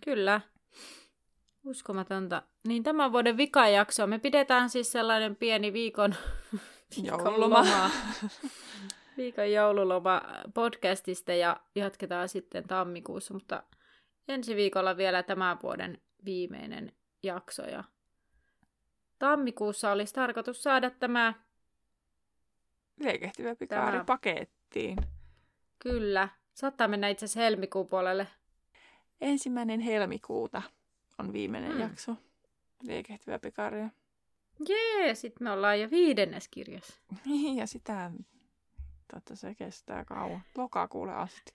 Kyllä. 0.05 0.41
Uskomatonta. 1.65 2.43
Niin 2.69 2.83
tämän 2.83 3.13
vuoden 3.13 3.37
vikajakso. 3.37 4.07
Me 4.07 4.19
pidetään 4.19 4.71
siis 4.71 4.93
sellainen 4.93 5.37
pieni 5.37 5.73
viikon, 5.73 6.15
Joululoma. 7.03 7.59
loma- 7.63 7.91
viikon 9.17 9.53
joululoma 9.53 10.23
podcastista 10.55 11.33
ja 11.33 11.57
jatketaan 11.75 12.29
sitten 12.29 12.69
tammikuussa, 12.69 13.35
mutta 13.35 13.63
ensi 14.29 14.57
viikolla 14.57 14.97
vielä 14.97 15.23
tämän 15.23 15.59
vuoden 15.63 16.01
viimeinen 16.25 16.93
jakso 17.23 17.63
ja 17.63 17.85
tammikuussa 19.19 19.91
olisi 19.93 20.15
tarkoitus 20.15 20.63
saada 20.63 20.91
tämä, 20.91 21.35
Liekehtivä 23.01 23.55
pikaari 23.57 23.93
Tämä- 23.93 24.05
pakettiin. 24.05 24.97
Kyllä, 25.79 26.29
saattaa 26.55 26.89
mennä 26.89 27.09
itse 27.09 27.25
asiassa 27.25 27.41
helmikuun 27.41 27.89
puolelle. 27.89 28.27
Ensimmäinen 29.21 29.81
helmikuuta 29.81 30.63
on 31.19 31.33
viimeinen 31.33 31.71
Hmm. 31.73 31.81
jakso. 31.81 32.17
Liekehtivä 32.83 33.39
pikaria. 33.39 33.89
Jee, 34.69 35.15
sitten 35.15 35.45
me 35.45 35.51
ollaan 35.51 35.81
jo 35.81 35.91
viidennes 35.91 36.49
kirjassa. 36.49 36.95
Ja 37.57 37.67
sitä, 37.67 38.11
totta 39.15 39.37
se 39.37 39.55
kestää 39.55 40.05
kauan. 40.05 40.43
Lokakuulle 40.57 41.13
asti. 41.13 41.53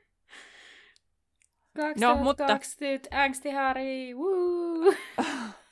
No, 1.98 2.16
mutta- 2.16 2.48
2020 2.48 3.24
Angstihari, 3.24 4.14
woo! 4.14 4.94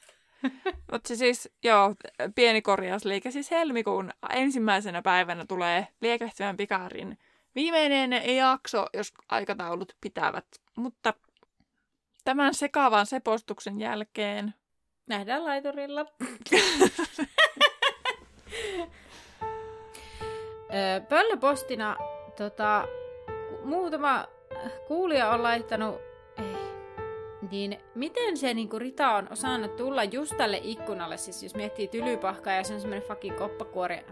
Mutta 0.91 1.15
siis, 1.15 1.49
joo, 1.63 1.95
pieni 2.35 2.61
korjausliike. 2.61 3.31
Siis 3.31 3.51
helmikuun 3.51 4.11
ensimmäisenä 4.29 5.01
päivänä 5.01 5.45
tulee 5.47 5.87
liekehtivän 6.01 6.57
pikarin 6.57 7.17
viimeinen 7.55 8.35
jakso, 8.35 8.85
jos 8.93 9.13
aikataulut 9.29 9.95
pitävät. 10.01 10.45
Mutta 10.75 11.13
tämän 12.23 12.53
sekaavan 12.53 13.05
sepostuksen 13.05 13.79
jälkeen 13.79 14.53
Nähdään 15.07 15.45
laiturilla. 15.45 16.05
Pöllöpostina 21.09 21.97
tota, 22.37 22.87
muutama 23.63 24.25
kuulija 24.87 25.29
on 25.29 25.43
laittanut, 25.43 26.01
niin 27.51 27.77
miten 27.95 28.37
se 28.37 28.53
niinku 28.53 28.79
Rita 28.79 29.11
on 29.11 29.27
osannut 29.31 29.75
tulla 29.75 30.03
just 30.03 30.37
tälle 30.37 30.59
ikkunalle, 30.63 31.17
siis 31.17 31.43
jos 31.43 31.55
miettii 31.55 31.87
tylypahkaa 31.87 32.53
ja 32.53 32.63
se 32.63 32.73
on 32.73 32.81
semmoinen 32.81 33.07
fucking 33.07 33.37
koppakuori 33.37 34.05